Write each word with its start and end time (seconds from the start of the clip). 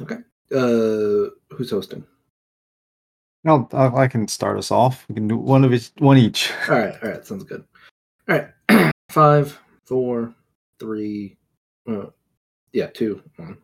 Okay. 0.00 0.16
Uh, 0.52 1.30
who's 1.50 1.70
hosting? 1.70 2.04
No, 3.44 3.68
I 3.72 4.02
I 4.02 4.08
can 4.08 4.26
start 4.26 4.58
us 4.58 4.70
off. 4.70 5.04
We 5.08 5.14
can 5.14 5.28
do 5.28 5.36
one 5.36 5.64
of 5.64 5.72
each, 5.72 5.90
one 5.98 6.18
each. 6.18 6.50
All 6.68 6.78
right. 6.78 6.94
All 7.02 7.10
right. 7.10 7.26
Sounds 7.26 7.44
good. 7.44 7.64
All 8.28 8.40
right. 8.68 8.92
Five, 9.10 9.58
four, 9.84 10.34
three. 10.78 11.36
Uh, 11.88 12.06
yeah, 12.72 12.86
two, 12.86 13.22
one. 13.36 13.58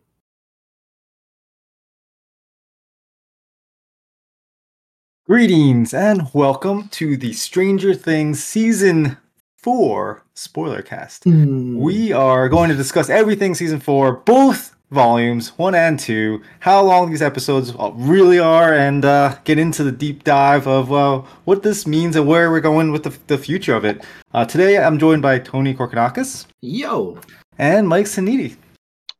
Greetings 5.27 5.93
and 5.93 6.27
welcome 6.33 6.89
to 6.89 7.15
the 7.15 7.33
Stranger 7.33 7.93
Things 7.93 8.43
season 8.43 9.17
four 9.57 10.23
spoiler 10.33 10.81
cast. 10.81 11.23
Hmm. 11.23 11.77
We 11.77 12.11
are 12.11 12.49
going 12.49 12.69
to 12.69 12.75
discuss 12.75 13.09
everything 13.09 13.55
season 13.55 13.79
four, 13.79 14.17
both 14.17 14.75
volumes, 14.91 15.57
one 15.57 15.73
and 15.73 15.97
two, 15.99 16.41
how 16.59 16.83
long 16.83 17.09
these 17.09 17.21
episodes 17.21 17.73
really 17.93 18.39
are, 18.39 18.73
and 18.73 19.03
uh, 19.05 19.35
get 19.45 19.57
into 19.57 19.83
the 19.83 19.91
deep 19.91 20.23
dive 20.23 20.67
of 20.67 20.91
uh, 20.91 21.21
what 21.45 21.63
this 21.63 21.87
means 21.87 22.15
and 22.15 22.27
where 22.27 22.51
we're 22.51 22.61
going 22.61 22.91
with 22.91 23.03
the, 23.03 23.17
the 23.27 23.37
future 23.37 23.75
of 23.75 23.85
it. 23.85 24.05
Uh, 24.33 24.45
today, 24.45 24.77
I'm 24.77 24.99
joined 24.99 25.21
by 25.21 25.39
Tony 25.39 25.73
Korkanakis 25.73 26.45
Yo. 26.61 27.17
and 27.57 27.87
Mike 27.87 28.05
Saniti. 28.05 28.57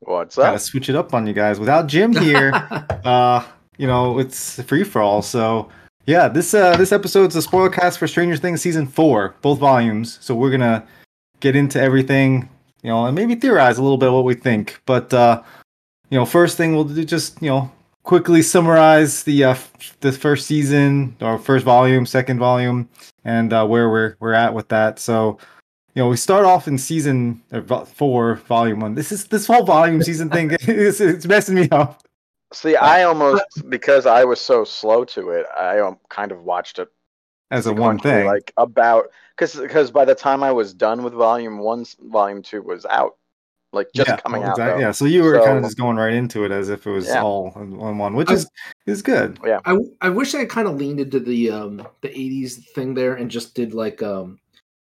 What's 0.01 0.35
Gotta 0.35 0.59
switch 0.59 0.89
it 0.89 0.95
up 0.95 1.13
on 1.13 1.27
you 1.27 1.33
guys. 1.33 1.59
Without 1.59 1.87
Jim 1.87 2.15
here, 2.15 2.51
uh, 3.05 3.45
you 3.77 3.87
know, 3.87 4.19
it's 4.19 4.61
free 4.63 4.83
for 4.83 5.01
all. 5.01 5.21
So 5.21 5.69
yeah, 6.05 6.27
this 6.27 6.53
uh 6.53 6.75
this 6.75 6.91
episode's 6.91 7.35
a 7.35 7.41
spoiler 7.41 7.69
cast 7.69 7.99
for 7.99 8.07
Stranger 8.07 8.35
Things 8.35 8.61
season 8.61 8.87
four, 8.87 9.35
both 9.41 9.59
volumes. 9.59 10.17
So 10.21 10.33
we're 10.33 10.49
gonna 10.49 10.85
get 11.39 11.55
into 11.55 11.79
everything, 11.79 12.49
you 12.81 12.89
know, 12.89 13.05
and 13.05 13.15
maybe 13.15 13.35
theorize 13.35 13.77
a 13.77 13.83
little 13.83 13.97
bit 13.97 14.11
what 14.11 14.25
we 14.25 14.33
think. 14.33 14.81
But 14.87 15.13
uh, 15.13 15.43
you 16.11 16.17
know, 16.17 16.25
first 16.25 16.57
thing 16.57 16.75
we'll 16.75 16.83
do 16.83 17.03
just, 17.03 17.41
you 17.41 17.49
know, 17.49 17.71
quickly 18.03 18.41
summarize 18.41 19.23
the 19.23 19.45
uh 19.45 19.51
f- 19.51 19.97
the 20.01 20.11
first 20.11 20.45
season 20.45 21.15
or 21.21 21.39
first 21.39 21.65
volume, 21.65 22.05
second 22.05 22.37
volume, 22.37 22.87
and 23.25 23.51
uh 23.53 23.65
where 23.65 23.89
we're 23.89 24.15
we're 24.19 24.33
at 24.33 24.53
with 24.53 24.67
that. 24.67 24.99
So 24.99 25.39
you 25.95 26.01
know, 26.01 26.09
we 26.09 26.17
start 26.17 26.45
off 26.45 26.67
in 26.67 26.77
season 26.77 27.41
uh, 27.51 27.85
four, 27.85 28.35
volume 28.35 28.79
one. 28.79 28.95
This 28.95 29.11
is 29.11 29.25
this 29.25 29.45
whole 29.45 29.63
volume 29.65 30.01
season 30.01 30.29
thing. 30.29 30.51
It's, 30.61 31.01
it's 31.01 31.25
messing 31.25 31.55
me 31.55 31.67
up. 31.69 32.03
See, 32.53 32.75
I 32.75 33.03
almost 33.03 33.43
because 33.69 34.05
I 34.05 34.23
was 34.25 34.39
so 34.39 34.63
slow 34.63 35.05
to 35.05 35.29
it, 35.29 35.45
I 35.57 35.79
um, 35.79 35.97
kind 36.09 36.31
of 36.33 36.43
watched 36.43 36.79
it 36.79 36.89
As 37.49 37.65
a 37.65 37.73
one 37.73 37.97
thing, 37.97 38.25
like 38.25 38.53
about 38.57 39.07
because 39.35 39.55
because 39.55 39.91
by 39.91 40.05
the 40.05 40.15
time 40.15 40.43
I 40.43 40.51
was 40.51 40.73
done 40.73 41.03
with 41.03 41.13
volume 41.13 41.59
one, 41.59 41.85
volume 42.03 42.41
two 42.41 42.61
was 42.61 42.85
out, 42.85 43.15
like 43.73 43.87
just 43.95 44.09
yeah, 44.09 44.17
coming 44.17 44.41
well, 44.41 44.49
out. 44.49 44.53
exactly. 44.57 44.81
though. 44.81 44.87
Yeah, 44.87 44.91
so 44.91 45.05
you 45.05 45.23
were 45.23 45.39
kind 45.39 45.57
of 45.57 45.63
just 45.63 45.77
going 45.77 45.97
right 45.97 46.13
into 46.13 46.43
it 46.43 46.51
as 46.51 46.69
if 46.69 46.85
it 46.85 46.91
was 46.91 47.07
Yeah. 47.07 47.21
all 47.23 47.53
in 47.55 47.77
one, 47.77 47.97
one, 47.97 48.15
which 48.15 48.29
I- 48.29 48.33
is 48.33 48.49
is 48.85 49.01
good. 49.01 49.39
Yeah, 49.45 49.59
I, 49.65 49.77
I 50.01 50.09
wish 50.09 50.35
I 50.35 50.45
kind 50.45 50.67
of 50.67 50.75
leaned 50.75 50.99
into 50.99 51.19
the 51.19 51.51
um 51.51 51.87
the 52.01 52.09
80s 52.09 52.65
thing 52.75 52.93
there 52.93 53.15
and 53.15 53.31
just 53.31 53.55
did 53.55 53.73
like 53.73 54.01
um 54.03 54.39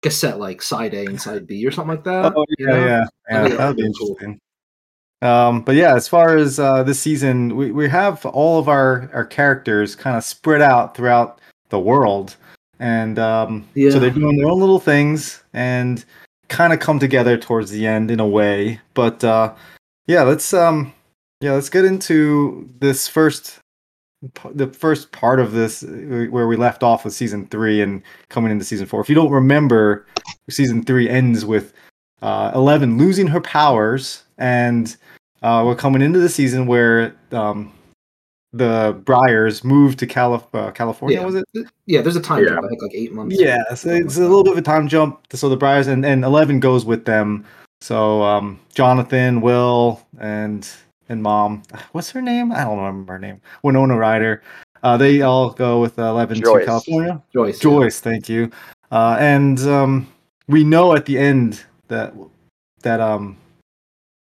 cassette 0.02 0.38
like 0.40 0.60
side 0.62 0.94
A 0.94 1.06
and 1.06 1.20
side 1.20 1.46
B 1.46 1.64
or 1.66 1.70
something 1.70 1.94
like 1.96 2.04
that. 2.04 2.32
Oh 2.36 2.44
you 2.58 2.66
yeah, 2.66 2.72
know? 2.74 2.86
yeah, 2.86 3.04
I 3.30 3.32
yeah. 3.48 3.56
That 3.56 3.66
would 3.68 3.76
be 3.76 3.82
that'd 3.82 3.94
cool. 3.98 4.08
interesting. 4.08 4.40
Um, 5.22 5.62
but 5.62 5.76
yeah, 5.76 5.94
as 5.94 6.08
far 6.08 6.36
as 6.36 6.58
uh, 6.58 6.82
this 6.82 6.98
season, 6.98 7.54
we, 7.54 7.70
we 7.70 7.88
have 7.88 8.26
all 8.26 8.58
of 8.58 8.68
our, 8.68 9.08
our 9.14 9.24
characters 9.24 9.94
kind 9.94 10.16
of 10.16 10.24
spread 10.24 10.60
out 10.60 10.96
throughout 10.96 11.40
the 11.68 11.78
world, 11.78 12.34
and 12.80 13.20
um, 13.20 13.64
Yeah. 13.76 13.90
so 13.90 14.00
they're 14.00 14.10
doing 14.10 14.36
their 14.36 14.48
own 14.48 14.58
little 14.58 14.80
things 14.80 15.40
and 15.52 16.04
kind 16.52 16.72
of 16.72 16.78
come 16.78 17.00
together 17.00 17.36
towards 17.36 17.70
the 17.70 17.86
end 17.86 18.10
in 18.10 18.20
a 18.20 18.28
way. 18.28 18.80
But 18.94 19.24
uh, 19.24 19.54
yeah, 20.06 20.22
let's 20.22 20.54
um, 20.54 20.92
yeah, 21.40 21.52
let's 21.52 21.70
get 21.70 21.84
into 21.84 22.68
this 22.78 23.08
first 23.08 23.58
the 24.54 24.68
first 24.68 25.10
part 25.10 25.40
of 25.40 25.50
this 25.50 25.82
where 25.82 26.46
we 26.46 26.54
left 26.54 26.84
off 26.84 27.04
with 27.04 27.12
season 27.12 27.46
three 27.46 27.80
and 27.80 28.02
coming 28.28 28.52
into 28.52 28.64
season 28.64 28.86
four. 28.86 29.00
If 29.00 29.08
you 29.08 29.16
don't 29.16 29.32
remember, 29.32 30.06
season 30.48 30.84
three 30.84 31.08
ends 31.08 31.44
with 31.44 31.72
uh, 32.20 32.52
Eleven 32.54 32.98
losing 32.98 33.26
her 33.26 33.40
powers, 33.40 34.22
and 34.38 34.94
uh, 35.42 35.64
we're 35.66 35.74
coming 35.74 36.02
into 36.02 36.20
the 36.20 36.28
season 36.28 36.66
where 36.66 37.16
um, 37.32 37.72
the 38.52 39.00
Byers 39.06 39.64
moved 39.64 39.98
to 40.00 40.06
Calif- 40.06 40.46
uh, 40.54 40.70
California. 40.72 41.18
Yeah. 41.18 41.24
Was 41.26 41.36
it? 41.36 41.44
Yeah, 41.86 42.02
there's 42.02 42.16
a 42.16 42.20
time 42.20 42.42
Yeah. 42.42 42.50
jump, 42.50 42.64
I 42.64 42.68
think 42.68 42.82
like 42.82 42.94
eight 42.94 43.12
months. 43.12 43.36
Yeah, 43.38 43.62
so 43.74 43.90
it's 43.90 44.16
a 44.18 44.20
little 44.20 44.44
bit 44.44 44.52
of 44.52 44.58
a 44.58 44.62
time 44.62 44.88
jump. 44.88 45.20
So 45.32 45.48
the 45.48 45.56
Byers 45.56 45.86
and, 45.86 46.04
and 46.04 46.24
Eleven 46.24 46.60
goes 46.60 46.84
with 46.84 47.04
them. 47.04 47.44
So 47.80 48.22
um, 48.22 48.60
Jonathan, 48.74 49.40
Will, 49.40 50.00
and 50.20 50.68
and 51.08 51.22
Mom, 51.22 51.62
what's 51.92 52.10
her 52.10 52.22
name? 52.22 52.52
I 52.52 52.64
don't 52.64 52.78
remember 52.78 53.14
her 53.14 53.18
name. 53.18 53.40
Winona 53.62 53.96
Ryder. 53.96 54.42
Uh, 54.82 54.96
they 54.96 55.22
all 55.22 55.50
go 55.50 55.80
with 55.80 55.98
Eleven 55.98 56.36
to 56.40 56.64
California. 56.64 57.22
Joyce. 57.32 57.56
yeah. 57.56 57.62
Joyce, 57.62 58.00
thank 58.00 58.28
you. 58.28 58.50
Uh, 58.90 59.16
and 59.18 59.60
um, 59.60 60.06
we 60.48 60.64
know 60.64 60.94
at 60.94 61.06
the 61.06 61.18
end 61.18 61.64
that 61.88 62.12
that 62.82 63.00
um, 63.00 63.36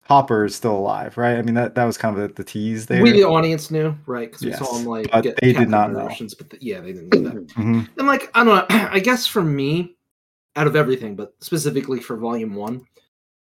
Hopper 0.08 0.46
is 0.46 0.54
still 0.54 0.74
alive, 0.76 1.18
right? 1.18 1.36
I 1.36 1.42
mean 1.42 1.54
that 1.54 1.74
that 1.74 1.84
was 1.84 1.98
kind 1.98 2.18
of 2.18 2.28
the, 2.28 2.34
the 2.34 2.44
tease 2.44 2.86
there. 2.86 3.02
We 3.02 3.12
the 3.12 3.24
audience 3.24 3.70
knew, 3.70 3.94
right? 4.06 4.28
Because 4.28 4.42
we 4.42 4.50
Yes, 4.50 4.58
saw 4.58 4.78
him 4.78 4.86
like 4.86 5.10
but 5.12 5.22
get 5.22 5.38
they 5.42 5.52
did 5.52 5.68
not 5.68 5.88
by 5.88 5.92
the 6.02 6.08
know. 6.08 6.16
But 6.38 6.50
the- 6.50 6.58
yeah, 6.62 6.80
they 6.80 6.92
didn't 6.94 7.10
know 7.10 7.20
that. 7.28 7.46
Mhm. 7.48 7.88
And 7.98 8.06
like 8.06 8.30
I 8.34 8.42
don't 8.42 8.70
know, 8.70 8.88
I 8.90 9.00
guess 9.00 9.26
for 9.26 9.42
me, 9.42 9.96
out 10.56 10.66
of 10.66 10.76
everything, 10.76 11.14
but 11.14 11.34
specifically 11.40 12.00
for 12.00 12.16
volume 12.16 12.54
one, 12.54 12.86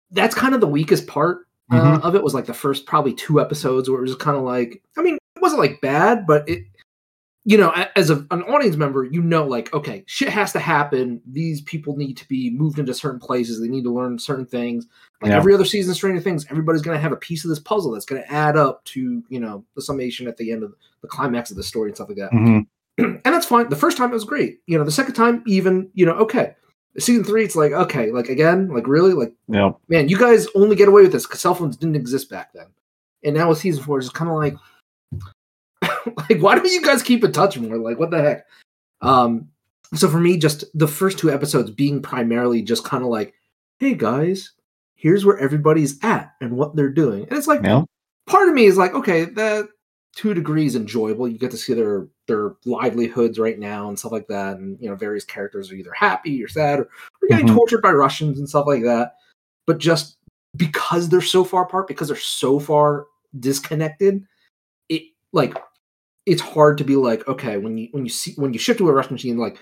that's 0.10 0.34
kind 0.34 0.56
of 0.56 0.62
the 0.62 0.68
weakest 0.68 1.06
part 1.06 1.46
uh, 1.72 1.76
Mhm. 1.76 2.02
of 2.02 2.16
it. 2.16 2.24
Was 2.24 2.34
like 2.34 2.48
the 2.48 2.54
first 2.56 2.88
probably 2.88 3.14
two 3.14 3.40
episodes 3.40 3.88
where 3.88 4.00
it 4.00 4.02
was 4.02 4.16
kind 4.16 4.36
of 4.36 4.42
like, 4.44 4.82
I 4.98 5.04
mean, 5.04 5.20
it 5.36 5.42
wasn't 5.44 5.62
like 5.62 5.80
bad, 5.82 6.26
but 6.26 6.50
it, 6.50 6.64
you 7.50 7.58
know, 7.58 7.72
as 7.96 8.12
a, 8.12 8.18
an 8.30 8.44
audience 8.44 8.76
member, 8.76 9.04
you 9.06 9.24
know, 9.24 9.44
like 9.44 9.74
okay, 9.74 10.04
shit 10.06 10.30
has 10.30 10.52
to 10.54 10.60
happen. 10.60 11.20
These 11.26 11.62
people 11.62 11.98
need 11.98 12.16
to 12.18 12.28
be 12.28 12.52
moved 12.52 12.78
into 12.78 12.94
certain 12.94 13.20
places. 13.20 13.60
They 13.60 13.68
need 13.68 13.84
to 13.86 13.92
learn 13.94 14.20
certain 14.20 14.46
things. 14.46 14.86
Like 15.22 15.32
Yeah. 15.32 15.38
every 15.38 15.56
other 15.56 15.66
season, 15.66 15.90
of 15.92 15.98
Stranger 15.98 16.22
Things, 16.22 16.46
everybody's 16.52 16.84
going 16.84 16.96
to 16.96 17.02
have 17.02 17.12
a 17.12 17.16
piece 17.18 17.44
of 17.44 17.50
this 17.50 17.58
puzzle 17.60 17.92
that's 17.94 18.06
going 18.06 18.22
to 18.22 18.32
add 18.32 18.56
up 18.56 18.84
to 18.86 19.24
you 19.30 19.40
know 19.40 19.66
the 19.76 19.82
summation 19.82 20.28
at 20.28 20.38
the 20.38 20.52
end 20.52 20.62
of 20.62 20.76
the 21.02 21.08
climax 21.08 21.50
of 21.50 21.58
the 21.58 21.64
story 21.64 21.90
and 21.90 21.96
stuff 21.98 22.10
like 22.10 22.18
that 22.20 22.32
Mhm. 22.32 22.68
and 23.00 23.22
that's 23.26 23.48
fine. 23.48 23.68
The 23.70 23.76
first 23.76 23.98
time 23.98 24.12
it 24.12 24.14
was 24.14 24.26
great. 24.26 24.60
You 24.68 24.78
know, 24.78 24.84
the 24.84 24.92
second 24.92 25.16
time, 25.16 25.42
even, 25.48 25.90
you 25.96 26.06
know, 26.06 26.14
okay. 26.26 26.54
Season 27.00 27.24
three, 27.24 27.46
it's 27.46 27.56
like, 27.56 27.72
okay, 27.72 28.12
like 28.12 28.30
again, 28.30 28.68
like 28.68 28.88
really, 28.88 29.14
like, 29.14 29.34
Yep. 29.48 29.78
man, 29.88 30.10
you 30.10 30.18
guys 30.20 30.48
only 30.54 30.76
get 30.76 30.88
away 30.90 31.02
with 31.04 31.14
this 31.14 31.26
because 31.26 31.40
cell 31.40 31.56
phones 31.56 31.78
didn't 31.78 31.96
exist 31.96 32.30
back 32.30 32.52
then. 32.54 32.66
And 33.24 33.36
now 33.36 33.50
with 33.50 33.58
season 33.60 33.84
four, 33.84 33.98
it's 34.00 34.10
kind 34.10 34.30
of 34.30 34.36
like, 34.38 34.56
like, 36.30 36.40
why 36.42 36.56
don't 36.56 36.66
you 36.66 36.82
guys 36.82 37.04
keep 37.04 37.24
in 37.24 37.32
touch 37.32 37.58
more? 37.58 37.78
Like, 37.78 38.00
what 38.00 38.12
the 38.12 38.22
heck? 38.22 38.46
Um, 39.02 39.50
so 39.96 40.08
for 40.08 40.20
me, 40.20 40.38
just 40.38 40.66
the 40.78 40.88
first 40.88 41.18
two 41.18 41.32
episodes 41.32 41.72
being 41.72 42.02
primarily 42.02 42.62
just 42.62 42.84
kind 42.84 43.04
of 43.04 43.10
like, 43.10 43.34
hey 43.80 43.94
guys, 43.96 44.52
here's 44.96 45.26
where 45.26 45.38
everybody's 45.40 46.04
at 46.04 46.34
and 46.42 46.58
what 46.58 46.76
they're 46.76 46.90
doing. 46.92 47.24
And 47.24 47.38
it's 47.38 47.48
like, 47.48 47.62
Yeah. 47.64 47.84
part 48.28 48.48
of 48.50 48.54
me 48.54 48.66
is 48.66 48.78
like, 48.78 48.94
okay, 48.94 49.26
that 49.26 49.68
two 50.16 50.34
degrees 50.34 50.76
enjoyable. 50.76 51.28
You 51.28 51.38
get 51.38 51.52
to 51.52 51.58
see 51.58 51.74
their 51.74 52.08
their 52.28 52.56
livelihoods 52.66 53.40
right 53.40 53.58
now 53.58 53.88
and 53.90 53.98
stuff 53.98 54.12
like 54.12 54.28
that, 54.28 54.58
and 54.58 54.78
you 54.80 54.90
know, 54.90 54.96
various 54.96 55.24
characters 55.26 55.72
are 55.72 55.76
either 55.76 55.94
happy 55.94 56.44
or 56.44 56.48
sad 56.48 56.80
or, 56.80 56.84
or 56.84 57.28
getting 57.30 57.48
Mhm. 57.48 57.56
tortured 57.56 57.82
by 57.82 57.92
Russians 57.92 58.38
and 58.38 58.48
stuff 58.48 58.68
like 58.68 58.84
that. 58.84 59.14
But 59.66 59.78
just 59.80 60.18
because 60.56 61.10
they're 61.10 61.22
so 61.22 61.44
far 61.44 61.64
apart, 61.64 61.88
because 61.88 62.08
they're 62.10 62.18
so 62.18 62.60
far 62.60 63.08
disconnected, 63.40 64.24
it 64.90 65.04
like 65.32 65.56
it's 66.26 66.42
hard 66.42 66.78
to 66.78 66.84
be 66.84 66.96
like, 66.96 67.28
okay, 67.28 67.58
when 67.58 67.78
you 67.78 67.88
when 67.92 68.06
you 68.06 68.10
see 68.10 68.34
when 68.36 68.54
you 68.54 68.60
shift 68.60 68.80
to 68.80 68.90
a 68.90 68.94
Russian 68.94 69.14
machine, 69.14 69.38
like 69.38 69.58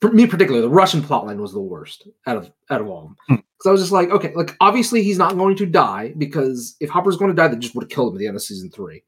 for 0.00 0.10
me 0.12 0.26
particularly, 0.26 0.66
the 0.66 0.72
Russian 0.72 1.02
plotline 1.02 1.38
was 1.38 1.52
the 1.52 1.60
worst 1.60 2.06
out 2.26 2.36
of 2.36 2.50
out 2.70 2.80
of 2.80 2.88
all 2.88 2.98
of 2.98 3.04
them. 3.04 3.16
Hmm. 3.28 3.34
Because 3.34 3.68
I 3.68 3.72
was 3.72 3.80
just 3.80 3.92
like, 3.92 4.10
okay, 4.10 4.32
like 4.34 4.56
obviously 4.60 5.02
he's 5.02 5.18
not 5.18 5.36
going 5.36 5.56
to 5.56 5.66
die 5.66 6.12
because 6.18 6.76
if 6.80 6.90
Hopper's 6.90 7.16
going 7.16 7.30
to 7.30 7.34
die, 7.36 7.48
they 7.48 7.56
just 7.56 7.74
would 7.74 7.84
have 7.84 7.90
killed 7.90 8.12
him 8.12 8.16
at 8.16 8.18
the 8.18 8.26
end 8.26 8.36
of 8.36 8.42
season 8.42 8.70
three. 8.70 9.02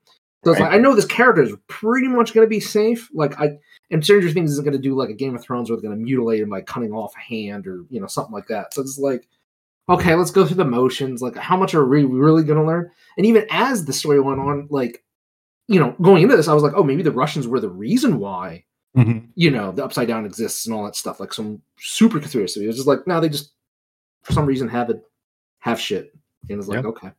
So 0.44 0.52
it's 0.52 0.60
Right. 0.60 0.70
like 0.70 0.78
I 0.78 0.80
know 0.80 0.94
this 0.94 1.04
character 1.06 1.42
is 1.42 1.52
pretty 1.66 2.08
much 2.08 2.32
going 2.32 2.46
to 2.46 2.48
be 2.48 2.60
safe. 2.60 3.08
Like 3.12 3.38
I, 3.40 3.58
and 3.90 4.02
Stranger 4.02 4.30
Things 4.30 4.52
isn't 4.52 4.64
going 4.64 4.76
to 4.76 4.82
do 4.82 4.94
like 4.94 5.10
a 5.10 5.14
Game 5.14 5.34
of 5.34 5.42
Thrones 5.42 5.68
where 5.68 5.76
they're 5.76 5.88
going 5.90 5.98
to 5.98 6.04
mutilate 6.04 6.40
him 6.40 6.50
by 6.50 6.60
cutting 6.60 6.92
off 6.92 7.12
a 7.16 7.20
hand 7.20 7.66
or 7.66 7.84
you 7.90 8.00
know 8.00 8.06
something 8.06 8.32
like 8.32 8.46
that. 8.48 8.72
So 8.72 8.80
it's 8.80 8.98
like, 8.98 9.28
okay, 9.88 10.14
let's 10.14 10.30
go 10.30 10.46
through 10.46 10.56
the 10.56 10.64
motions. 10.64 11.20
Like, 11.20 11.36
how 11.36 11.56
much 11.56 11.74
are 11.74 11.84
we 11.86 12.04
really 12.04 12.42
going 12.44 12.60
to 12.60 12.66
learn? 12.66 12.90
And 13.16 13.26
even 13.26 13.46
as 13.50 13.84
the 13.84 13.92
story 13.92 14.20
went 14.20 14.40
on, 14.40 14.68
like, 14.70 15.04
you 15.68 15.80
know, 15.80 15.94
going 16.00 16.22
into 16.22 16.36
this, 16.36 16.48
I 16.48 16.54
was 16.54 16.62
like, 16.62 16.74
oh, 16.76 16.82
maybe 16.84 17.02
the 17.02 17.10
Russians 17.12 17.46
were 17.48 17.60
the 17.60 17.68
reason 17.68 18.18
why 18.18 18.64
Mhm. 18.96 19.28
you 19.34 19.50
know 19.50 19.72
the 19.72 19.84
Upside 19.84 20.08
Down 20.08 20.24
exists 20.24 20.64
and 20.66 20.74
all 20.74 20.84
that 20.84 20.96
stuff. 20.96 21.20
Like 21.20 21.32
some 21.34 21.60
super 21.78 22.18
conspiracy. 22.18 22.64
It 22.64 22.68
was 22.68 22.76
just 22.76 22.88
like, 22.88 23.06
no, 23.06 23.20
they 23.20 23.28
just 23.28 23.52
for 24.22 24.32
some 24.32 24.46
reason 24.46 24.68
have 24.68 24.88
it, 24.90 25.02
have 25.58 25.78
shit, 25.80 26.14
and 26.48 26.58
it's 26.58 26.68
like, 26.68 26.76
Yep. 26.76 26.84
okay. 26.86 27.10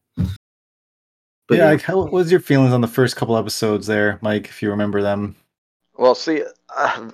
yeah, 1.51 1.65
like, 1.69 1.81
how, 1.81 1.97
what 1.97 2.11
was 2.11 2.31
your 2.31 2.39
feelings 2.41 2.73
on 2.73 2.81
the 2.81 2.87
first 2.87 3.15
couple 3.15 3.37
episodes 3.37 3.87
there, 3.87 4.19
Mike? 4.21 4.47
If 4.47 4.61
you 4.61 4.69
remember 4.69 5.01
them. 5.01 5.35
Well, 5.97 6.15
see, 6.15 6.43
uh, 6.75 7.09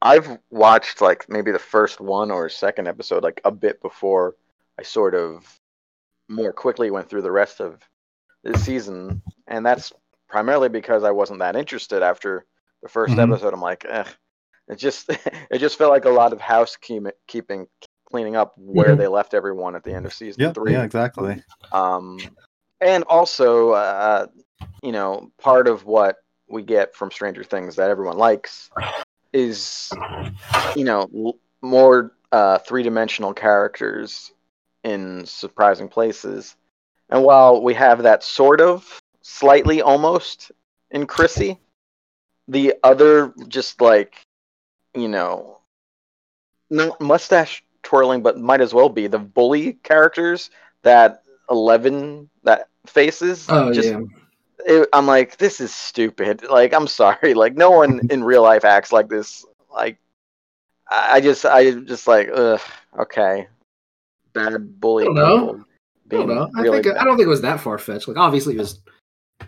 I've 0.00 0.38
watched 0.50 1.00
like 1.00 1.28
maybe 1.28 1.52
the 1.52 1.58
first 1.58 2.00
one 2.00 2.30
or 2.30 2.48
second 2.48 2.88
episode 2.88 3.22
like 3.22 3.40
a 3.44 3.50
bit 3.52 3.80
before 3.82 4.36
I 4.78 4.82
sort 4.82 5.14
of 5.14 5.58
more 6.28 6.52
quickly 6.52 6.90
went 6.90 7.08
through 7.08 7.22
the 7.22 7.30
rest 7.30 7.60
of 7.60 7.80
this 8.42 8.64
season, 8.64 9.22
and 9.46 9.64
that's 9.64 9.92
primarily 10.32 10.70
because 10.70 11.04
I 11.04 11.10
wasn't 11.12 11.40
that 11.40 11.54
interested 11.54 12.02
after 12.02 12.44
the 12.82 12.88
1st 12.88 13.12
Mhm. 13.14 13.32
episode. 13.32 13.54
I'm 13.54 13.60
like, 13.60 13.84
eh. 13.84 14.04
It 14.68 14.76
just 14.76 15.08
it 15.50 15.58
just 15.58 15.76
felt 15.76 15.90
like 15.92 16.06
a 16.06 16.10
lot 16.10 16.32
of 16.32 16.40
housekeeping, 16.40 17.66
cleaning 18.10 18.34
up 18.36 18.54
where 18.56 18.94
Mhm. 18.94 18.98
they 18.98 19.06
left 19.08 19.34
everyone 19.34 19.76
at 19.76 19.84
the 19.84 19.92
end 19.92 20.06
of 20.06 20.14
season 20.14 20.40
Yep. 20.40 20.54
three. 20.54 20.72
Yeah. 20.72 20.82
Exactly. 20.84 21.42
Um, 21.70 22.36
and 22.80 23.04
also, 23.04 23.70
uh, 23.72 24.26
you 24.82 24.92
know, 24.92 25.30
part 25.38 25.68
of 25.68 25.84
what 25.84 26.16
we 26.48 26.62
get 26.62 26.94
from 26.94 27.10
Stranger 27.10 27.44
Things 27.44 27.76
that 27.76 27.90
everyone 27.90 28.16
likes 28.18 28.70
is, 29.32 29.92
you 30.74 30.84
know, 30.84 31.34
more 31.60 32.12
uh, 32.32 32.58
three 32.58 32.82
dimensional 32.82 33.34
characters 33.34 34.32
in 34.84 35.26
surprising 35.26 35.88
places. 35.88 36.56
And 37.10 37.22
while 37.24 37.62
we 37.62 37.74
have 37.74 38.02
that 38.04 38.22
sort 38.22 38.60
of 38.60 39.01
slightly 39.22 39.82
almost 39.82 40.52
in 40.90 41.06
Chrissy, 41.06 41.58
the 42.48 42.74
other 42.82 43.32
just 43.48 43.80
like, 43.80 44.20
you 44.94 45.08
know, 45.08 45.58
not 46.70 47.00
mustache 47.00 47.64
twirling, 47.82 48.22
but 48.22 48.38
might 48.38 48.60
as 48.60 48.74
well 48.74 48.88
be 48.88 49.06
the 49.06 49.18
bully 49.18 49.74
characters 49.84 50.50
that 50.82 51.22
Eleven 51.50 52.30
that 52.44 52.68
faces. 52.86 53.46
Oh 53.48 53.72
just 53.72 53.90
yeah. 53.90 54.00
it, 54.64 54.88
I'm 54.92 55.06
like, 55.06 55.36
this 55.36 55.60
is 55.60 55.74
stupid. 55.74 56.44
Like, 56.48 56.72
I'm 56.72 56.86
sorry. 56.86 57.34
Like, 57.42 57.56
no 57.56 57.70
one 57.70 58.00
in 58.10 58.24
real 58.24 58.42
life 58.42 58.64
acts 58.64 58.92
like 58.92 59.08
this. 59.08 59.44
Like, 59.70 59.98
I 60.90 61.20
just, 61.20 61.44
I 61.44 61.72
just 61.72 62.06
like, 62.06 62.30
ugh, 62.32 62.60
okay, 63.00 63.48
bad 64.32 64.80
bully. 64.80 65.04
I 65.04 65.06
don't 65.06 65.14
know. 65.14 65.64
I 66.10 66.14
don't 66.14 66.28
know. 66.28 66.50
I 66.56 66.60
really 66.60 66.82
think 66.82 66.96
I 66.96 67.04
don't 67.04 67.16
think 67.16 67.26
it 67.26 67.30
was 67.30 67.40
that 67.42 67.60
far 67.60 67.78
fetched. 67.78 68.08
Like 68.08 68.16
obviously 68.16 68.54
it 68.54 68.58
was 68.58 68.80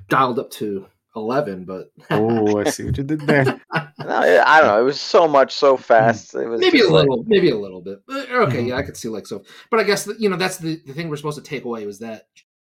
dialed 0.08 0.38
up 0.38 0.50
to 0.52 0.86
eleven, 1.16 1.64
but 1.64 1.90
Oh, 2.10 2.58
I 2.60 2.64
see 2.70 2.84
what 2.84 2.96
you 2.98 3.04
did 3.04 3.20
there. 3.20 3.44
No, 3.98 4.10
I 4.10 4.56
I 4.56 4.60
don't 4.60 4.68
know. 4.68 4.80
It 4.80 4.84
was 4.84 5.00
so 5.00 5.26
much 5.26 5.54
so 5.54 5.76
fast. 5.76 6.34
It 6.34 6.46
was 6.46 6.60
maybe 6.60 6.78
a 6.78 6.82
just 6.82 6.92
like- 6.92 7.08
little, 7.08 7.24
maybe 7.26 7.50
a 7.50 7.56
little 7.56 7.80
bit. 7.80 8.00
But, 8.06 8.28
okay, 8.30 8.58
Mhm. 8.64 8.68
yeah, 8.68 8.76
I 8.76 8.82
could 8.82 8.96
see 8.96 9.08
like 9.08 9.26
so. 9.26 9.42
But 9.70 9.80
I 9.80 9.84
guess 9.84 10.04
that, 10.04 10.20
you 10.20 10.28
know 10.28 10.36
that's 10.36 10.58
the, 10.58 10.80
the 10.86 10.92
thing 10.92 11.08
we're 11.08 11.16
supposed 11.16 11.38
to 11.42 11.48
take 11.48 11.64
away 11.64 11.86
was 11.86 12.00
that 12.00 12.26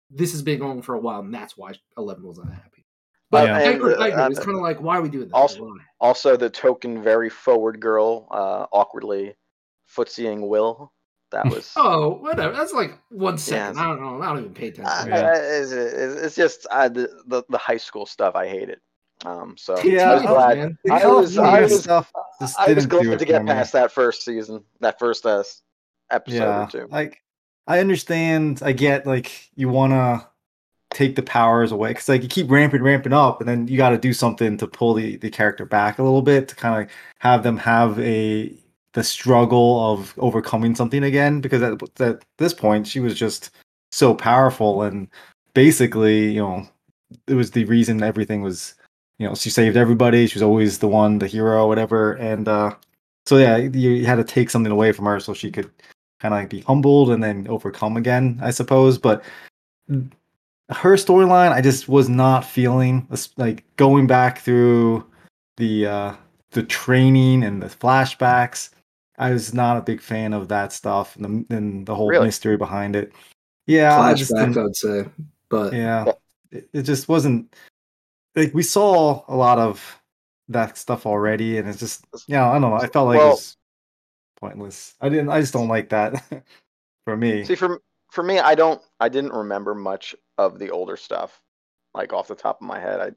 this 0.09 0.31
has 0.31 0.41
been 0.41 0.59
going 0.59 0.81
for 0.81 0.95
a 0.95 0.99
while, 0.99 1.19
and 1.19 1.33
that's 1.33 1.57
why 1.57 1.73
Eleven 1.97 2.25
was 2.25 2.37
unhappy. 2.37 2.85
But 3.31 3.47
Yeah. 3.47 3.57
I 3.57 3.61
And, 3.63 3.75
agree, 3.75 3.95
I 3.95 4.07
agree. 4.07 4.21
uh, 4.21 4.29
It's 4.29 4.39
kind 4.39 4.55
of 4.55 4.61
like 4.61 4.79
why 4.79 4.97
are 4.97 5.01
we 5.01 5.09
doing 5.09 5.25
this? 5.25 5.33
also- 5.33 5.73
also 5.99 6.37
the 6.37 6.49
token 6.49 7.01
very 7.03 7.29
forward 7.29 7.81
girl, 7.81 8.27
uh, 8.31 8.67
awkwardly 8.71 9.35
footsying 9.87 10.47
Will. 10.47 10.93
That 11.35 11.45
was. 11.53 11.71
oh, 11.75 12.15
whatever. 12.15 12.53
That's 12.55 12.73
like 12.73 12.97
one 13.09 13.37
second. 13.37 13.77
I 13.77 13.87
don't 13.87 14.01
know. 14.01 14.21
I 14.21 14.27
don't 14.29 14.39
even 14.39 14.53
pay 14.53 14.69
attention. 14.69 14.85
Uh, 14.85 15.05
Yeah. 15.15 15.33
it's, 15.35 15.71
it's, 15.71 16.15
it's 16.21 16.35
just 16.35 16.65
uh, 16.71 16.87
the, 16.89 17.09
the 17.27 17.43
the 17.49 17.57
high 17.57 17.77
school 17.77 18.05
stuff. 18.05 18.35
I 18.35 18.47
hate 18.47 18.69
it. 18.69 18.81
Um, 19.25 19.55
so 19.57 19.77
Yeah, 19.83 20.11
I 20.11 20.13
was 20.15 20.23
glad. 20.23 20.57
man. 20.57 20.77
I 20.91 21.07
was- 21.07 21.35
California 21.35 21.51
I 21.59 21.61
was- 21.61 21.83
stuff 21.83 22.11
just 22.41 22.59
I 22.59 22.73
was 22.73 22.85
glad 22.85 23.03
to 23.03 23.17
for 23.19 23.25
get 23.25 23.43
me. 23.43 23.51
past 23.51 23.71
that 23.73 23.91
first 23.91 24.23
season, 24.25 24.63
that 24.81 24.97
first 24.99 25.25
uh, 25.25 25.43
episode 26.11 26.35
yeah 26.37 26.63
or 26.65 26.69
two. 26.69 26.87
like 26.91 27.21
i 27.65 27.79
understand 27.79 28.61
i 28.63 28.71
get 28.71 29.07
like 29.07 29.49
you 29.55 29.67
want 29.67 29.91
to 29.91 30.27
take 30.95 31.15
the 31.15 31.23
powers 31.23 31.71
away 31.71 31.89
because 31.89 32.07
like 32.07 32.21
you 32.21 32.29
keep 32.29 32.51
ramping 32.51 32.83
ramping 32.83 33.11
up 33.13 33.39
and 33.41 33.49
then 33.49 33.67
you 33.67 33.75
got 33.75 33.89
to 33.89 33.97
do 33.97 34.13
something 34.13 34.55
to 34.57 34.67
pull 34.67 34.93
the, 34.93 35.17
the 35.17 35.31
character 35.31 35.65
back 35.65 35.97
a 35.97 36.03
little 36.03 36.21
bit 36.21 36.47
to 36.47 36.55
kind 36.55 36.83
of 36.83 36.91
have 37.19 37.41
them 37.41 37.57
have 37.57 37.99
a 37.99 38.55
the 38.95 39.03
struggle 39.03 39.91
of 39.91 40.13
overcoming 40.17 40.73
something 40.73 41.03
again 41.03 41.41
because 41.41 41.61
at, 41.61 41.73
at 41.99 42.23
this 42.37 42.53
point 42.53 42.87
she 42.87 43.01
was 43.01 43.13
just 43.13 43.51
so 43.91 44.15
powerful 44.15 44.83
and 44.83 45.09
basically 45.53 46.31
you 46.31 46.41
know 46.41 46.65
it 47.27 47.33
was 47.33 47.51
the 47.51 47.65
reason 47.65 48.01
everything 48.01 48.41
was 48.41 48.73
you 49.19 49.27
know 49.27 49.35
she 49.35 49.49
saved 49.49 49.75
everybody 49.75 50.25
she 50.25 50.35
was 50.35 50.43
always 50.43 50.79
the 50.79 50.87
one 50.87 51.19
the 51.19 51.27
hero 51.27 51.67
whatever 51.67 52.13
and 52.13 52.47
uh 52.47 52.73
so 53.25 53.37
yeah 53.37 53.57
you, 53.57 54.05
had 54.05 54.15
to 54.15 54.23
take 54.23 54.49
something 54.49 54.71
away 54.71 54.93
from 54.93 55.03
her 55.03 55.19
so 55.19 55.33
she 55.33 55.51
could 55.51 55.69
kind 56.21 56.33
of 56.33 56.39
like 56.39 56.49
be 56.49 56.61
humbled 56.61 57.11
and 57.11 57.21
then 57.21 57.45
overcome 57.49 57.97
again 57.97 58.39
i 58.41 58.49
suppose 58.49 58.97
but 58.97 59.21
her 60.69 60.95
storyline 60.95 61.51
i 61.51 61.59
just 61.59 61.89
was 61.89 62.07
not 62.07 62.45
feeling 62.45 63.05
like 63.35 63.65
going 63.75 64.07
back 64.07 64.39
through 64.39 65.05
the 65.57 65.85
uh 65.85 66.13
the 66.51 66.63
training 66.63 67.43
and 67.43 67.61
the 67.61 67.67
flashbacks 67.67 68.69
i 69.17 69.31
was 69.31 69.53
not 69.53 69.77
a 69.77 69.81
big 69.81 70.01
fan 70.01 70.33
of 70.33 70.47
that 70.47 70.73
stuff 70.73 71.15
and 71.15 71.25
the, 71.49 71.55
and 71.55 71.85
the 71.85 71.95
whole 71.95 72.09
Really? 72.09 72.25
mystery 72.25 72.57
behind 72.57 72.95
it 72.95 73.13
yeah 73.67 73.99
I 73.99 74.13
just 74.13 74.31
Flashback, 74.31 74.57
I 74.57 74.63
would 74.63 74.75
say, 74.75 75.05
but 75.49 75.73
yeah 75.73 76.13
it, 76.51 76.69
it 76.73 76.81
just 76.83 77.07
wasn't 77.07 77.53
like 78.35 78.53
we 78.53 78.63
saw 78.63 79.23
a 79.27 79.35
lot 79.35 79.59
of 79.59 80.01
that 80.49 80.77
stuff 80.77 81.05
already 81.05 81.57
and 81.57 81.67
it's 81.67 81.79
just 81.79 82.05
yeah 82.27 82.47
i 82.49 82.53
don't 82.53 82.61
know 82.61 82.73
i 82.73 82.87
felt 82.87 83.07
like 83.07 83.21
it 83.21 83.25
was 83.25 83.57
pointless 84.39 84.93
i 85.01 85.09
didn't 85.09 85.29
i 85.29 85.39
just 85.41 85.53
don't 85.53 85.67
like 85.69 85.89
that 85.89 86.23
for 87.05 87.17
me 87.17 87.43
See, 87.43 87.55
for 87.55 87.81
for 88.15 88.23
me, 88.23 88.39
I 88.39 88.55
don't, 88.55 88.81
I 89.01 89.09
didn't 89.09 89.33
remember 89.33 89.75
much 89.75 90.15
of 90.37 90.57
the 90.57 90.69
older 90.71 90.95
stuff, 90.95 91.41
like 91.93 92.13
off 92.13 92.29
the 92.29 92.35
top 92.35 92.61
of 92.61 92.67
my 92.67 92.79
head. 92.79 93.01
I, 93.01 93.11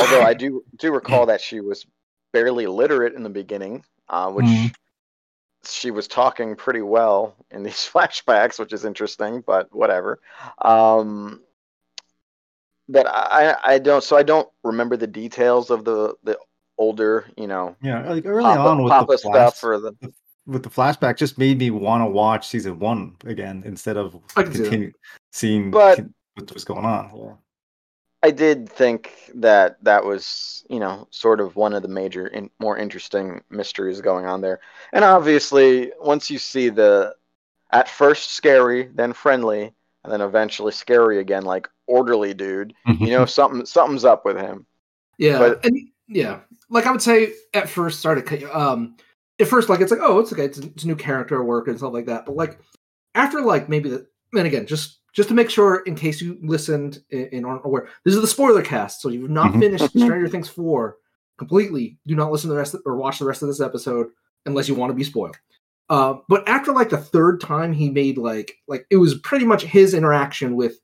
although 0.00 0.22
I 0.22 0.34
do 0.34 0.64
do 0.76 0.92
recall 0.92 1.26
that 1.26 1.40
she 1.40 1.60
was 1.60 1.84
barely 2.32 2.66
literate 2.68 3.14
in 3.14 3.24
the 3.24 3.28
beginning, 3.30 3.84
uh, 4.08 4.30
which 4.30 4.46
Mhm. 4.46 4.74
She 5.66 5.90
was 5.90 6.08
talking 6.08 6.56
pretty 6.56 6.82
well 6.82 7.34
in 7.50 7.62
these 7.62 7.88
flashbacks, 7.92 8.58
which 8.58 8.72
is 8.72 8.84
interesting, 8.84 9.42
but 9.46 9.74
whatever. 9.74 10.20
Um, 10.62 11.40
but 12.88 13.06
I, 13.06 13.56
I 13.64 13.78
don't, 13.78 14.04
so 14.04 14.16
I 14.16 14.22
don't 14.22 14.48
remember 14.62 14.96
the 14.96 15.06
details 15.06 15.70
of 15.70 15.84
the 15.84 16.14
the 16.22 16.38
older, 16.76 17.24
you 17.36 17.46
know, 17.46 17.76
yeah 17.82 18.10
like 18.10 18.26
early 18.26 18.42
Papa, 18.44 18.60
on 18.68 18.82
with 18.82 18.90
Papa 18.90 19.12
the 19.12 19.18
stuff 19.18 19.58
flash, 19.58 19.64
or 19.64 19.78
the 19.80 20.12
with 20.46 20.62
the 20.62 20.68
flashback 20.68 21.16
just 21.16 21.38
made 21.38 21.58
me 21.58 21.70
want 21.70 22.02
to 22.02 22.06
watch 22.06 22.46
season 22.48 22.78
one 22.78 23.16
again 23.24 23.62
instead 23.64 23.96
of 23.96 24.16
I 24.36 24.42
can 24.42 24.52
see 24.52 24.58
that. 24.58 24.64
continue 24.64 24.92
seeing 25.32 25.70
But- 25.70 26.00
what 26.34 26.52
was 26.52 26.64
going 26.64 26.84
on 26.84 27.10
yeah. 27.16 27.32
I 28.24 28.30
did 28.30 28.70
think 28.70 29.12
that 29.34 29.76
that 29.84 30.02
was, 30.06 30.64
you 30.70 30.80
know, 30.80 31.06
sort 31.10 31.40
of 31.40 31.56
one 31.56 31.74
of 31.74 31.82
the 31.82 31.88
major, 31.88 32.26
in, 32.26 32.48
more 32.58 32.78
interesting 32.78 33.42
mysteries 33.50 34.00
going 34.00 34.24
on 34.24 34.40
there. 34.40 34.60
And 34.94 35.04
obviously, 35.04 35.92
once 36.00 36.30
you 36.30 36.38
see 36.38 36.70
the, 36.70 37.14
at 37.70 37.86
first 37.86 38.30
scary, 38.30 38.88
then 38.94 39.12
friendly, 39.12 39.74
and 40.02 40.10
then 40.10 40.22
eventually 40.22 40.72
scary 40.72 41.18
again, 41.18 41.44
like 41.44 41.68
orderly 41.86 42.32
dude, 42.32 42.72
you 42.98 43.08
know, 43.10 43.26
something 43.26 43.66
something's 43.66 44.06
up 44.06 44.24
with 44.24 44.38
him. 44.38 44.64
Yeah, 45.18 45.38
But- 45.38 45.62
and 45.66 45.78
yeah, 46.08 46.40
like 46.70 46.86
I 46.86 46.92
would 46.92 47.02
say 47.02 47.34
at 47.52 47.68
first 47.68 47.98
started 48.00 48.42
um 48.44 48.96
at 49.38 49.48
first 49.48 49.68
like 49.68 49.80
it's 49.80 49.90
like 49.90 50.00
oh 50.02 50.18
it's 50.20 50.32
okay 50.32 50.44
it's, 50.44 50.58
it's 50.58 50.84
a 50.84 50.86
new 50.86 50.96
character 50.96 51.42
work 51.44 51.68
and 51.68 51.76
stuff 51.76 51.92
like 51.92 52.06
that, 52.06 52.24
but 52.24 52.36
like 52.36 52.58
after 53.14 53.42
like 53.42 53.68
maybe 53.68 53.90
the 53.90 54.06
and 54.32 54.46
again 54.46 54.66
just 54.66 55.00
just 55.14 55.28
to 55.30 55.34
make 55.34 55.48
sure 55.48 55.80
in 55.86 55.94
case 55.94 56.20
you 56.20 56.38
listened 56.42 57.02
and, 57.10 57.28
and 57.32 57.46
aren't 57.46 57.64
aware 57.64 57.88
this 58.04 58.14
is 58.14 58.20
the 58.20 58.26
spoiler 58.26 58.60
cast 58.62 59.00
so 59.00 59.08
you've 59.08 59.30
not 59.30 59.52
Mhm. 59.52 59.60
finished 59.60 59.88
Stranger 59.98 60.28
Things 60.28 60.48
four 60.48 60.96
completely 61.38 61.96
do 62.06 62.14
not 62.14 62.30
listen 62.30 62.48
to 62.48 62.54
the 62.54 62.58
rest 62.58 62.74
of, 62.74 62.82
or 62.86 62.96
watch 62.96 63.18
the 63.18 63.24
rest 63.24 63.42
of 63.42 63.48
this 63.48 63.60
episode 63.60 64.08
unless 64.46 64.68
you 64.68 64.74
want 64.74 64.90
to 64.90 64.94
be 64.94 65.04
spoiled. 65.04 65.36
Uh, 65.90 66.14
but 66.28 66.46
after 66.48 66.72
like 66.72 66.90
the 66.90 66.96
third 66.98 67.40
time 67.40 67.72
he 67.72 67.90
made 67.90 68.16
like 68.18 68.56
like 68.68 68.86
it 68.90 68.96
was 68.96 69.14
pretty 69.16 69.44
much 69.44 69.62
his 69.62 69.94
interaction 69.94 70.54
with 70.56 70.78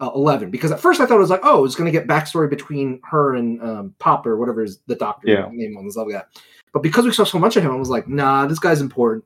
uh, 0.00 0.10
Eleven 0.14 0.50
because 0.50 0.70
at 0.70 0.78
first 0.80 1.00
I 1.00 1.06
thought 1.06 1.16
it 1.16 1.20
was 1.20 1.30
like, 1.30 1.40
oh, 1.42 1.64
it's 1.64 1.74
going 1.74 1.90
to 1.90 1.98
get 1.98 2.06
backstory 2.06 2.48
between 2.50 3.00
her 3.04 3.34
and 3.34 3.62
um, 3.62 3.94
Pop 3.98 4.26
or 4.26 4.36
whatever 4.36 4.62
is 4.62 4.78
the 4.86 4.94
doctor 4.94 5.28
Yeah. 5.28 5.48
name 5.50 5.76
on 5.78 5.84
this 5.86 5.94
stuff 5.94 6.06
like 6.06 6.14
that. 6.16 6.28
But 6.74 6.82
because 6.82 7.06
we 7.06 7.12
saw 7.12 7.24
so 7.24 7.38
much 7.38 7.56
of 7.56 7.64
him, 7.64 7.70
I 7.72 7.76
was 7.76 7.88
like, 7.88 8.06
nah, 8.06 8.46
this 8.46 8.58
guy's 8.58 8.82
important. 8.82 9.24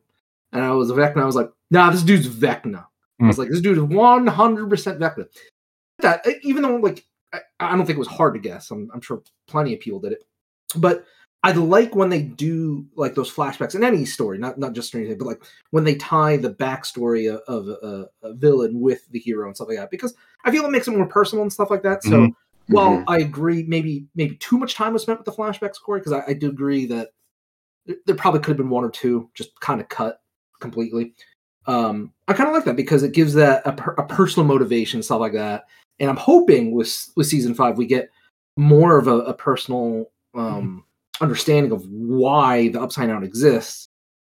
And 0.53 0.63
I 0.65 0.71
was 0.71 0.91
Vecna. 0.93 1.23
I 1.23 1.27
was 1.27 1.35
like, 1.35 1.51
nah, 1.73 1.91
this 1.91 2.03
dude's 2.03 2.29
Vecna. 2.29 2.87
I 3.21 3.27
was 3.27 3.39
like, 3.39 3.49
this 3.51 3.61
dude 3.61 3.77
is 3.79 3.83
one 3.85 4.27
hundred 4.27 4.69
percent 4.71 4.99
Vecna. 4.99 5.27
That 6.01 6.25
even 6.43 6.63
though 6.63 6.77
like 6.77 7.05
I, 7.33 7.41
I 7.61 7.77
don't 7.77 7.87
think 7.87 7.97
it 7.97 7.99
was 8.01 8.09
hard 8.09 8.35
to 8.35 8.41
guess. 8.41 8.71
I'm, 8.71 8.91
I'm 8.95 9.01
sure 9.01 9.23
plenty 9.47 9.75
of 9.75 9.81
people 9.81 10.01
did 10.01 10.13
it, 10.13 10.25
but 10.77 11.05
I 11.43 11.53
like 11.53 11.95
when 11.95 12.11
they 12.11 12.23
do 12.23 12.87
like 12.97 13.15
those 13.15 13.33
flashbacks 13.33 13.75
in 13.75 13.85
any 13.85 14.05
story, 14.05 14.39
not 14.39 14.59
not 14.59 14.73
just 14.73 14.89
Stranger 14.89 15.11
Things, 15.11 15.19
but 15.19 15.27
like 15.27 15.43
when 15.71 15.85
they 15.85 15.95
tie 15.95 16.37
the 16.37 16.53
backstory 16.55 17.33
of, 17.33 17.41
of 17.47 17.69
a, 17.69 18.09
a 18.23 18.35
villain 18.35 18.81
with 18.81 19.07
the 19.11 19.19
hero 19.19 19.47
and 19.47 19.57
stuff 19.57 19.69
like 19.69 19.79
that, 19.79 19.91
because 19.91 20.15
I 20.45 20.51
feel 20.51 20.65
it 20.65 20.71
makes 20.71 20.89
it 20.89 20.97
more 20.97 21.07
personal 21.07 21.43
and 21.43 21.53
stuff 21.53 21.71
like 21.71 21.83
that. 21.83 22.03
So 22.03 22.11
Mhm. 22.11 22.35
while 22.69 22.99
Mhm. 22.99 23.05
I 23.09 23.19
agree, 23.21 23.63
maybe 23.65 24.07
maybe 24.15 24.37
too 24.37 24.59
much 24.59 24.75
time 24.75 24.93
was 24.93 25.03
spent 25.03 25.19
with 25.19 25.27
the 25.27 25.33
flashbacks, 25.33 25.81
Corey, 25.81 26.01
because 26.01 26.13
I, 26.13 26.25
I 26.29 26.33
do 26.35 26.49
agree 26.51 26.87
that 26.87 27.11
there- 27.87 27.97
there 28.07 28.17
probably 28.17 28.41
could 28.41 28.51
have 28.51 28.57
been 28.59 28.71
one 28.71 28.85
or 28.85 28.91
two 28.91 29.31
just 29.35 29.59
kind 29.61 29.81
of 29.81 29.89
cut 29.89 30.21
completely. 30.61 31.15
Um, 31.67 32.13
I 32.29 32.33
kind 32.33 32.49
of 32.49 32.55
like 32.55 32.65
that 32.65 32.77
because 32.77 33.03
it 33.03 33.13
gives 33.13 33.35
that 33.35 33.63
a, 33.67 33.73
per, 33.73 33.93
a 33.95 34.07
personal 34.07 34.47
motivation, 34.47 35.03
stuff 35.03 35.21
like 35.21 35.33
that. 35.33 35.67
And 35.99 36.09
I'm 36.09 36.17
hoping 36.17 36.73
with 36.73 37.11
with 37.17 37.27
season 37.27 37.55
five 37.55 37.77
we 37.77 37.87
get 37.87 38.11
more 38.57 38.99
of 38.99 39.07
a, 39.07 39.19
a 39.21 39.35
personal 39.35 40.11
um, 40.35 40.85
understanding 41.21 41.73
of 41.73 41.87
why 41.89 42.69
the 42.69 42.81
Upside 42.81 43.09
Down 43.09 43.25
exists, 43.25 43.89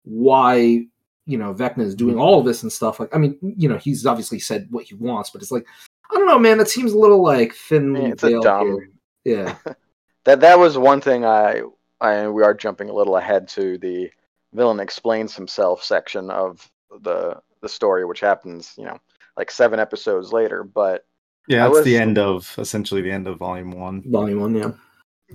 why 0.03 0.85
you 1.25 1.37
know 1.37 1.53
Vecna 1.53 1.81
is 1.81 1.95
doing 1.95 2.17
all 2.17 2.39
of 2.39 2.45
this 2.45 2.63
and 2.63 2.71
stuff. 2.71 2.99
Like, 2.99 3.15
I 3.15 3.17
mean, 3.17 3.37
you 3.41 3.69
know, 3.69 3.77
he's 3.77 4.05
obviously 4.05 4.39
said 4.39 4.67
what 4.69 4.85
he 4.85 4.95
wants, 4.95 5.29
but 5.29 5.41
it's 5.41 5.51
like 5.51 5.65
I 6.11 6.15
don't 6.15 6.27
know, 6.27 6.39
man. 6.39 6.57
That 6.57 6.69
seems 6.69 6.93
a 6.93 6.99
little 6.99 7.23
like 7.23 7.53
thinly 7.53 8.05
It's 8.05 8.23
a 8.23 8.39
dumb- 8.41 8.67
here. 8.67 8.89
Yeah. 9.23 9.55
that 10.25 10.39
that 10.41 10.59
was 10.59 10.77
one 10.77 11.01
thing 11.01 11.25
I 11.25 11.61
I 12.01 12.27
we 12.27 12.43
are 12.43 12.53
jumping 12.53 12.89
a 12.89 12.93
little 12.93 13.17
ahead 13.17 13.47
to 13.49 13.77
the 13.77 14.09
villain 14.53 14.79
explains 14.79 15.35
himself 15.35 15.83
section 15.83 16.29
of 16.29 16.69
the 17.01 17.41
the 17.61 17.69
story, 17.69 18.05
which 18.05 18.19
happens, 18.19 18.73
you 18.77 18.85
know, 18.85 18.97
like 19.37 19.49
seven 19.51 19.79
episodes 19.79 20.31
later. 20.33 20.63
But 20.63 21.05
Yeah, 21.47 21.65
I 21.65 21.69
that's 21.69 21.85
the 21.85 21.97
end 21.97 22.17
of 22.17 22.53
essentially 22.57 23.01
the 23.01 23.11
end 23.11 23.27
of 23.27 23.37
volume 23.37 23.71
one. 23.71 24.03
Volume 24.05 24.39
one, 24.41 24.55
yeah. 24.55 24.71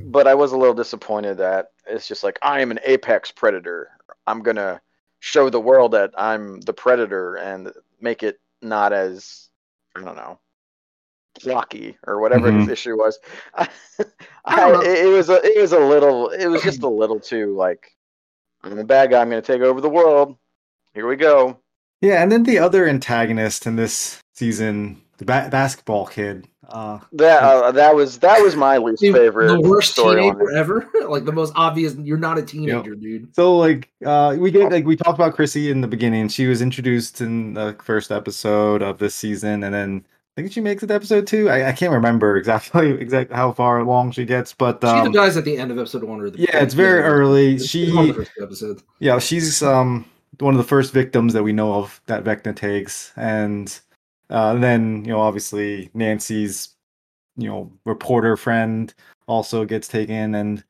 but 0.06 0.26
I 0.26 0.34
was 0.34 0.52
a 0.52 0.56
little 0.56 0.74
disappointed 0.74 1.38
that 1.38 1.68
it's 1.86 2.06
just 2.08 2.22
like 2.22 2.38
I 2.42 2.60
am 2.60 2.70
an 2.70 2.80
apex 2.84 3.30
predator. 3.30 3.88
I'm 4.26 4.42
gonna 4.42 4.80
show 5.20 5.50
the 5.50 5.60
world 5.60 5.92
that 5.92 6.12
I'm 6.16 6.60
the 6.60 6.72
predator 6.74 7.36
and 7.36 7.72
make 8.00 8.22
it 8.22 8.38
not 8.62 8.92
as 8.92 9.48
I 9.96 10.02
don't 10.02 10.16
know 10.16 10.38
blocky 11.44 11.96
or 12.06 12.20
whatever 12.20 12.50
his 12.50 12.66
Mhm. 12.66 12.72
issue 12.72 12.96
was. 12.96 13.18
I, 13.54 13.68
don't 14.70 14.84
it, 14.84 15.06
it 15.06 15.08
was 15.08 15.28
a 15.28 15.40
it 15.44 15.60
was 15.60 15.72
a 15.72 15.78
little 15.78 16.28
it 16.30 16.46
was 16.46 16.62
just 16.62 16.82
a 16.82 16.88
little 16.88 17.20
too 17.20 17.54
like 17.54 17.94
I'm 18.62 18.76
the 18.76 18.84
bad 18.84 19.10
guy. 19.10 19.20
I'm 19.20 19.28
gonna 19.30 19.42
take 19.42 19.62
over 19.62 19.80
the 19.80 19.88
world. 19.88 20.36
Here 20.98 21.06
we 21.06 21.14
go. 21.14 21.60
Yeah, 22.00 22.20
and 22.24 22.32
then 22.32 22.42
the 22.42 22.58
other 22.58 22.88
antagonist 22.88 23.66
in 23.68 23.76
this 23.76 24.18
season, 24.34 25.00
the 25.18 25.24
ba- 25.24 25.46
basketball 25.48 26.08
kid. 26.08 26.48
Uh, 26.68 26.98
That 27.12 27.40
uh, 27.44 27.70
that 27.70 27.94
was 27.94 28.18
that 28.18 28.42
was 28.42 28.56
my 28.56 28.78
least 28.78 29.00
The- 29.00 29.12
favorite. 29.12 29.46
The 29.46 29.60
worst 29.60 29.92
story 29.92 30.22
teenager 30.22 30.50
ever. 30.56 30.88
like 31.08 31.24
the 31.24 31.30
most 31.30 31.52
obvious. 31.54 31.94
You're 31.94 32.18
not 32.18 32.36
a 32.36 32.42
teenager, 32.42 32.96
dude. 32.96 33.32
so 33.32 33.56
like 33.56 33.88
uh, 34.04 34.34
we 34.40 34.50
get 34.50 34.72
like 34.72 34.84
we 34.86 34.96
talked 34.96 35.16
about 35.20 35.34
Chrissy 35.36 35.70
in 35.70 35.82
the 35.82 35.86
beginning. 35.86 36.26
She 36.26 36.48
was 36.48 36.62
introduced 36.62 37.20
in 37.20 37.54
the 37.54 37.76
first 37.80 38.10
episode 38.10 38.82
of 38.82 38.98
this 38.98 39.14
season, 39.14 39.62
and 39.62 39.72
then 39.72 40.04
I 40.36 40.40
think 40.42 40.52
she 40.52 40.60
makes 40.60 40.82
it 40.82 40.88
to 40.88 40.94
episode 40.94 41.28
two. 41.28 41.48
I, 41.48 41.68
I 41.68 41.72
can't 41.72 41.92
remember 41.92 42.36
exactly 42.36 42.90
exactly 43.00 43.36
how 43.36 43.52
far 43.52 43.78
along 43.78 44.10
she 44.10 44.24
gets, 44.24 44.52
but 44.52 44.80
she 44.82 44.88
um, 44.88 45.12
dies 45.12 45.36
at 45.36 45.44
the 45.44 45.56
end 45.56 45.70
of 45.70 45.78
episode 45.78 46.02
one 46.02 46.20
or 46.20 46.28
the 46.30 46.40
yeah, 46.40 46.60
it's 46.60 46.74
very 46.74 47.02
early. 47.02 47.54
It's 47.54 47.66
She 47.68 47.92
one 47.94 48.10
of 48.10 48.16
the 48.16 48.24
first 48.24 48.32
episodes. 48.42 48.82
Yeah, 48.98 49.20
she's 49.20 49.62
um 49.62 50.04
one 50.40 50.54
of 50.54 50.58
the 50.58 50.64
first 50.64 50.92
victims 50.92 51.32
that 51.32 51.42
we 51.42 51.52
know 51.52 51.74
of 51.74 52.00
that 52.06 52.24
Vecna 52.24 52.54
takes, 52.54 53.12
and 53.16 53.78
uh, 54.30 54.54
then 54.54 55.04
you 55.04 55.12
know 55.12 55.20
obviously 55.20 55.90
Nancy's 55.94 56.70
you 57.36 57.48
know 57.48 57.72
reporter 57.84 58.36
friend 58.36 58.92
also 59.26 59.64
gets 59.64 59.88
taken, 59.88 60.34
and 60.34 60.64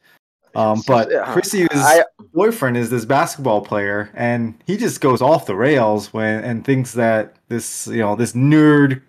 um 0.55 0.83
but 0.87 1.11
Chrissy's 1.33 1.69
I- 1.73 2.05
boyfriend 2.33 2.77
is 2.77 2.91
this 2.91 3.05
basketball 3.05 3.61
player, 3.61 4.11
and 4.15 4.55
he 4.67 4.77
just 4.77 5.01
goes 5.01 5.23
off 5.23 5.47
the 5.47 5.57
rails 5.57 6.13
when 6.13 6.43
and 6.45 6.65
thinks 6.65 6.93
that 6.93 7.37
this 7.49 7.87
you 7.89 8.01
know 8.01 8.17
this 8.17 8.33
nerd 8.33 9.03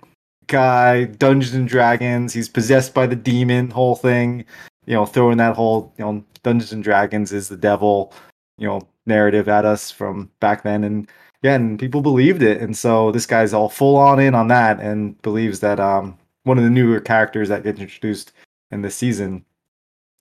guy 0.47 1.05
Dungeons 1.05 1.53
and 1.53 1.67
Dragons, 1.67 2.33
he's 2.33 2.49
possessed 2.49 2.93
by 2.93 3.05
the 3.05 3.15
demon, 3.15 3.69
whole 3.69 3.95
thing, 3.95 4.45
you 4.87 4.95
know, 4.95 5.05
throwing 5.05 5.37
that 5.37 5.55
whole 5.55 5.93
you 5.97 6.05
know 6.05 6.23
Dungeons 6.43 6.73
and 6.73 6.83
Dragons 6.83 7.31
is 7.31 7.47
the 7.47 7.57
devil 7.57 8.13
you 8.59 8.67
know 8.67 8.81
narrative 9.09 9.49
at 9.49 9.65
us 9.65 9.91
from 9.91 10.31
back 10.39 10.63
then. 10.63 10.83
And 10.85 11.09
yeah 11.41 11.55
and 11.55 11.77
people 11.77 12.01
believed 12.01 12.41
it. 12.41 12.61
And 12.61 12.77
so 12.77 13.11
this 13.11 13.25
guy's 13.25 13.53
all 13.53 13.67
full 13.69 13.97
on 13.97 14.19
in 14.19 14.35
on 14.35 14.47
that 14.47 14.79
and 14.79 15.21
believes 15.21 15.59
that 15.59 15.79
um 15.79 16.17
one 16.43 16.57
of 16.57 16.63
the 16.63 16.69
newer 16.69 16.99
characters 17.01 17.49
that 17.49 17.63
gets 17.63 17.79
introduced 17.79 18.31
in 18.71 18.81
this 18.81 18.95
season 18.95 19.43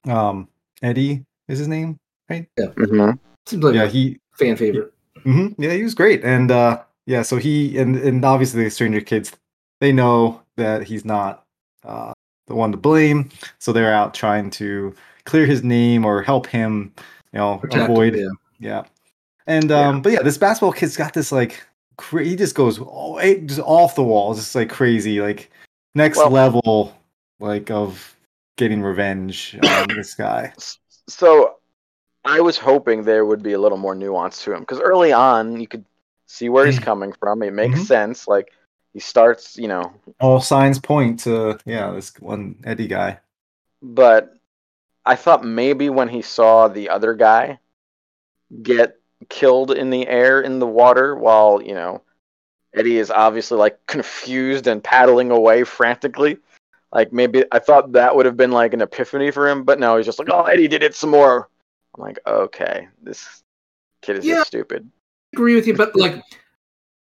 um 0.08 0.48
eddie 0.82 1.24
is 1.48 1.58
his 1.58 1.68
name 1.68 1.98
Mhm. 2.30 3.18
Seems 3.46 3.62
like 3.64 3.74
yeah 3.74 3.86
he 3.86 4.18
fan 4.32 4.56
favorite. 4.56 4.92
hmm 5.22 5.48
yeah 5.58 5.72
he 5.72 5.82
was 5.82 5.94
great. 5.94 6.24
And 6.24 6.50
uh 6.50 6.82
yeah 7.06 7.22
so 7.22 7.36
he 7.36 7.78
and 7.78 7.96
and 7.96 8.24
obviously 8.24 8.64
the 8.64 8.70
stranger 8.70 9.00
kids 9.00 9.32
they 9.80 9.92
know 9.92 10.42
that 10.56 10.82
he's 10.82 11.04
not 11.04 11.44
uh 11.84 12.12
the 12.46 12.54
one 12.54 12.72
to 12.72 12.78
blame. 12.78 13.28
So 13.58 13.72
they're 13.72 13.92
out 13.92 14.14
trying 14.14 14.50
to 14.52 14.94
clear 15.24 15.46
his 15.46 15.62
name 15.62 16.04
or 16.04 16.22
help 16.22 16.46
him 16.46 16.92
you 17.32 17.38
know 17.38 17.58
Protect 17.58 17.84
him, 17.84 17.90
avoid 17.90 18.16
yeah. 18.16 18.28
Yeah. 18.58 18.84
And 19.46 19.70
um, 19.72 20.02
but 20.02 20.12
yeah, 20.12 20.22
this 20.22 20.36
basketball 20.38 20.72
kid's 20.72 20.96
got 20.96 21.14
this 21.14 21.32
like 21.32 21.64
cra- 21.96 22.24
he 22.24 22.36
just 22.36 22.54
goes 22.54 22.78
oh, 22.80 23.16
eh, 23.18 23.38
just 23.46 23.60
off 23.60 23.94
the 23.94 24.02
wall, 24.04 24.34
just 24.34 24.54
like 24.54 24.68
crazy, 24.70 25.20
like 25.20 25.50
next 25.94 26.18
Well- 26.18 26.30
level 26.30 26.94
like 27.40 27.70
of 27.70 28.16
getting 28.56 28.82
revenge 28.82 29.56
on 29.62 29.88
this 29.96 30.14
guy. 30.14 30.52
So 31.08 31.56
I 32.24 32.40
was 32.40 32.58
hoping 32.58 33.04
there 33.04 33.24
would 33.24 33.42
be 33.42 33.52
a 33.54 33.58
little 33.58 33.78
more 33.78 33.94
nuance 33.94 34.42
to 34.44 34.52
him 34.52 34.60
because 34.60 34.80
early 34.80 35.12
on 35.12 35.60
you 35.60 35.66
could 35.68 35.84
see 36.26 36.48
where 36.48 36.66
he's 36.66 36.78
coming 36.90 37.12
from. 37.12 37.42
It 37.42 37.52
makes 37.54 37.78
Mhm. 37.80 37.86
sense. 37.86 38.28
Like 38.28 38.52
he 38.92 39.00
starts, 39.00 39.56
you 39.56 39.68
know, 39.68 39.92
All 40.20 40.40
signs 40.40 40.78
point 40.78 41.20
to 41.20 41.58
yeah, 41.64 41.90
this 41.92 42.12
one 42.20 42.56
Eddie 42.64 42.88
guy. 42.88 43.20
but 43.82 44.34
I 45.06 45.14
thought 45.16 45.42
maybe 45.44 45.88
when 45.88 46.08
he 46.08 46.20
saw 46.20 46.68
the 46.68 46.90
other 46.90 47.14
guy 47.14 47.60
get 48.62 48.98
killed 49.28 49.70
in 49.72 49.90
the 49.90 50.06
air 50.06 50.40
in 50.40 50.58
the 50.58 50.66
water 50.66 51.14
while, 51.14 51.60
you 51.62 51.74
know, 51.74 52.02
Eddie 52.74 52.98
is 52.98 53.10
obviously 53.10 53.58
like 53.58 53.78
confused 53.86 54.66
and 54.66 54.82
paddling 54.82 55.30
away 55.30 55.64
frantically. 55.64 56.38
Like 56.92 57.12
maybe 57.12 57.44
I 57.52 57.58
thought 57.58 57.92
that 57.92 58.14
would 58.14 58.26
have 58.26 58.36
been 58.36 58.52
like 58.52 58.72
an 58.74 58.82
epiphany 58.82 59.30
for 59.30 59.48
him, 59.48 59.64
but 59.64 59.78
no, 59.78 59.96
he's 59.96 60.06
just 60.06 60.18
like, 60.18 60.28
"Oh, 60.30 60.44
Eddie 60.44 60.68
did 60.68 60.82
it 60.82 60.94
some 60.94 61.10
more." 61.10 61.48
I'm 61.94 62.02
like, 62.02 62.18
"Okay, 62.26 62.88
this 63.02 63.42
kid 64.00 64.16
is 64.16 64.24
Yeah. 64.24 64.36
just 64.36 64.48
stupid." 64.48 64.90
agree 65.34 65.54
with 65.54 65.66
you, 65.66 65.74
but 65.74 65.94
like, 65.94 66.22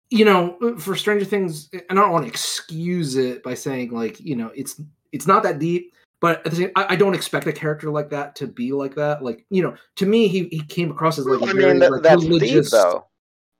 you 0.09 0.23
know, 0.25 0.77
for 0.79 0.95
Stranger 0.95 1.25
Things, 1.25 1.69
and 1.73 2.00
I 2.00 2.01
don't 2.01 2.12
want 2.12 2.23
to 2.23 2.29
excuse 2.29 3.15
it 3.15 3.43
by 3.43 3.53
saying 3.53 3.91
like, 3.91 4.19
you 4.19 4.35
know, 4.35 4.51
it's 4.55 4.79
it's 5.12 5.27
not 5.27 5.43
that 5.43 5.59
deep, 5.59 5.93
but 6.23 6.37
at 6.45 6.51
the 6.51 6.55
same, 6.55 6.71
I, 6.77 6.85
I 6.91 6.95
don't 6.95 7.13
expect 7.13 7.47
a 7.47 7.51
character 7.51 7.91
like 7.91 8.09
that 8.11 8.33
to 8.37 8.47
be 8.47 8.71
like 8.71 8.95
that. 8.95 9.21
Like, 9.21 9.45
you 9.49 9.61
know, 9.61 9.75
to 9.97 10.05
me, 10.05 10.29
he 10.29 10.45
he 10.45 10.61
came 10.63 10.89
across 10.89 11.19
as 11.19 11.25
like 11.25 11.41
a 11.41 11.43
I 11.43 11.53
very 11.53 11.71
mean, 11.73 11.79
that, 11.79 11.91
like, 11.91 12.01
that's 12.01 12.21
Steve 12.21 12.31
religious. 12.31 12.71
though. 12.71 13.05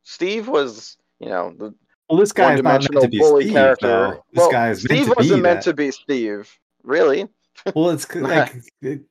Steve 0.04 0.48
was, 0.48 0.96
you 1.20 1.28
know, 1.28 1.54
the 1.60 1.76
Well, 2.10 2.18
this 2.18 2.32
guy 2.32 2.54
is 2.54 2.64
not 2.64 2.82
meant 2.82 2.84
one-dimensional 2.94 3.02
to 3.02 3.08
be 3.10 3.20
bully 3.20 3.44
Steve, 3.44 3.54
character. 3.54 3.88
though. 3.88 4.12
This 4.32 4.38
well, 4.38 4.52
guy 4.52 4.70
is 4.70 4.80
Steve 4.80 4.92
meant 4.92 5.06
to 5.10 5.14
wasn't 5.18 5.36
be 5.36 5.42
meant 5.42 5.60
that. 5.66 5.70
to 5.72 5.74
be 5.76 5.92
Steve. 5.92 6.60
Really? 6.84 7.28
Well, 7.76 7.90
it's 7.92 8.14
like 8.16 8.56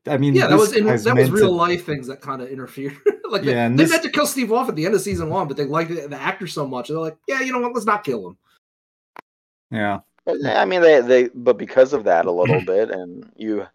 I 0.09 0.17
mean, 0.17 0.35
Yeah, 0.35 0.47
that 0.49 0.59
was 0.59 0.75
in, 0.75 0.87
that 0.87 1.15
was 1.17 1.31
real 1.31 1.49
to- 1.49 1.51
life 1.53 1.85
things 1.87 2.07
that 2.09 2.21
kind 2.23 2.41
of 2.43 2.49
interfered. 2.49 2.97
like 3.31 3.45
Yeah, 3.45 3.53
they, 3.53 3.59
and 3.61 3.79
they 3.79 3.85
this- 3.85 3.91
meant 3.93 4.03
to 4.05 4.11
kill 4.11 4.27
Steve 4.27 4.51
off 4.51 4.69
at 4.71 4.77
the 4.77 4.87
end 4.87 4.95
of 4.95 5.01
season 5.03 5.29
one, 5.29 5.47
but 5.47 5.59
they 5.59 5.65
liked 5.67 5.91
the, 5.91 6.09
the 6.09 6.17
actor 6.17 6.47
so 6.47 6.67
much, 6.67 6.89
they're 6.89 6.99
like, 6.99 7.17
yeah, 7.29 7.41
you 7.43 7.53
know 7.53 7.61
what? 7.61 7.75
Let's 7.75 7.87
not 7.87 8.03
kill 8.03 8.29
him. 8.29 8.37
Yeah. 9.71 10.01
But, 10.25 10.45
I 10.47 10.65
mean, 10.65 10.83
they 10.83 11.01
they 11.01 11.29
but 11.35 11.59
because 11.59 11.93
of 11.93 12.05
that 12.05 12.27
a 12.27 12.31
little 12.33 12.61
bit, 12.67 12.91
and 12.91 13.31
you, 13.37 13.67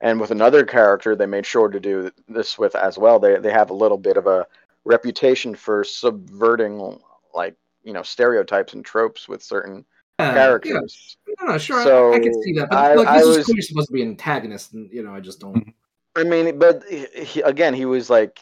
and 0.00 0.20
with 0.20 0.30
another 0.30 0.64
character, 0.64 1.16
they 1.16 1.26
made 1.26 1.46
sure 1.46 1.68
to 1.68 1.80
do 1.80 2.10
this 2.28 2.58
with 2.58 2.74
as 2.76 2.96
well. 2.98 3.18
They 3.18 3.36
they 3.38 3.50
have 3.52 3.70
a 3.70 3.74
little 3.74 3.98
bit 3.98 4.16
of 4.16 4.26
a 4.26 4.46
reputation 4.84 5.54
for 5.54 5.82
subverting 5.84 6.98
like 7.34 7.56
you 7.82 7.92
know 7.92 8.02
stereotypes 8.02 8.72
and 8.74 8.84
tropes 8.84 9.28
with 9.28 9.42
certain 9.42 9.84
uh, 10.18 10.24
Yeah, 10.24 10.34
characters. 10.34 11.16
Yeah, 11.26 11.34
no, 11.40 11.52
no, 11.52 11.58
sure, 11.58 11.78
I, 11.78 12.16
I 12.16 12.18
can 12.20 12.32
So, 12.34 12.40
see 12.42 12.52
that, 12.54 12.68
but 12.70 12.76
I- 12.78 12.94
like 12.94 13.08
I 13.08 13.18
this 13.18 13.26
is 13.26 13.36
was- 13.38 13.44
clearly 13.46 13.62
supposed 13.62 13.88
to 13.88 13.92
be 13.92 14.02
an 14.02 14.08
antagonist, 14.10 14.74
and 14.74 14.90
you 14.92 15.02
know, 15.02 15.14
I 15.14 15.20
just 15.20 15.40
don't. 15.40 15.54
Mm-hmm. 15.56 15.70
I 16.18 16.24
mean, 16.24 16.58
but 16.58 16.82
he, 16.88 17.06
he, 17.24 17.40
again, 17.42 17.74
he 17.74 17.84
was 17.84 18.08
like 18.08 18.40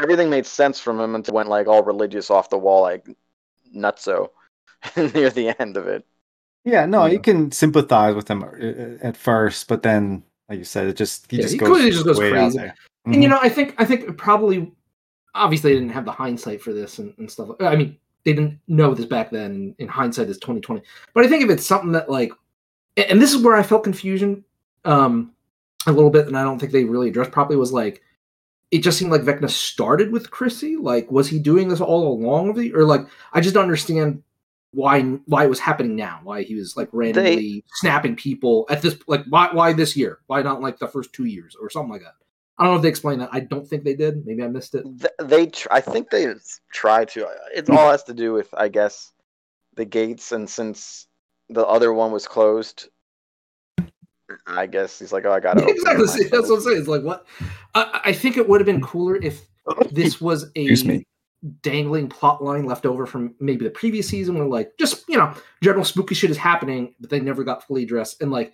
everything 0.00 0.30
made 0.30 0.46
sense 0.46 0.78
from 0.78 1.00
him 1.00 1.14
until 1.14 1.34
went 1.34 1.48
like 1.48 1.66
all 1.66 1.82
religious 1.82 2.30
off 2.30 2.48
the 2.48 2.58
wall, 2.58 2.82
like 2.82 3.06
nutso 3.74 4.28
near 4.96 5.30
the 5.30 5.54
end 5.60 5.76
of 5.76 5.88
it. 5.88 6.06
Yeah, 6.66 6.84
no, 6.84 7.06
Yeah. 7.06 7.12
you 7.12 7.20
can 7.20 7.52
sympathize 7.52 8.14
with 8.16 8.28
him 8.28 8.42
uh, 8.42 8.98
at 9.06 9.16
first, 9.16 9.68
but 9.68 9.82
then, 9.84 10.22
like 10.48 10.58
you 10.58 10.64
said, 10.64 10.88
it 10.88 10.96
just 10.96 11.30
he 11.30 11.36
Yeah, 11.36 11.42
just 11.42 11.52
he 11.54 11.58
goes 11.58 11.80
just 11.80 12.04
goes 12.04 12.18
crazy. 12.18 12.58
there. 12.58 12.74
And 13.06 13.22
you 13.22 13.28
Mhm. 13.28 13.30
know, 13.30 13.38
I 13.40 13.48
think 13.48 13.74
I 13.78 13.84
think 13.84 14.02
it 14.02 14.18
probably 14.18 14.72
obviously 15.34 15.72
they 15.72 15.78
didn't 15.78 15.92
have 15.94 16.04
the 16.04 16.10
hindsight 16.12 16.60
for 16.60 16.72
this 16.72 16.98
and, 16.98 17.14
and 17.18 17.30
stuff. 17.30 17.50
I 17.60 17.76
mean, 17.76 17.96
they 18.24 18.32
didn't 18.32 18.58
know 18.66 18.94
this 18.94 19.06
back 19.06 19.30
then. 19.30 19.76
In 19.78 19.86
hindsight, 19.86 20.28
is 20.28 20.38
twenty 20.38 20.60
twenty. 20.60 20.82
But 21.14 21.24
I 21.24 21.28
think 21.28 21.44
if 21.44 21.50
it's 21.50 21.64
something 21.64 21.92
that 21.92 22.10
like, 22.10 22.32
and 22.96 23.22
this 23.22 23.32
is 23.32 23.42
where 23.42 23.54
I 23.54 23.62
felt 23.62 23.84
confusion 23.84 24.44
um 24.84 25.32
a 25.86 25.92
little 25.92 26.10
bit, 26.10 26.26
and 26.26 26.36
I 26.36 26.42
don't 26.42 26.58
think 26.58 26.72
they 26.72 26.82
really 26.82 27.10
addressed 27.10 27.30
properly. 27.30 27.56
Was 27.56 27.72
like, 27.72 28.02
it 28.72 28.78
just 28.82 28.98
seemed 28.98 29.12
like 29.12 29.22
Vecna 29.22 29.48
started 29.48 30.10
with 30.10 30.32
Chrissy. 30.32 30.74
Like, 30.76 31.08
was 31.12 31.28
he 31.28 31.38
doing 31.38 31.68
this 31.68 31.80
all 31.80 32.12
along 32.12 32.48
with 32.48 32.56
the, 32.56 32.74
or 32.74 32.84
like, 32.84 33.02
I 33.32 33.40
just 33.40 33.54
don't 33.54 33.62
understand 33.62 34.20
why 34.76 35.00
why 35.00 35.44
it 35.44 35.48
was 35.48 35.58
happening 35.58 35.96
now. 35.96 36.20
Why 36.22 36.42
he 36.42 36.54
was 36.54 36.76
like 36.76 36.88
randomly 36.92 37.64
snapping 37.76 38.14
people 38.14 38.66
at 38.68 38.82
this 38.82 38.96
like 39.08 39.24
why 39.28 39.48
why 39.52 39.72
this 39.72 39.96
year? 39.96 40.18
Why 40.26 40.42
not 40.42 40.60
like 40.60 40.78
the 40.78 40.86
first 40.86 41.12
two 41.12 41.24
years 41.24 41.56
or 41.60 41.70
something 41.70 41.90
like 41.90 42.02
that? 42.02 42.14
I 42.58 42.64
don't 42.64 42.72
know 42.72 42.76
if 42.76 42.82
they 42.82 42.88
explained 42.88 43.22
that. 43.22 43.30
I 43.32 43.40
don't 43.40 43.66
think 43.66 43.84
they 43.84 43.94
did. 43.94 44.24
Maybe 44.26 44.42
I 44.42 44.48
missed 44.48 44.74
it. 44.74 44.84
They, 45.22 45.46
tr- 45.46 45.68
I 45.70 45.80
think 45.80 46.08
they 46.08 46.32
try 46.72 47.04
to. 47.06 47.26
It 47.54 47.68
all 47.68 47.90
has 47.90 48.02
to 48.04 48.14
do 48.14 48.32
with, 48.32 48.48
I 48.56 48.68
guess, 48.68 49.12
the 49.74 49.84
gates, 49.84 50.32
and 50.32 50.48
since 50.48 51.06
the 51.50 51.66
other 51.66 51.92
one 51.92 52.12
was 52.12 52.26
closed, 52.26 52.88
I 54.46 54.66
guess 54.66 54.98
he's 54.98 55.12
like, 55.12 55.26
oh, 55.26 55.32
I 55.32 55.40
gotta. 55.40 55.64
it 55.64 55.68
exactly. 55.76 56.24
That's 56.28 56.48
what 56.48 56.56
I'm 56.56 56.62
saying. 56.62 56.78
It's 56.78 56.88
like 56.88 57.02
what 57.02 57.26
I, 57.74 58.00
I 58.06 58.12
think 58.14 58.38
it 58.38 58.48
would 58.48 58.60
have 58.60 58.66
been 58.66 58.80
cooler 58.80 59.16
if 59.16 59.46
this 59.90 60.18
was 60.20 60.44
a 60.44 60.60
Excuse 60.60 60.84
me. 60.86 61.06
Dangling 61.62 62.08
plot 62.08 62.42
line 62.42 62.64
left 62.64 62.86
over 62.86 63.06
from 63.06 63.34
maybe 63.40 63.64
the 63.64 63.70
previous 63.70 64.08
season 64.08 64.36
where 64.36 64.46
like 64.46 64.72
just 64.78 65.04
you 65.08 65.16
know 65.16 65.32
general 65.62 65.84
spooky 65.84 66.14
shit 66.14 66.30
is 66.30 66.36
happening 66.36 66.94
but 66.98 67.10
they 67.10 67.20
never 67.20 67.44
got 67.44 67.64
fully 67.66 67.82
addressed 67.84 68.20
and 68.22 68.32
like 68.32 68.52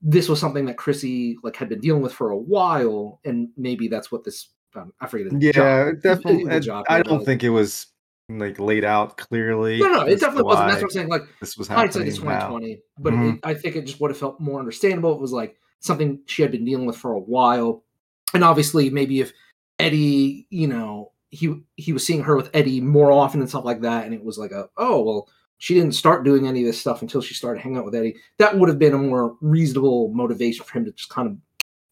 this 0.00 0.28
was 0.28 0.40
something 0.40 0.64
that 0.66 0.76
chrissy 0.76 1.36
like 1.44 1.54
had 1.54 1.68
been 1.68 1.78
dealing 1.80 2.02
with 2.02 2.12
for 2.12 2.30
a 2.30 2.36
while 2.36 3.20
and 3.24 3.48
maybe 3.56 3.86
that's 3.86 4.10
what 4.10 4.24
this 4.24 4.48
um, 4.74 4.92
i 5.00 5.06
forget 5.06 5.30
Yeah, 5.40 5.52
job- 5.52 6.02
definitely. 6.02 6.44
the 6.44 6.54
I- 6.56 6.60
job 6.60 6.84
I 6.88 7.02
don't 7.02 7.18
like- 7.18 7.26
think 7.26 7.44
it 7.44 7.50
was 7.50 7.86
like 8.28 8.58
laid 8.58 8.84
out 8.84 9.18
clearly. 9.18 9.78
no 9.78 9.88
no 9.88 10.00
it 10.02 10.18
definitely 10.18 10.44
wasn't 10.44 10.68
that's 10.70 10.80
what 10.82 10.84
i'm 10.86 10.90
saying 10.90 11.08
like 11.08 11.22
This 11.40 11.56
was 11.58 11.68
hindsight 11.68 12.06
happening 12.06 12.08
is 12.08 12.24
now. 12.24 12.48
2020 12.48 12.80
but 12.98 13.12
Mhm. 13.12 13.34
it, 13.34 13.40
i 13.44 13.52
think 13.54 13.76
it 13.76 13.82
just 13.86 14.00
would 14.00 14.10
have 14.10 14.18
felt 14.18 14.40
more 14.40 14.58
understandable 14.58 15.12
it 15.12 15.20
was 15.20 15.32
like 15.32 15.56
something 15.80 16.20
she 16.26 16.40
had 16.42 16.50
been 16.50 16.64
dealing 16.64 16.86
with 16.86 16.96
for 16.96 17.12
a 17.12 17.20
while 17.20 17.84
and 18.32 18.42
obviously 18.42 18.88
maybe 18.90 19.20
if 19.20 19.32
eddie 19.78 20.46
you 20.50 20.66
know 20.66 21.11
he 21.32 21.62
he 21.76 21.92
was 21.92 22.06
seeing 22.06 22.22
her 22.22 22.36
with 22.36 22.50
eddie 22.54 22.80
more 22.80 23.10
often 23.10 23.40
and 23.40 23.48
stuff 23.48 23.64
like 23.64 23.80
that 23.80 24.04
and 24.04 24.14
it 24.14 24.22
was 24.22 24.38
like 24.38 24.52
a 24.52 24.68
oh 24.76 25.02
well 25.02 25.28
she 25.58 25.74
didn't 25.74 25.92
start 25.92 26.24
doing 26.24 26.46
any 26.46 26.60
of 26.60 26.66
this 26.66 26.80
stuff 26.80 27.02
until 27.02 27.20
she 27.20 27.34
started 27.34 27.60
hanging 27.60 27.78
out 27.78 27.84
with 27.84 27.94
eddie 27.94 28.14
that 28.38 28.56
would 28.56 28.68
have 28.68 28.78
been 28.78 28.94
a 28.94 28.98
more 28.98 29.36
reasonable 29.40 30.08
motivation 30.14 30.64
for 30.64 30.78
him 30.78 30.84
to 30.84 30.92
just 30.92 31.08
kind 31.08 31.26
of 31.26 31.36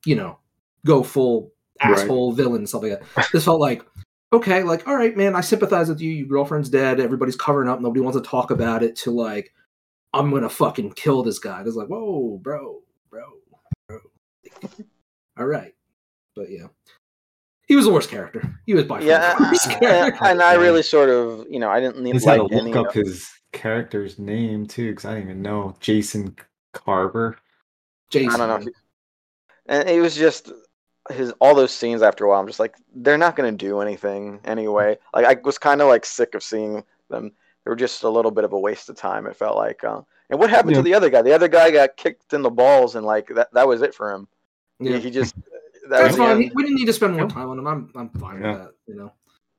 you 0.05 0.15
know 0.15 0.39
go 0.87 1.03
full 1.03 1.53
Right. 1.83 1.99
asshole 1.99 2.33
villain 2.33 2.59
and 2.59 2.69
stuff 2.69 2.83
like 2.83 3.01
that 3.01 3.29
this 3.33 3.47
felt 3.47 3.59
like 3.59 3.83
okay, 4.33 4.63
like, 4.63 4.87
all 4.87 4.97
right, 4.97 5.17
man, 5.17 5.35
I 5.35 5.41
sympathize 5.41 5.89
with 5.89 6.01
you. 6.01 6.11
Your 6.11 6.29
girlfriend's 6.29 6.69
dead. 6.69 7.01
Everybody's 7.01 7.37
covering 7.37 7.69
up. 7.69 7.81
Nobody 7.81 8.01
wants 8.01 8.19
to 8.19 8.23
talk 8.25 8.51
about 8.51 8.83
it. 8.83 8.97
To 8.97 9.11
like, 9.11 9.53
I'm 10.13 10.31
gonna 10.31 10.49
fucking 10.49 10.93
kill 10.93 11.23
this 11.23 11.39
guy. 11.39 11.63
It's 11.65 11.77
like, 11.77 11.89
whoa, 11.89 12.39
bro, 12.43 12.83
bro, 13.11 13.25
bro. 13.89 13.99
all 15.39 15.47
right, 15.47 15.75
but 16.37 16.51
yeah, 16.51 16.67
he 17.71 17.77
was 17.77 17.85
the 17.87 17.93
worst 17.93 18.11
character. 18.11 18.43
He 18.67 18.75
was 18.75 18.83
by 18.83 18.99
far 18.99 19.07
Yeah, 19.09 19.35
the 19.39 19.45
worst 19.45 19.67
and, 19.71 19.81
character. 19.81 20.25
and 20.25 20.43
I 20.43 20.55
really 20.55 20.83
sort 20.83 21.09
of, 21.09 21.47
you 21.49 21.61
know, 21.61 21.71
I 21.71 21.79
didn't 21.79 21.99
I 21.99 22.03
need 22.03 22.15
just 22.15 22.27
had 22.27 22.41
like 22.41 22.51
to 22.51 22.63
look 22.63 22.77
up 22.77 22.87
of- 22.89 22.95
his 22.95 23.31
character's 23.53 24.19
name 24.19 24.67
too, 24.67 24.91
because 24.91 25.05
I 25.05 25.15
didn't 25.15 25.31
even 25.31 25.43
know 25.43 25.77
Jason 25.79 26.35
Carver. 26.73 27.37
Jason. 28.11 28.41
I 28.41 28.47
don't 28.49 28.65
know. 28.65 28.73
And 29.67 29.89
it 29.89 30.01
was 30.01 30.17
just 30.17 30.51
his 31.11 31.33
all 31.41 31.55
those 31.55 31.71
scenes. 31.73 32.03
After 32.03 32.25
a 32.25 32.29
while, 32.29 32.41
I'm 32.41 32.47
just 32.49 32.59
like, 32.59 32.75
they're 32.93 33.17
not 33.19 33.37
going 33.37 33.57
to 33.57 33.67
do 33.67 33.81
anything 33.81 34.41
anyway. 34.45 34.99
Like 35.15 35.27
I 35.27 35.41
was 35.45 35.59
kind 35.59 35.81
of 35.81 35.87
like 35.87 36.05
sick 36.05 36.35
of 36.35 36.43
seeing 36.43 36.83
them. 37.09 37.31
They 37.65 37.71
were 37.71 37.77
just 37.77 38.03
a 38.03 38.09
little 38.09 38.33
bit 38.33 38.45
of 38.45 38.53
a 38.53 38.59
waste 38.59 38.89
of 38.89 38.97
time. 38.97 39.27
It 39.27 39.37
felt 39.37 39.57
like. 39.57 39.85
Uh, 39.85 40.01
and 40.29 40.41
what 40.41 40.51
happened 40.51 40.73
Yeah. 40.73 40.79
to 40.79 40.83
the 40.83 40.95
other 40.95 41.11
guy? 41.11 41.23
The 41.23 41.33
other 41.35 41.47
guy 41.49 41.71
got 41.71 41.97
kicked 41.97 42.33
in 42.33 42.43
the 42.43 42.51
balls, 42.51 42.97
and 42.97 43.07
like 43.07 43.29
that. 43.37 43.53
That 43.53 43.69
was 43.69 43.83
it 43.83 43.95
for 43.95 44.13
him. 44.13 44.27
Yeah. 44.81 44.97
He, 44.97 45.03
he 45.05 45.11
just. 45.11 45.35
That 45.89 45.99
That's 45.99 46.09
was 46.09 46.17
fine. 46.17 46.43
end. 46.43 46.53
We 46.55 46.63
didn't 46.63 46.77
need 46.77 46.87
to 46.87 46.93
spend 46.93 47.17
more 47.17 47.29
time 47.29 47.49
on 47.49 47.59
him. 47.59 47.67
I'm 47.67 47.91
I'm 47.95 48.09
fine 48.11 48.43
Yeah. 48.43 48.53
with 48.53 48.63
that. 48.63 48.73
You 48.87 48.95
know. 48.97 49.13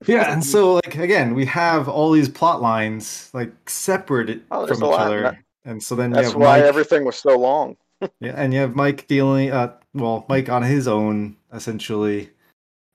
Yeah, 0.08 0.34
and 0.34 0.44
so 0.44 0.76
like 0.76 0.96
again, 0.98 1.36
we 1.36 1.46
have 1.46 1.88
all 1.88 2.12
these 2.12 2.30
plot 2.30 2.62
lines 2.62 3.30
like 3.34 3.52
separated 3.70 4.44
Oh, 4.52 4.66
from 4.68 4.78
each 4.78 4.84
other, 5.00 5.22
That- 5.22 5.38
and 5.66 5.82
so 5.84 5.96
then 5.96 6.10
you 6.12 6.16
That's 6.16 6.30
have 6.30 6.36
why 6.38 6.58
Mike, 6.60 6.64
everything 6.64 7.06
was 7.06 7.18
so 7.18 7.38
long. 7.38 7.78
yeah, 8.20 8.34
and 8.36 8.52
you 8.54 8.60
have 8.62 8.76
Mike 8.76 9.06
dealing, 9.08 9.52
uh, 9.52 9.74
well, 9.94 10.26
Mike 10.28 10.50
on 10.50 10.64
his 10.64 10.88
own 10.88 11.38
essentially. 11.54 12.30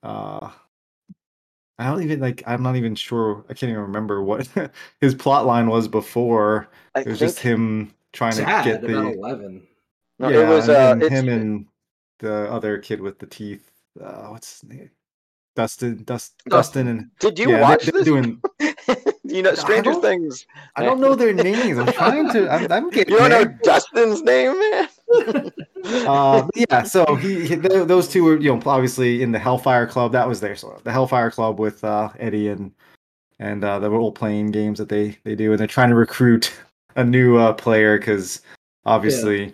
Uh, 0.02 0.50
I 1.78 1.86
don't 1.90 2.02
even 2.02 2.20
like. 2.20 2.42
I'm 2.46 2.62
not 2.62 2.76
even 2.76 2.94
sure. 2.94 3.44
I 3.48 3.54
can't 3.54 3.70
even 3.70 3.82
remember 3.82 4.22
what 4.22 4.48
his 5.00 5.14
plot 5.14 5.46
line 5.46 5.68
was 5.68 5.88
before. 5.88 6.68
I 6.94 7.00
It 7.00 7.06
was 7.06 7.18
just 7.18 7.38
him 7.38 7.92
trying 8.12 8.32
to 8.36 8.42
get 8.64 8.80
the 8.80 8.96
eleven. 8.98 9.66
no, 10.18 10.28
yeah, 10.30 10.40
it 10.40 10.48
was 10.48 10.68
uh, 10.68 10.72
then 10.94 11.02
it's- 11.02 11.20
him 11.20 11.28
and 11.28 11.66
the 12.18 12.50
other 12.50 12.78
kid 12.78 13.00
with 13.00 13.18
the 13.18 13.26
teeth. 13.26 13.70
Uh, 14.00 14.28
what's 14.28 14.60
his 14.60 14.68
name? 14.68 14.90
Dustin, 15.54 16.04
Dust, 16.04 16.34
Dustin, 16.48 16.86
and 16.88 17.10
Did 17.18 17.38
you 17.38 17.50
yeah, 17.50 17.62
watch 17.62 17.86
this? 17.86 18.04
doing. 18.04 18.42
you 19.24 19.42
know, 19.42 19.54
Stranger 19.54 19.92
don't- 19.92 20.02
Things. 20.02 20.46
I 20.76 20.84
don't 20.84 21.00
know 21.00 21.14
their 21.14 21.32
names. 21.32 21.78
I'm 21.78 21.92
trying 21.92 22.30
to. 22.32 22.50
I'm, 22.52 22.70
I'm 22.70 22.90
getting 22.90 23.14
You 23.14 23.18
don't 23.20 23.30
know. 23.30 23.44
Dustin's 23.62 24.22
name, 24.22 24.58
man? 24.58 24.88
uh, 26.06 26.46
yeah, 26.54 26.82
so 26.82 27.14
he, 27.14 27.46
he 27.46 27.54
those 27.54 28.06
two 28.06 28.24
were 28.24 28.38
you 28.38 28.54
know 28.54 28.62
obviously 28.66 29.22
in 29.22 29.32
the 29.32 29.38
Hellfire 29.38 29.86
Club. 29.86 30.12
That 30.12 30.28
was 30.28 30.40
their 30.40 30.56
sort 30.56 30.76
of 30.76 30.84
the 30.84 30.92
Hellfire 30.92 31.30
Club 31.30 31.58
with 31.58 31.82
uh, 31.84 32.10
Eddie 32.18 32.48
and 32.48 32.72
and 33.38 33.64
uh, 33.64 33.78
the 33.78 33.90
role 33.90 34.12
playing 34.12 34.50
games 34.50 34.78
that 34.78 34.90
they 34.90 35.16
they 35.24 35.34
do, 35.34 35.52
and 35.52 35.58
they're 35.58 35.66
trying 35.66 35.88
to 35.90 35.94
recruit 35.94 36.52
a 36.96 37.04
new 37.04 37.36
uh, 37.38 37.52
player 37.54 37.98
because 37.98 38.42
obviously, 38.84 39.44
yeah. 39.44 39.50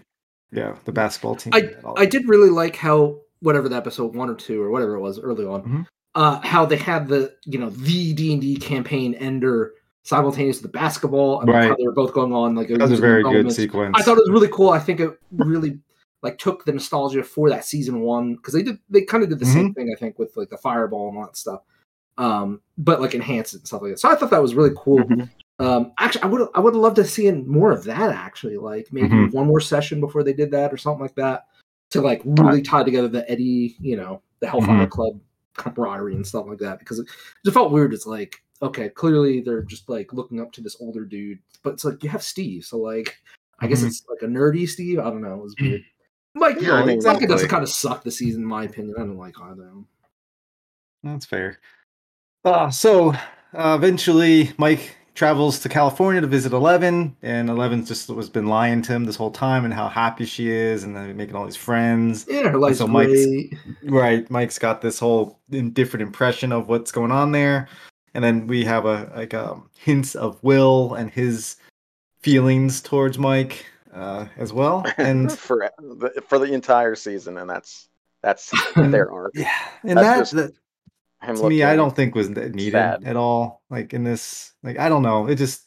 The 0.52 0.92
basketball 0.92 1.34
team. 1.36 1.52
all 1.84 1.98
I 1.98 2.06
did 2.06 2.28
really 2.28 2.50
like 2.50 2.76
how 2.76 3.18
whatever 3.40 3.68
the 3.68 3.76
episode 3.76 4.14
one 4.14 4.30
or 4.30 4.34
two 4.34 4.62
or 4.62 4.70
whatever 4.70 4.94
it 4.94 5.00
was 5.00 5.18
early 5.18 5.44
on, 5.44 5.62
Mhm. 5.62 5.86
uh, 6.14 6.40
how 6.42 6.64
they 6.66 6.76
had 6.76 7.08
the 7.08 7.32
you 7.44 7.58
know 7.58 7.70
the 7.70 8.12
D 8.12 8.32
and 8.32 8.40
D 8.42 8.56
campaign 8.56 9.14
ender 9.14 9.72
simultaneous 10.04 10.56
with 10.62 10.70
the 10.72 10.78
basketball 10.78 11.40
and 11.40 11.48
like, 11.48 11.62
how 11.62 11.68
Right. 11.70 11.78
they 11.78 11.84
were 11.84 11.92
both 11.92 12.12
going 12.12 12.32
on. 12.32 12.54
Like 12.54 12.70
it 12.70 12.80
was 12.80 12.90
a 12.92 12.96
very 12.96 13.22
good 13.22 13.50
sequence. 13.52 13.94
I 13.98 14.02
thought 14.02 14.18
it 14.18 14.22
was 14.26 14.30
really 14.30 14.48
cool. 14.48 14.70
I 14.70 14.78
think 14.80 15.00
it 15.00 15.10
really 15.32 15.78
like 16.22 16.38
took 16.38 16.64
the 16.64 16.72
nostalgia 16.72 17.22
for 17.24 17.48
that 17.50 17.64
season 17.64 18.00
one 18.00 18.34
because 18.36 18.54
they 18.54 18.62
did 18.62 18.78
they 18.90 19.02
kind 19.02 19.22
of 19.24 19.28
did 19.30 19.38
the 19.38 19.44
Mm-hmm. 19.44 19.54
same 19.54 19.74
thing 19.74 19.92
I 19.94 19.98
think 19.98 20.18
with 20.18 20.36
like 20.36 20.50
the 20.50 20.56
fireball 20.58 21.08
and 21.08 21.18
all 21.18 21.24
that 21.24 21.36
stuff, 21.36 21.60
um, 22.18 22.60
but 22.78 23.00
like 23.00 23.14
enhanced 23.14 23.54
it 23.54 23.58
and 23.58 23.66
stuff 23.66 23.82
like 23.82 23.92
that. 23.92 23.98
So 24.00 24.08
I 24.10 24.14
thought 24.16 24.30
that 24.30 24.42
was 24.42 24.54
really 24.54 24.72
cool. 24.76 24.98
Mm-hmm. 25.00 25.24
Um, 25.58 25.92
actually, 25.98 26.22
I 26.22 26.26
would 26.26 26.48
I 26.54 26.60
would 26.60 26.74
love 26.74 26.94
to 26.94 27.04
see 27.04 27.26
in 27.26 27.46
more 27.48 27.70
of 27.70 27.84
that. 27.84 28.10
Actually, 28.12 28.56
like 28.56 28.88
maybe 28.92 29.08
Mhm. 29.08 29.32
one 29.32 29.46
more 29.46 29.60
session 29.60 30.00
before 30.00 30.22
they 30.24 30.32
did 30.32 30.50
that 30.52 30.72
or 30.72 30.76
something 30.76 31.02
like 31.02 31.14
that 31.16 31.46
to 31.90 32.00
like 32.00 32.22
really 32.24 32.62
tie 32.62 32.82
together 32.82 33.08
the 33.08 33.28
Eddie, 33.30 33.76
you 33.80 33.96
know, 33.96 34.22
the 34.40 34.48
Hellfire 34.48 34.86
Mhm. 34.86 34.90
Club 34.90 35.20
camaraderie 35.54 36.14
and 36.14 36.26
stuff 36.26 36.46
like 36.46 36.58
that 36.58 36.78
because 36.78 36.98
it, 36.98 37.06
it 37.44 37.50
felt 37.52 37.70
weird. 37.72 37.92
It's 37.92 38.06
like 38.06 38.42
okay, 38.62 38.88
clearly 38.88 39.40
they're 39.40 39.62
just 39.62 39.88
like 39.88 40.12
looking 40.12 40.40
up 40.40 40.52
to 40.52 40.60
this 40.60 40.76
older 40.80 41.04
dude, 41.04 41.38
but 41.64 41.74
it's 41.74 41.84
like 41.84 42.02
you 42.02 42.08
have 42.08 42.22
Steve, 42.22 42.64
so 42.64 42.78
like 42.78 43.16
I 43.60 43.66
guess 43.66 43.82
Mhm. 43.82 43.86
it's 43.88 44.02
like 44.08 44.22
a 44.22 44.26
nerdy 44.26 44.68
Steve. 44.68 44.98
I 44.98 45.04
don't 45.04 45.20
know. 45.22 45.34
It 45.34 45.42
was 45.42 45.54
weird. 45.60 45.82
Mike, 46.34 46.60
Yeah, 46.60 46.80
Mike 46.80 46.94
exactly. 46.94 47.26
doesn't 47.26 47.48
kind 47.50 47.62
of 47.62 47.68
suck 47.68 48.02
the 48.02 48.10
season, 48.10 48.42
in 48.42 48.48
my 48.48 48.64
opinion. 48.64 48.94
I 48.96 49.00
don't 49.00 49.18
like 49.18 49.38
either. 49.40 49.70
That's 51.04 51.26
fair. 51.26 51.58
Uh, 52.44 52.70
so 52.70 53.12
uh, 53.52 53.76
eventually, 53.78 54.50
Mike 54.56 54.96
travels 55.14 55.58
to 55.60 55.68
California 55.68 56.20
to 56.20 56.26
visit 56.26 56.52
Eleven, 56.52 57.16
and 57.22 57.48
Eleven 57.50 57.84
just 57.84 58.08
was 58.08 58.28
been 58.30 58.46
lying 58.46 58.82
to 58.82 58.92
him 58.92 59.04
this 59.04 59.16
whole 59.16 59.30
time 59.30 59.64
and 59.64 59.74
how 59.74 59.88
happy 59.88 60.24
she 60.24 60.50
is, 60.50 60.84
and 60.84 60.96
then 60.96 61.16
making 61.16 61.34
all 61.36 61.44
these 61.44 61.56
friends. 61.56 62.26
Yeah, 62.28 62.48
her 62.50 62.58
life's 62.58 62.78
so 62.78 62.86
Mike's- 62.86 63.26
great. 63.26 63.54
Right, 63.84 64.30
Mike's 64.30 64.58
got 64.58 64.80
this 64.80 64.98
whole 64.98 65.38
different 65.72 66.02
impression 66.02 66.52
of 66.52 66.68
what's 66.68 66.92
going 66.92 67.12
on 67.12 67.32
there, 67.32 67.68
and 68.14 68.22
then 68.24 68.46
we 68.46 68.64
have 68.64 68.84
a 68.86 69.10
like 69.14 69.34
um, 69.34 69.68
hints 69.78 70.14
of 70.14 70.42
Will 70.42 70.94
and 70.94 71.10
his 71.10 71.56
feelings 72.20 72.80
towards 72.80 73.18
Mike 73.18 73.66
uh, 73.92 74.26
as 74.38 74.52
well, 74.52 74.84
and 74.96 75.30
for 75.32 75.70
the, 75.78 76.22
for 76.28 76.38
the 76.38 76.52
entire 76.52 76.94
season, 76.94 77.36
and 77.38 77.50
that's 77.50 77.88
that's 78.22 78.52
their 78.76 79.10
arc. 79.10 79.32
yeah, 79.34 79.50
and 79.82 79.98
that, 79.98 80.02
That's 80.02 80.30
just 80.30 80.34
that 80.36 80.54
Him 81.22 81.36
to 81.36 81.48
me, 81.48 81.62
I 81.62 81.76
don't 81.76 81.94
think 81.94 82.14
was 82.14 82.28
needed 82.30 82.72
sad. 82.72 83.04
at 83.04 83.16
all. 83.16 83.62
Like 83.70 83.94
in 83.94 84.04
this, 84.04 84.52
like 84.62 84.78
I 84.78 84.88
don't 84.88 85.02
know, 85.02 85.26
it 85.28 85.36
just, 85.36 85.62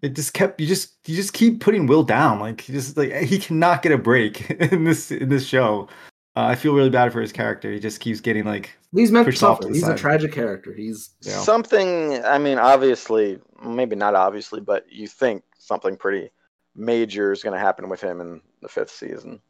it 0.00 0.14
just 0.14 0.32
kept 0.34 0.60
you 0.60 0.66
just 0.66 0.94
you 1.06 1.14
just 1.14 1.32
keep 1.32 1.60
putting 1.60 1.86
Will 1.86 2.02
down. 2.04 2.40
Like 2.40 2.62
he 2.62 2.72
just 2.72 2.96
like 2.96 3.12
he 3.14 3.38
cannot 3.38 3.82
get 3.82 3.92
a 3.92 3.98
break 3.98 4.50
in 4.72 4.84
this 4.84 5.10
in 5.10 5.28
this 5.28 5.46
show. 5.46 5.88
Uh, 6.34 6.46
I 6.46 6.54
feel 6.54 6.74
really 6.74 6.88
bad 6.90 7.12
for 7.12 7.20
his 7.20 7.30
character. 7.32 7.70
He 7.70 7.78
just 7.78 8.00
keeps 8.00 8.20
getting 8.20 8.44
like 8.44 8.70
He's 8.94 9.12
meant 9.12 9.26
to 9.26 9.30
pushed 9.32 9.42
off 9.42 9.58
suffer. 9.58 9.62
to 9.64 9.68
the 9.68 9.74
He's 9.74 9.86
a 9.88 9.96
tragic 9.96 10.32
character. 10.32 10.72
He's 10.72 11.10
Yeah. 11.20 11.38
something. 11.40 12.24
I 12.24 12.38
mean, 12.38 12.58
obviously, 12.58 13.38
maybe 13.62 13.96
not 13.96 14.14
obviously, 14.14 14.60
but 14.62 14.86
you 14.90 15.06
think 15.06 15.42
something 15.58 15.96
pretty 15.96 16.30
major 16.74 17.32
is 17.32 17.42
going 17.42 17.52
to 17.52 17.60
happen 17.60 17.90
with 17.90 18.00
him 18.00 18.20
in 18.22 18.40
the 18.62 18.68
fifth 18.68 18.90
season. 18.90 19.40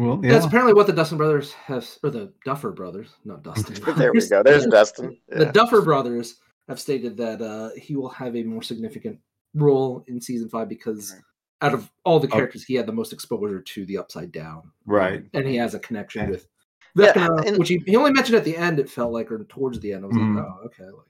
Well, 0.00 0.16
That's 0.16 0.46
apparently 0.46 0.74
what 0.74 0.86
the 0.86 0.92
Dustin 0.92 1.18
brothers 1.18 1.52
have, 1.52 1.86
or 2.02 2.10
the 2.10 2.32
Duffer 2.44 2.70
brothers, 2.72 3.08
not 3.24 3.42
Dustin. 3.42 3.74
there 3.96 4.12
we 4.12 4.26
go. 4.28 4.42
There's 4.44 4.66
Dustin. 4.66 5.18
The 5.28 5.46
Duffer 5.46 5.82
brothers 5.82 6.36
have 6.68 6.80
stated 6.80 7.16
that 7.18 7.40
uh, 7.42 7.70
he 7.76 7.96
will 7.96 8.08
have 8.08 8.36
a 8.36 8.42
more 8.42 8.62
significant 8.62 9.18
role 9.54 10.04
in 10.08 10.20
season 10.20 10.48
five 10.48 10.68
because 10.68 11.12
Right. 11.12 11.22
out 11.68 11.74
of 11.74 11.90
all 12.04 12.20
the 12.20 12.28
Oh. 12.28 12.30
characters, 12.32 12.64
he 12.64 12.74
had 12.74 12.86
the 12.86 12.92
most 12.92 13.12
exposure 13.12 13.60
to 13.60 13.84
the 13.86 13.98
Upside 13.98 14.32
Down, 14.32 14.70
right. 14.86 15.24
and 15.34 15.46
he 15.46 15.56
has 15.56 15.74
a 15.74 15.78
connection 15.80 16.22
Yeah. 16.24 16.30
with 16.30 16.48
Yeah, 16.96 17.12
Vecna, 17.12 17.46
and- 17.46 17.58
which 17.58 17.68
he, 17.68 17.82
he 17.86 17.96
only 17.96 18.12
mentioned 18.12 18.36
at 18.36 18.44
the 18.44 18.56
end. 18.56 18.78
It 18.80 18.88
felt 18.90 19.12
like, 19.12 19.30
or 19.30 19.44
towards 19.44 19.78
the 19.80 19.92
end, 19.92 20.04
I 20.04 20.08
was 20.08 20.16
Mhm. 20.16 20.36
like, 20.36 20.44
oh, 20.44 20.64
okay. 20.66 20.84
Like, 20.84 21.06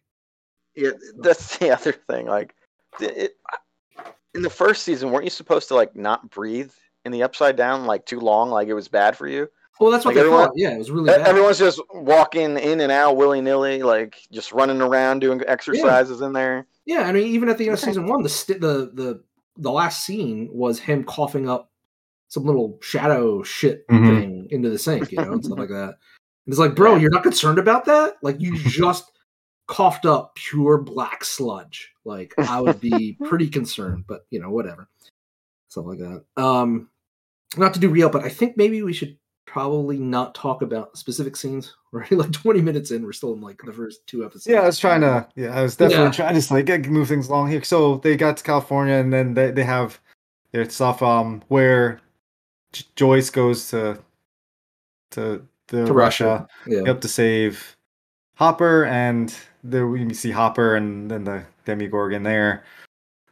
Yeah, 0.74 0.90
that's 1.18 1.56
the 1.58 1.70
other 1.70 1.92
thing. 1.92 2.26
Like, 2.26 2.54
it, 3.00 3.36
in 4.34 4.42
the 4.42 4.50
first 4.50 4.82
season, 4.84 5.10
weren't 5.10 5.24
you 5.24 5.30
supposed 5.30 5.68
to 5.68 5.74
like 5.74 5.94
not 5.96 6.30
breathe 6.30 6.72
in 7.04 7.12
the 7.12 7.22
upside 7.22 7.56
down 7.56 7.84
like 7.86 8.06
too 8.06 8.20
long? 8.20 8.50
Like 8.50 8.68
it 8.68 8.74
was 8.74 8.88
bad 8.88 9.16
for 9.16 9.26
you. 9.28 9.48
well, 9.80 9.90
that's 9.90 10.04
what 10.04 10.10
Like 10.14 10.16
they 10.16 10.20
everyone- 10.28 10.46
thought. 10.48 10.56
Yeah, 10.56 10.72
it 10.74 10.78
was 10.78 10.90
really 10.90 11.06
bad. 11.06 11.22
Everyone's 11.26 11.58
just 11.58 11.80
walking 11.94 12.58
in 12.58 12.80
and 12.80 12.92
out 12.92 13.16
willy 13.16 13.40
nilly, 13.40 13.82
like 13.82 14.20
just 14.30 14.52
running 14.52 14.80
around 14.82 15.20
doing 15.20 15.40
exercises 15.46 16.20
in 16.20 16.32
there. 16.34 16.66
Yeah, 16.84 17.02
I 17.02 17.12
mean, 17.12 17.26
even 17.28 17.48
at 17.48 17.56
the 17.58 17.64
end 17.64 17.74
of 17.74 17.80
season 17.80 18.06
one, 18.06 18.22
the 18.22 18.28
st- 18.28 18.60
the 18.60 18.90
the 18.94 19.22
the 19.56 19.70
last 19.70 20.04
scene 20.04 20.48
was 20.52 20.78
him 20.78 21.02
coughing 21.04 21.48
up 21.48 21.70
some 22.28 22.44
little 22.44 22.78
shadow 22.82 23.42
shit 23.42 23.86
Mhm. 23.88 24.06
thing 24.20 24.46
into 24.50 24.68
the 24.70 24.78
sink, 24.78 25.10
you 25.12 25.18
know, 25.18 25.32
and 25.32 25.44
stuff 25.44 25.58
like 25.58 25.68
that. 25.70 25.88
And 25.94 26.46
it's 26.46 26.58
like, 26.58 26.74
bro, 26.74 26.96
you're 26.96 27.10
not 27.10 27.22
concerned 27.22 27.58
about 27.58 27.84
that? 27.86 28.16
Like, 28.22 28.40
you 28.40 28.56
just 28.58 29.10
coughed 29.66 30.04
up 30.06 30.34
pure 30.34 30.78
black 30.78 31.24
sludge, 31.24 31.90
like 32.04 32.34
I 32.38 32.60
would 32.60 32.80
be 32.80 33.16
pretty 33.28 33.48
concerned. 33.48 34.04
But 34.06 34.26
you 34.30 34.40
know, 34.40 34.50
whatever, 34.50 34.88
stuff 35.68 35.86
like 35.86 35.98
that. 35.98 36.24
Um, 36.36 36.89
not 37.56 37.74
to 37.74 37.80
do 37.80 37.88
real, 37.88 38.08
but 38.08 38.24
I 38.24 38.28
think 38.28 38.56
maybe 38.56 38.82
we 38.82 38.92
should 38.92 39.16
probably 39.46 39.98
not 39.98 40.34
talk 40.34 40.62
about 40.62 40.96
specific 40.96 41.36
scenes. 41.36 41.74
We're 41.92 42.00
already 42.00 42.16
like 42.16 42.32
20 42.32 42.60
minutes 42.60 42.90
in. 42.92 43.02
We're 43.04 43.12
still 43.12 43.32
in 43.32 43.40
like 43.40 43.60
the 43.64 43.72
first 43.72 44.06
two 44.06 44.24
episodes. 44.24 44.46
Yeah, 44.46 44.60
I 44.60 44.66
was 44.66 44.78
trying 44.78 45.00
to. 45.00 45.26
Yeah, 45.34 45.58
I 45.58 45.62
was 45.62 45.74
definitely 45.76 46.04
Yeah. 46.06 46.10
trying 46.12 46.28
to 46.28 46.34
just 46.36 46.50
like 46.52 46.66
get- 46.66 46.86
move 46.86 47.08
things 47.08 47.28
along 47.28 47.50
here. 47.50 47.62
So 47.64 47.96
they 47.96 48.16
got 48.16 48.36
to 48.36 48.44
California, 48.44 48.94
and 48.94 49.12
then 49.12 49.34
they, 49.34 49.50
they 49.50 49.64
have 49.64 49.98
their 50.52 50.68
stuff. 50.70 51.02
Um, 51.02 51.42
where 51.48 52.00
J- 52.72 52.84
Joyce 52.94 53.30
goes 53.30 53.68
to 53.70 53.98
to, 55.12 55.44
the 55.66 55.86
to 55.86 55.92
Russia, 55.92 56.46
Yeah. 56.66 56.82
yep, 56.86 57.00
to 57.00 57.08
save 57.08 57.76
Hopper, 58.36 58.84
and 58.84 59.34
there 59.64 59.88
we 59.88 60.14
see 60.14 60.30
Hopper 60.30 60.76
and 60.76 61.10
then 61.10 61.24
the 61.24 61.44
Demogorgon 61.64 62.22
there. 62.22 62.62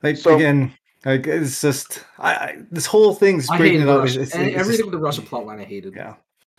Like 0.02 0.16
So- 0.16 0.34
again, 0.34 0.74
like 1.04 1.26
it's 1.26 1.60
just 1.60 2.04
I, 2.18 2.34
I 2.34 2.56
this 2.70 2.86
whole 2.86 3.14
thing's 3.14 3.48
I 3.50 3.56
breaking 3.58 3.80
hated 3.80 3.90
it 3.90 3.96
up. 3.96 4.04
It's- 4.06 4.16
it's- 4.16 4.34
and 4.34 4.48
it's 4.48 4.56
everything 4.58 4.78
just- 4.78 4.84
with 4.86 4.92
the 4.92 4.98
Russia 4.98 5.22
plotline. 5.22 5.60
I 5.60 5.64
hated. 5.64 5.94
Yeah. 5.94 6.14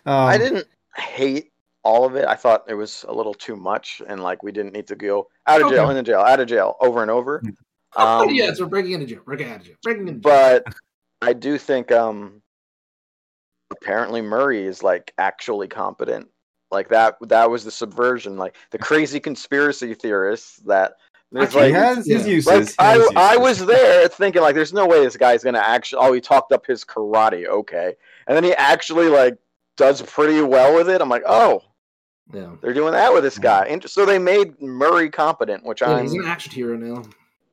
Um, 0.05 0.15
I 0.27 0.37
didn't 0.37 0.65
hate 0.95 1.51
all 1.83 2.05
of 2.05 2.15
it. 2.15 2.25
I 2.25 2.35
thought 2.35 2.63
it 2.67 2.73
was 2.73 3.05
a 3.07 3.13
little 3.13 3.33
too 3.33 3.55
much, 3.55 4.01
and 4.07 4.21
like 4.23 4.43
we 4.43 4.51
didn't 4.51 4.73
need 4.73 4.87
to 4.87 4.95
go 4.95 5.27
out 5.47 5.61
of 5.61 5.69
jail, 5.69 5.81
Okay. 5.83 5.91
into 5.97 6.03
jail, 6.11 6.19
out 6.21 6.39
of 6.39 6.47
jail, 6.47 6.75
over 6.81 7.01
and 7.01 7.11
over. 7.11 7.41
Oh 7.95 8.21
Um, 8.21 8.29
yeah, 8.29 8.53
so 8.53 8.65
we're 8.65 8.69
breaking 8.69 8.91
into 8.91 9.07
jail. 9.07 9.21
Breaking 9.25 9.49
out 9.49 9.61
of 9.61 9.65
jail. 9.65 9.75
Breaking 9.81 10.07
into 10.07 10.19
jail. 10.19 10.61
but 10.63 10.73
I 11.23 11.33
do 11.33 11.57
think 11.57 11.91
um 11.91 12.43
apparently 13.71 14.21
Murray 14.21 14.63
is 14.65 14.83
like 14.83 15.11
actually 15.17 15.67
competent. 15.67 16.27
Like 16.71 16.89
that 16.89 17.15
that 17.21 17.49
was 17.49 17.63
the 17.63 17.71
subversion, 17.71 18.37
like 18.37 18.55
the 18.69 18.77
crazy 18.77 19.19
conspiracy 19.19 19.95
theorists 19.95 20.57
that 20.67 20.93
there's 21.31 21.55
I 21.55 21.67
he 21.67 21.73
like 21.73 21.83
has 21.83 21.97
his 22.05 22.25
yeah. 22.25 22.33
uses. 22.33 22.47
like 22.47 22.69
he 22.69 22.75
I, 22.79 22.91
has 22.97 23.09
I 23.15 23.37
was 23.37 23.65
there 23.65 24.07
thinking 24.07 24.41
like 24.41 24.55
there's 24.55 24.73
no 24.73 24.87
way 24.87 25.03
this 25.03 25.17
guy's 25.17 25.43
gonna 25.43 25.59
actually 25.59 25.99
oh 26.01 26.13
he 26.13 26.21
talked 26.21 26.51
up 26.51 26.65
his 26.65 26.83
karate 26.83 27.47
okay. 27.47 27.93
And 28.27 28.35
then 28.35 28.43
he 28.43 28.53
actually 28.53 29.07
like 29.07 29.37
does 29.77 30.01
pretty 30.01 30.41
well 30.41 30.75
with 30.75 30.89
it. 30.89 31.01
I'm 31.01 31.09
like 31.09 31.23
oh. 31.25 31.63
Yeah. 32.31 32.51
they're 32.61 32.75
doing 32.75 32.93
that 32.93 33.11
with 33.11 33.23
this 33.23 33.39
guy. 33.39 33.65
And 33.65 33.87
so 33.89 34.05
they 34.05 34.19
made 34.19 34.61
Murray 34.61 35.09
competent 35.09 35.63
which 35.63 35.81
Yeah, 35.81 35.93
I'm 35.93 36.03
he's 36.03 36.13
an 36.13 36.25
action 36.25 36.51
hero 36.51 36.77
now. 36.77 37.03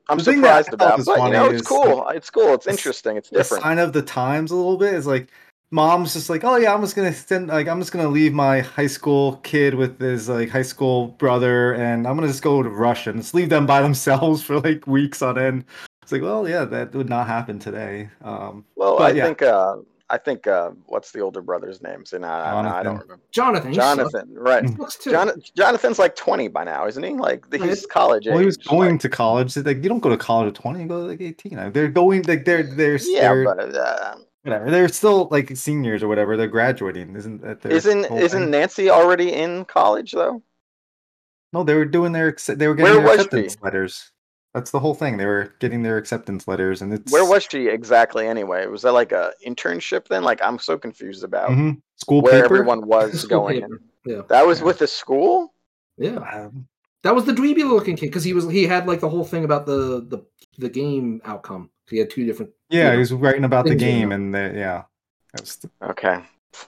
I'm 0.09 0.19
The 0.19 0.23
thing 0.23 0.41
that 0.41 0.55
I 0.55 0.61
surprised 0.61 0.73
about 0.73 0.97
was 0.97 1.05
but 1.05 1.23
you 1.23 1.29
know 1.31 1.49
it's 1.49 1.67
cool. 1.67 1.97
like, 1.97 2.15
it's 2.15 2.29
cool. 2.29 2.53
It's 2.53 2.67
s- 2.67 2.73
interesting. 2.73 3.17
It's 3.17 3.29
different. 3.29 3.63
sign 3.63 3.77
of 3.77 3.93
the 3.93 4.01
times 4.01 4.51
a 4.51 4.55
little 4.55 4.77
bit 4.77 4.93
is 4.93 5.05
like 5.05 5.29
mom's 5.71 6.13
just 6.13 6.29
like 6.29 6.43
oh 6.43 6.55
yeah 6.55 6.73
i'm 6.73 6.81
just 6.81 6.95
gonna 6.95 7.11
send 7.13 7.47
like 7.47 7.67
i'm 7.67 7.79
just 7.79 7.91
gonna 7.91 8.07
leave 8.07 8.33
my 8.33 8.61
high 8.61 8.87
school 8.87 9.37
kid 9.43 9.75
with 9.75 9.99
his 9.99 10.29
like 10.29 10.49
high 10.49 10.61
school 10.61 11.07
brother 11.19 11.73
and 11.73 12.07
i'm 12.07 12.15
gonna 12.15 12.27
just 12.27 12.41
go 12.43 12.63
to 12.63 12.69
russia 12.69 13.09
and 13.09 13.19
just 13.21 13.33
leave 13.33 13.49
them 13.49 13.65
by 13.65 13.81
themselves 13.87 14.41
for 14.41 14.59
like 14.61 14.87
weeks 14.87 15.21
on 15.21 15.37
end 15.37 15.65
it's 16.01 16.11
like 16.11 16.21
well 16.21 16.47
yeah 16.47 16.63
that 16.63 16.93
would 16.93 17.09
not 17.09 17.27
happen 17.27 17.59
today 17.59 18.09
um 18.23 18.63
Well, 18.77 18.97
But, 18.97 19.11
I 19.11 19.15
yeah. 19.17 19.25
think 19.25 19.41
uh, 19.41 19.75
I 20.09 20.17
think 20.17 20.47
uh, 20.47 20.69
what's 20.85 21.11
the 21.11 21.19
older 21.19 21.41
brother's 21.41 21.81
name? 21.81 22.05
So 22.05 22.17
now 22.17 22.31
I, 22.31 22.39
I 22.39 22.53
don't 22.53 22.63
Jonathan. 22.63 22.93
remember. 23.01 23.19
Jonathan. 23.31 23.71
he 23.71 23.75
Jonathan, 23.75 24.33
right? 24.35 24.69
Sucks 24.77 24.95
too. 24.95 25.11
Jon- 25.11 25.41
Jonathan's 25.53 25.99
like 25.99 26.15
twenty 26.15 26.47
by 26.47 26.63
now, 26.63 26.87
isn't 26.87 27.03
he? 27.03 27.09
Like 27.11 27.43
he's 27.53 27.85
college 27.85 28.25
age. 28.25 28.29
well 28.31 28.39
he 28.39 28.45
was 28.45 28.55
going 28.55 28.91
like- 28.91 29.01
to 29.01 29.09
college 29.09 29.57
like 29.57 29.83
you 29.83 29.89
don't 29.89 29.99
go 29.99 30.07
to 30.07 30.15
college 30.15 30.47
at 30.47 30.55
20 30.55 30.81
you 30.81 30.87
go 30.87 31.01
to 31.01 31.07
like 31.09 31.19
18 31.19 31.73
they're 31.73 31.89
going 31.89 32.21
like 32.21 32.45
they're 32.45 32.63
they're, 32.63 32.95
yeah, 33.03 33.33
they're 33.33 33.43
but 33.43 33.75
uh, 33.75 34.15
whatever 34.47 34.71
they're 34.71 34.87
still 34.87 35.27
like 35.29 35.55
seniors 35.55 36.01
or 36.01 36.07
whatever 36.07 36.37
they're 36.37 36.47
graduating 36.47 37.15
isn't 37.15 37.41
that 37.41 37.61
their 37.61 37.71
isn't 37.71 38.05
isn't 38.05 38.41
thing? 38.43 38.51
Nancy 38.51 38.89
already 38.89 39.33
in 39.33 39.65
college 39.65 40.11
though? 40.13 40.41
No, 41.53 41.63
they 41.63 41.75
were 41.75 41.85
doing 41.85 42.11
their 42.11 42.35
they 42.47 42.67
were 42.67 42.75
getting 42.75 42.93
Where 42.93 43.03
their 43.03 43.13
acceptance 43.15 43.53
she? 43.53 43.59
letters. 43.63 44.11
That's 44.53 44.71
the 44.71 44.79
whole 44.79 44.95
thing. 44.95 45.17
They 45.17 45.25
were 45.25 45.53
getting 45.59 45.83
their 45.83 45.97
acceptance 45.97 46.47
letters, 46.47 46.81
and 46.81 46.91
it's 46.93 47.11
Where 47.11 47.25
was 47.29 47.47
she 47.49 47.67
exactly? 47.67 48.25
Anyway, 48.27 48.65
was 48.67 48.81
that 48.81 48.93
like 48.93 49.11
a 49.11 49.33
internship 49.45 50.07
then? 50.07 50.23
Like 50.23 50.41
I'm 50.41 50.57
so 50.59 50.77
confused 50.77 51.23
about 51.23 51.49
Mhm. 51.51 51.81
school 51.97 52.21
where 52.21 52.33
paper. 52.41 52.45
everyone 52.45 52.87
was 52.87 53.19
School 53.21 53.41
going. 53.41 53.61
paper. 53.61 53.81
Yeah. 54.05 54.21
That 54.29 54.47
was 54.47 54.59
Yeah. 54.59 54.65
with 54.65 54.79
the 54.79 54.87
school. 54.87 55.53
Yeah. 55.97 56.17
Um, 56.17 56.67
That 57.03 57.13
was 57.15 57.25
the 57.25 57.33
dweeby 57.33 57.69
looking 57.69 57.95
kid 57.95 58.07
because 58.07 58.23
he 58.23 58.33
was 58.33 58.49
he 58.49 58.63
had 58.65 58.87
like 58.87 58.99
the 58.99 59.09
whole 59.09 59.23
thing 59.25 59.43
about 59.45 59.65
the 59.65 60.01
the 60.07 60.25
the 60.57 60.69
game 60.69 61.21
outcome. 61.23 61.69
He 61.89 61.97
had 61.97 62.09
two 62.09 62.25
different. 62.25 62.51
yeah, 62.69 62.85
Yeah. 62.87 62.93
he 62.93 62.99
was 62.99 63.13
writing 63.13 63.43
about 63.45 63.65
the 63.65 63.75
game, 63.75 64.11
and 64.11 64.33
the, 64.33 64.53
yeah, 64.55 64.83
that 65.33 65.41
was 65.41 65.59
Okay. 65.81 66.21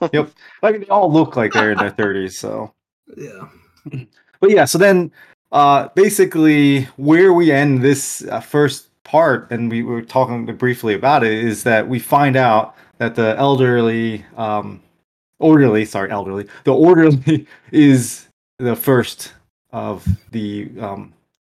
like 0.62 0.80
they 0.80 0.86
all 0.88 1.12
look 1.12 1.36
like 1.36 1.52
they're 1.52 1.72
in 1.72 1.78
their 1.78 1.90
thirties. 1.90 2.38
So, 2.38 2.72
Yeah. 3.16 3.48
but 4.40 4.50
yeah, 4.50 4.64
so 4.64 4.78
then 4.78 5.10
uh 5.52 5.88
basically 5.96 6.82
where 6.96 7.32
we 7.32 7.50
end 7.50 7.82
this 7.82 8.24
uh, 8.30 8.40
first 8.40 8.88
part, 9.04 9.50
and 9.50 9.70
we 9.70 9.82
were 9.82 10.02
talking 10.02 10.46
briefly 10.56 10.94
about 10.94 11.24
it, 11.24 11.32
is 11.32 11.62
that 11.64 11.88
we 11.88 11.98
find 11.98 12.36
out 12.36 12.76
that 12.98 13.14
the 13.16 13.34
elderly, 13.38 14.24
um, 14.36 14.80
orderly, 15.40 15.84
sorry, 15.84 16.10
elderly, 16.10 16.46
the 16.64 16.74
orderly 16.74 17.46
is 17.72 18.28
the 18.58 18.76
first 18.76 19.32
of 19.72 20.06
the 20.30 20.70
um, 20.80 21.12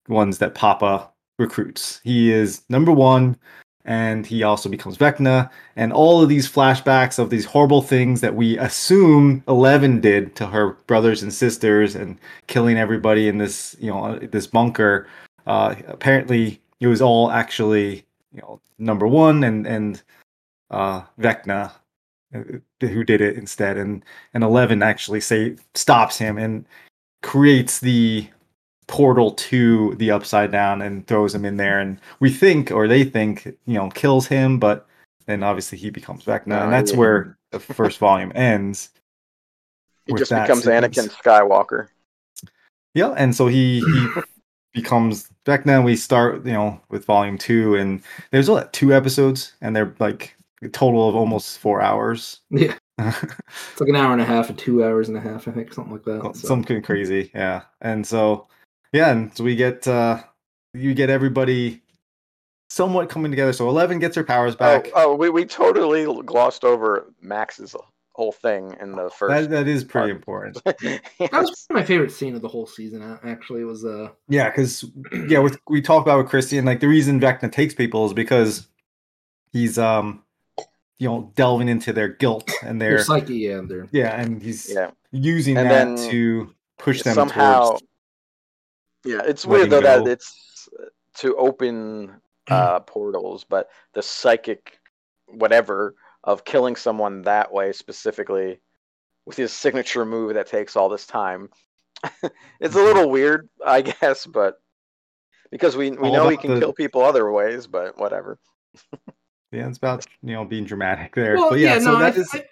ones 0.09 0.39
that 0.39 0.55
Papa 0.55 1.09
recruits. 1.37 2.01
He 2.03 2.31
is 2.31 2.63
number 2.69 2.91
one, 2.91 3.37
and 3.85 4.25
he 4.25 4.43
also 4.43 4.69
becomes 4.69 4.97
Vecna. 4.97 5.49
And 5.75 5.93
all 5.93 6.21
of 6.21 6.29
these 6.29 6.49
flashbacks 6.49 7.19
of 7.19 7.29
these 7.29 7.45
horrible 7.45 7.81
things 7.81 8.21
that 8.21 8.35
we 8.35 8.57
assume 8.57 9.43
Eleven 9.47 10.01
did 10.01 10.35
to 10.37 10.47
her 10.47 10.71
brothers 10.87 11.23
and 11.23 11.33
sisters, 11.33 11.95
and 11.95 12.17
killing 12.47 12.77
everybody 12.77 13.27
in 13.27 13.37
this, 13.37 13.75
you 13.79 13.91
know, 13.91 14.17
this 14.19 14.47
bunker. 14.47 15.07
Uh, 15.45 15.75
apparently, 15.87 16.59
it 16.79 16.87
was 16.87 17.01
all 17.01 17.31
actually, 17.31 18.05
you 18.33 18.41
know, 18.41 18.59
number 18.79 19.07
one, 19.07 19.43
and 19.43 19.67
and 19.67 20.01
uh, 20.71 21.03
Vecna 21.19 21.71
uh, 22.33 22.41
who 22.81 23.03
did 23.03 23.21
it 23.21 23.37
instead, 23.37 23.77
and 23.77 24.03
and 24.33 24.43
Eleven 24.43 24.81
actually 24.81 25.21
say 25.21 25.55
stops 25.73 26.17
him 26.17 26.37
and 26.37 26.65
creates 27.21 27.79
the 27.79 28.27
portal 28.87 29.31
to 29.31 29.95
the 29.95 30.11
upside 30.11 30.51
down 30.51 30.81
and 30.81 31.07
throws 31.07 31.33
him 31.33 31.43
in 31.45 31.57
there 31.57 31.79
and 31.79 31.99
we 32.19 32.29
think 32.29 32.71
or 32.71 32.87
they 32.87 33.03
think 33.03 33.45
you 33.65 33.73
know 33.73 33.89
kills 33.91 34.27
him 34.27 34.59
but 34.59 34.85
then 35.25 35.41
obviously 35.41 35.77
he 35.77 35.89
becomes 35.89 36.23
Vecna 36.23 36.47
No, 36.47 36.63
and 36.63 36.71
that's 36.73 36.91
yeah. 36.91 36.97
where 36.97 37.37
the 37.51 37.59
first 37.59 37.97
volume 37.97 38.31
ends 38.35 38.89
He 40.05 40.13
with 40.13 40.19
just 40.21 40.29
that 40.29 40.43
becomes 40.47 40.63
sequence. 40.65 40.97
Anakin 40.97 41.09
Skywalker. 41.23 41.87
yeah 42.93 43.13
and 43.17 43.35
so 43.35 43.47
he 43.47 43.79
he 44.73 44.81
becomes 44.81 45.29
back 45.45 45.65
and 45.65 45.83
we 45.85 45.95
start 45.95 46.45
you 46.45 46.53
know 46.53 46.79
with 46.89 47.05
volume 47.05 47.37
two 47.37 47.75
and 47.75 48.01
there's 48.31 48.49
what 48.49 48.71
two 48.71 48.93
episodes 48.93 49.53
and 49.61 49.75
they're 49.75 49.95
like 49.99 50.35
a 50.61 50.69
total 50.69 51.09
of 51.09 51.15
almost 51.15 51.57
four 51.59 51.81
hours 51.81 52.41
Yeah. 52.51 52.75
It's 52.99 53.81
like 53.81 53.89
an 53.89 53.95
hour 53.95 54.13
and 54.13 54.21
a 54.21 54.25
half 54.25 54.49
and 54.49 54.57
two 54.57 54.83
hours 54.83 55.09
and 55.09 55.17
a 55.17 55.21
half, 55.21 55.47
I 55.49 55.51
think, 55.51 55.73
something 55.73 55.91
like 55.91 56.03
that. 56.05 56.21
So. 56.35 56.47
something 56.47 56.81
crazy 56.81 57.31
yeah 57.33 57.63
and 57.81 58.05
so 58.05 58.47
yeah 58.93 59.11
and 59.11 59.35
so 59.35 59.43
we 59.43 59.55
get 59.55 59.87
uh 59.87 60.21
you 60.73 60.93
get 60.93 61.09
everybody 61.09 61.81
somewhat 62.69 63.09
coming 63.09 63.31
together 63.31 63.53
so 63.53 63.69
11 63.69 63.99
gets 63.99 64.15
her 64.15 64.23
powers 64.23 64.55
back 64.55 64.87
Oh, 64.95 65.11
oh, 65.11 65.15
we, 65.15 65.29
we 65.29 65.45
totally 65.45 66.05
glossed 66.23 66.63
over 66.63 67.13
Max's 67.21 67.75
whole 68.13 68.31
thing 68.31 68.75
in 68.81 68.91
the 68.93 69.03
that, 69.03 69.13
first. 69.13 69.49
that 69.49 69.67
is 69.67 69.83
pretty 69.83 70.13
part. 70.19 70.55
important 70.55 70.63
That 71.19 71.31
was 71.33 71.65
my 71.69 71.83
favorite 71.83 72.11
scene 72.11 72.33
of 72.35 72.41
the 72.41 72.47
whole 72.47 72.65
season. 72.65 73.01
Actually, 73.23 73.61
it 73.61 73.65
was 73.65 73.83
uh 73.85 74.09
yeah 74.29 74.49
because 74.49 74.85
yeah 75.27 75.39
with 75.39 75.57
we 75.69 75.81
talked 75.81 76.07
about 76.07 76.17
with 76.19 76.29
christian 76.29 76.63
like 76.65 76.79
the 76.79 76.87
reason 76.87 77.19
vecna 77.19 77.51
takes 77.51 77.73
people 77.73 78.05
is 78.05 78.13
because 78.13 78.67
he's 79.51 79.77
um 79.77 80.23
you 80.97 81.07
know 81.09 81.31
delving 81.35 81.67
into 81.67 81.91
their 81.93 82.07
guilt 82.07 82.49
and 82.63 82.81
their 82.81 82.95
their 82.95 83.03
psyche, 83.03 83.35
yeah, 83.35 83.57
and 83.59 83.69
their 83.69 83.87
yeah 83.91 84.19
and 84.19 84.41
he's 84.41 84.73
yeah, 84.73 84.91
using 85.11 85.57
And 85.57 85.69
that 85.69 85.97
then 85.97 86.09
to 86.09 86.53
push 86.77 87.01
them 87.03 87.13
somehow. 87.15 87.69
towards 87.71 87.83
Yeah, 89.05 89.21
it's 89.23 89.45
weird 89.45 89.69
though 89.69 89.81
that 89.81 90.07
it's 90.07 90.67
to 91.17 91.35
open 91.37 92.19
uh, 92.49 92.79
portals, 92.81 93.45
but 93.47 93.69
the 93.93 94.01
psychic 94.01 94.79
whatever 95.27 95.95
of 96.23 96.43
killing 96.43 96.75
someone 96.75 97.21
that 97.23 97.51
way 97.51 97.71
specifically 97.71 98.59
with 99.25 99.37
his 99.37 99.53
signature 99.53 100.05
move 100.05 100.33
that 100.33 100.47
takes 100.47 100.75
all 100.75 100.89
this 100.89 101.05
time. 101.07 101.49
it's 102.59 102.75
a 102.75 102.79
Mhm. 102.79 102.85
little 102.85 103.09
weird, 103.09 103.49
I 103.65 103.81
guess, 104.01 104.25
but 104.25 104.55
because 105.51 105.77
we 105.77 105.91
we 105.91 106.09
All 106.09 106.13
know 106.13 106.29
he 106.29 106.37
can 106.37 106.55
the- 106.55 106.59
kill 106.59 106.73
people 106.73 107.01
other 107.01 107.31
ways, 107.31 107.67
but 107.67 107.97
whatever. 107.97 108.39
yeah 109.51 109.67
it's 109.69 109.77
about 109.77 110.05
you 110.21 110.33
know 110.33 110.43
being 110.43 110.65
dramatic 110.65 111.15
there 111.15 111.35
Well, 111.35 111.51
but 111.51 111.59
yeah, 111.59 111.73
yeah, 111.75 111.79
so 111.79 111.93
no, 111.93 111.99
that 111.99 112.15
I, 112.15 112.19
is 112.19 112.29
I, 112.33 112.43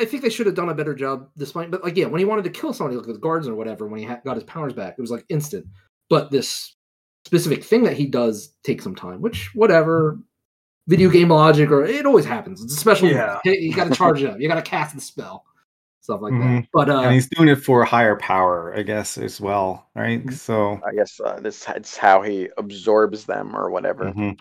I 0.00 0.04
think 0.04 0.22
they 0.22 0.28
should 0.28 0.46
have 0.46 0.54
done 0.54 0.68
a 0.68 0.74
better 0.74 0.94
job. 0.94 1.30
Despite, 1.36 1.70
but 1.70 1.82
like, 1.82 1.96
yeah, 1.96 2.06
when 2.06 2.18
he 2.18 2.24
wanted 2.24 2.44
to 2.44 2.50
kill 2.50 2.72
somebody, 2.72 2.96
like 2.96 3.06
the 3.06 3.14
guards 3.14 3.48
or 3.48 3.54
whatever, 3.54 3.86
when 3.86 4.00
he 4.00 4.06
ha- 4.06 4.20
got 4.24 4.34
his 4.36 4.44
powers 4.44 4.72
back, 4.74 4.94
it 4.98 5.00
was 5.00 5.10
like 5.10 5.24
instant. 5.28 5.66
But 6.12 6.30
this 6.30 6.76
specific 7.24 7.64
thing 7.64 7.84
that 7.84 7.96
he 7.96 8.04
does 8.04 8.52
takes 8.64 8.84
some 8.84 8.94
time, 8.94 9.22
which 9.22 9.50
whatever, 9.54 10.18
video 10.86 11.08
game 11.08 11.30
logic 11.30 11.70
or 11.70 11.86
it 11.86 12.04
always 12.04 12.26
happens. 12.26 12.62
It's 12.62 12.74
a 12.74 12.76
special. 12.76 13.08
Yeah. 13.08 13.38
Yeah. 13.46 13.52
You 13.54 13.74
got 13.74 13.88
to 13.88 13.94
charge 13.94 14.22
it 14.22 14.28
up. 14.28 14.38
You 14.38 14.46
got 14.46 14.56
to 14.56 14.70
cast 14.70 14.94
the 14.94 15.00
spell. 15.00 15.44
stuff 16.02 16.20
like 16.20 16.34
Mhm. 16.34 16.62
that. 16.62 16.68
But 16.74 16.90
uh, 16.90 17.00
and 17.02 17.14
he's 17.14 17.28
doing 17.30 17.48
it 17.48 17.62
for 17.64 17.82
higher 17.84 18.16
power, 18.16 18.74
I 18.76 18.82
guess, 18.82 19.16
as 19.16 19.40
well, 19.40 19.88
right? 19.94 20.18
Mm-hmm. 20.20 20.34
So, 20.34 20.80
I 20.86 20.92
guess 20.94 21.18
uh, 21.24 21.38
this 21.40 21.64
it's 21.76 21.96
how 21.96 22.20
he 22.20 22.48
absorbs 22.58 23.24
them 23.24 23.56
or 23.56 23.70
whatever. 23.70 24.06
mhm. 24.12 24.36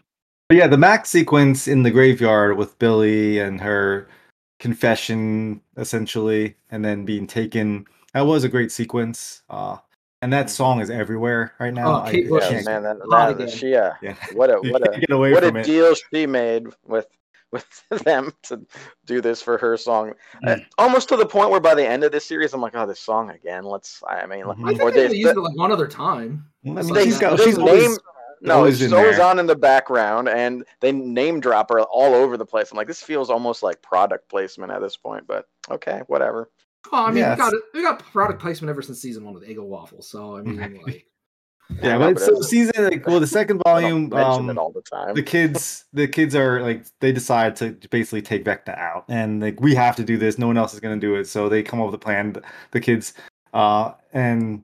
but 0.49 0.57
yeah, 0.57 0.67
the 0.67 0.77
Max 0.77 1.09
sequence 1.09 1.67
in 1.69 1.83
the 1.83 1.91
graveyard 1.91 2.57
with 2.57 2.77
Billy 2.79 3.39
and 3.39 3.61
her 3.61 4.09
confession, 4.59 5.61
essentially, 5.77 6.55
and 6.69 6.83
then 6.83 7.05
being 7.05 7.27
taken. 7.27 7.85
That 8.13 8.25
was 8.25 8.43
a 8.43 8.49
great 8.49 8.71
sequence. 8.73 9.43
Uh, 9.49 9.77
and 10.21 10.31
that 10.33 10.49
song 10.49 10.81
is 10.81 10.89
everywhere 10.89 11.53
right 11.59 11.73
now. 11.73 11.87
Oh, 11.87 12.01
I- 12.03 12.11
Kate 12.11 12.25
I 12.25 12.29
Bush 12.29 12.51
Yeah, 12.51 12.61
man, 12.63 12.83
that, 12.83 12.97
Hot 13.09 13.37
that, 13.37 13.49
she, 13.49 13.75
uh, 13.75 13.91
yeah. 14.01 14.15
what 14.33 14.49
a 14.49 14.55
what 14.71 14.87
a 14.87 14.99
get 14.99 15.09
away 15.11 15.31
what 15.33 15.43
a 15.43 15.55
it. 15.57 15.65
deal 15.65 15.93
she 15.95 16.25
made 16.25 16.67
with 16.85 17.07
with 17.51 17.65
them 18.05 18.31
to 18.43 18.61
do 19.05 19.19
this 19.19 19.41
for 19.41 19.57
her 19.57 19.75
song. 19.75 20.13
Uh, 20.45 20.51
Mm. 20.55 20.65
almost 20.77 21.09
to 21.09 21.17
the 21.17 21.25
point 21.25 21.49
where 21.49 21.59
by 21.59 21.75
the 21.75 21.85
end 21.85 22.03
of 22.05 22.11
this 22.13 22.25
series, 22.25 22.53
I'm 22.53 22.61
like, 22.61 22.75
oh, 22.75 22.85
this 22.85 22.99
song 23.01 23.29
again. 23.31 23.65
Let's. 23.65 24.01
I 24.07 24.25
mean, 24.25 24.45
like, 24.45 24.57
Mhm. 24.57 24.65
I 24.65 24.69
think 24.69 24.81
or 24.81 24.91
they 24.91 25.07
they, 25.07 25.15
used 25.17 25.35
it 25.35 25.39
like 25.41 25.57
one 25.57 25.71
other 25.71 25.87
time. 25.87 26.45
I 26.63 26.67
mean, 26.69 26.77
Something 26.77 26.93
they, 26.95 27.03
she's 27.05 27.21
like 27.21 27.21
got, 27.21 27.39
she's 27.41 27.57
name. 27.57 27.67
always, 27.67 27.99
no, 28.41 28.55
always 28.55 28.81
it's 28.81 28.93
always 28.93 29.17
there. 29.17 29.25
on 29.25 29.37
in 29.39 29.47
the 29.47 29.55
background, 29.55 30.29
and 30.29 30.63
they 30.79 30.91
name 30.93 31.39
drop 31.41 31.69
her 31.69 31.81
all 31.81 32.13
over 32.15 32.37
the 32.37 32.45
place. 32.45 32.71
I'm 32.71 32.77
like, 32.77 32.87
this 32.87 33.01
feels 33.03 33.29
almost 33.29 33.63
like 33.63 33.81
product 33.81 34.29
placement 34.29 34.71
at 34.71 34.79
this 34.81 34.95
point, 34.95 35.27
but 35.27 35.45
okay, 35.69 36.01
whatever. 36.07 36.49
Well, 36.91 37.05
I 37.05 37.11
mean, 37.11 37.17
Yeah, 37.17 37.31
we 37.31 37.37
got. 37.37 37.53
We 37.73 37.81
got 37.81 37.99
product 37.99 38.41
placement 38.41 38.69
ever 38.69 38.81
since 38.81 39.01
season 39.01 39.23
one 39.23 39.33
with 39.33 39.47
Eggo 39.47 39.63
Waffle. 39.63 40.01
So 40.01 40.37
I 40.37 40.41
mean, 40.41 40.81
like, 40.85 41.05
yeah, 41.81 41.95
I 41.95 41.97
but 41.97 42.13
but 42.15 42.23
so 42.23 42.41
season 42.41 42.83
like 42.85 43.07
well, 43.07 43.19
the 43.19 43.27
second 43.39 43.61
I 43.65 43.81
don't 43.81 44.09
volume, 44.09 44.13
um, 44.13 44.49
it 44.49 44.57
all 44.57 44.71
the 44.71 44.81
time. 44.81 45.15
the 45.15 45.23
kids 45.23 45.85
the 45.93 46.07
kids 46.07 46.35
are 46.35 46.61
like 46.61 46.85
they 46.99 47.11
decide 47.11 47.55
to 47.57 47.71
basically 47.89 48.21
take 48.21 48.43
Vecna 48.43 48.77
out 48.77 49.05
and 49.07 49.41
like 49.41 49.59
we 49.59 49.75
have 49.75 49.95
to 49.95 50.03
do 50.03 50.17
this 50.17 50.37
no 50.37 50.47
one 50.47 50.57
else 50.57 50.73
is 50.73 50.79
going 50.79 50.99
to 50.99 51.05
do 51.05 51.15
it 51.15 51.25
so 51.25 51.49
they 51.49 51.63
come 51.63 51.79
up 51.79 51.85
with 51.87 51.95
a 51.95 51.99
plan 51.99 52.35
the 52.71 52.79
kids 52.79 53.13
uh 53.53 53.93
and 54.13 54.63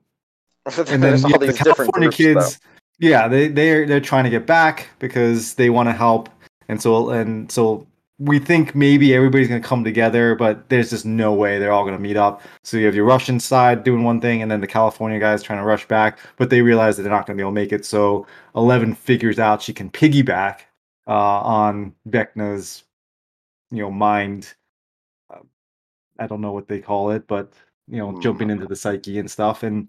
and 0.88 1.02
then 1.02 1.24
all 1.24 1.30
yeah, 1.30 1.38
the 1.38 1.46
these 1.46 1.58
different 1.58 1.92
California 1.94 2.08
groups, 2.10 2.16
kids 2.16 2.60
yeah 2.98 3.28
they 3.28 3.48
they're 3.48 3.86
they're 3.86 4.00
trying 4.00 4.24
to 4.24 4.30
get 4.30 4.46
back 4.46 4.88
because 4.98 5.54
they 5.54 5.70
want 5.70 5.88
to 5.88 5.92
help 5.92 6.28
and 6.68 6.80
so 6.82 7.10
and 7.10 7.50
so 7.50 7.86
we 8.20 8.38
think 8.38 8.74
maybe 8.74 9.14
everybody's 9.14 9.48
going 9.48 9.62
to 9.62 9.68
come 9.68 9.84
together 9.84 10.34
but 10.34 10.68
there's 10.68 10.90
just 10.90 11.06
no 11.06 11.32
way 11.32 11.58
they're 11.58 11.72
all 11.72 11.84
going 11.84 11.96
to 11.96 12.02
meet 12.02 12.16
up 12.16 12.42
so 12.62 12.76
you 12.76 12.86
have 12.86 12.94
your 12.94 13.04
Russian 13.04 13.38
side 13.38 13.84
doing 13.84 14.02
one 14.02 14.20
thing 14.20 14.42
and 14.42 14.50
then 14.50 14.60
the 14.60 14.66
California 14.66 15.18
guys 15.20 15.42
trying 15.42 15.60
to 15.60 15.64
rush 15.64 15.86
back 15.86 16.18
but 16.36 16.50
they 16.50 16.62
realize 16.62 16.96
that 16.96 17.04
they're 17.04 17.12
not 17.12 17.26
going 17.26 17.36
to 17.36 17.40
be 17.40 17.44
able 17.44 17.52
to 17.52 17.54
make 17.54 17.72
it 17.72 17.84
so 17.84 18.26
11 18.56 18.94
figures 18.94 19.38
out 19.38 19.62
she 19.62 19.72
can 19.72 19.88
piggyback 19.90 20.60
uh, 21.08 21.40
on 21.40 21.94
Vecna's, 22.08 22.84
you 23.70 23.82
know, 23.82 23.90
mind. 23.90 24.54
Uh, 25.30 25.38
I 26.18 26.26
don't 26.26 26.42
know 26.42 26.52
what 26.52 26.68
they 26.68 26.80
call 26.80 27.10
it, 27.10 27.26
but 27.26 27.52
you 27.88 27.96
know, 27.96 28.20
jumping 28.20 28.50
into 28.50 28.66
the 28.66 28.76
psyche 28.76 29.18
and 29.18 29.30
stuff, 29.30 29.62
and 29.62 29.88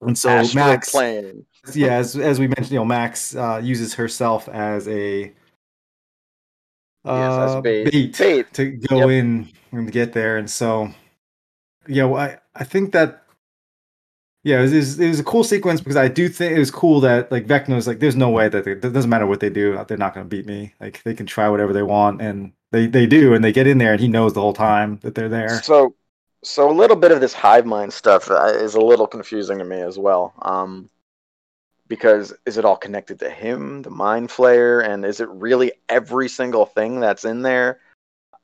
and 0.00 0.18
so 0.18 0.30
Astral 0.30 0.64
Max, 0.64 0.90
plane. 0.90 1.44
yeah, 1.74 1.94
as 1.96 2.16
as 2.16 2.40
we 2.40 2.48
mentioned, 2.48 2.72
you 2.72 2.78
know, 2.78 2.84
Max 2.86 3.36
uh, 3.36 3.60
uses 3.62 3.92
herself 3.94 4.48
as 4.48 4.88
a 4.88 5.32
Yes, 7.08 7.38
as 7.38 7.56
uh, 7.56 7.60
bait. 7.62 7.90
bait, 7.90 8.18
Bait. 8.18 8.46
to 8.54 8.70
go 8.70 8.96
Yep. 8.98 9.08
in 9.08 9.52
and 9.72 9.92
get 9.92 10.12
there, 10.12 10.36
and 10.36 10.50
so 10.50 10.90
yeah, 11.86 12.04
well, 12.04 12.20
I 12.22 12.38
I 12.54 12.64
think 12.64 12.92
that 12.92 13.24
yeah, 14.44 14.58
it 14.60 14.62
was, 14.62 14.72
it 14.72 14.76
was 14.76 15.00
it 15.00 15.08
was 15.08 15.20
a 15.20 15.24
cool 15.24 15.44
sequence 15.44 15.80
because 15.80 15.96
I 15.96 16.08
do 16.08 16.28
think 16.28 16.54
it 16.56 16.58
was 16.58 16.70
cool 16.70 17.00
that 17.00 17.30
like 17.32 17.46
Vecna 17.46 17.74
was 17.74 17.86
like, 17.86 17.98
there's 17.98 18.16
no 18.16 18.30
way 18.30 18.48
that 18.48 18.64
they, 18.64 18.72
it 18.72 18.80
doesn't 18.80 19.10
matter 19.10 19.26
what 19.26 19.40
they 19.40 19.50
do, 19.50 19.82
they're 19.88 19.98
not 19.98 20.14
going 20.14 20.24
to 20.24 20.28
beat 20.36 20.46
me. 20.46 20.74
Like 20.80 21.02
they 21.02 21.14
can 21.14 21.26
try 21.26 21.48
whatever 21.48 21.72
they 21.72 21.82
want, 21.82 22.22
and 22.22 22.52
they 22.70 22.86
they 22.86 23.06
do, 23.06 23.34
and 23.34 23.44
they 23.44 23.52
get 23.52 23.66
in 23.66 23.78
there, 23.78 23.92
and 23.92 24.00
he 24.00 24.08
knows 24.08 24.34
the 24.34 24.40
whole 24.40 24.52
time 24.52 24.98
that 25.02 25.14
they're 25.14 25.28
there. 25.28 25.62
So, 25.62 25.94
so 26.44 26.70
a 26.70 26.72
little 26.72 26.96
bit 26.96 27.10
of 27.12 27.20
this 27.20 27.34
hive 27.34 27.66
mind 27.66 27.92
stuff 27.92 28.30
uh, 28.30 28.44
is 28.54 28.74
a 28.74 28.80
little 28.80 29.06
confusing 29.06 29.58
to 29.58 29.64
me 29.64 29.80
as 29.80 29.98
well. 29.98 30.34
Um, 30.42 30.88
because 31.88 32.34
is 32.46 32.58
it 32.58 32.64
all 32.64 32.76
connected 32.76 33.18
to 33.20 33.30
him, 33.30 33.82
the 33.82 33.90
mind 33.90 34.28
flayer, 34.28 34.86
and 34.86 35.04
is 35.04 35.20
it 35.20 35.28
really 35.30 35.72
every 35.88 36.28
single 36.28 36.66
thing 36.66 37.00
that's 37.00 37.24
in 37.24 37.42
there? 37.42 37.80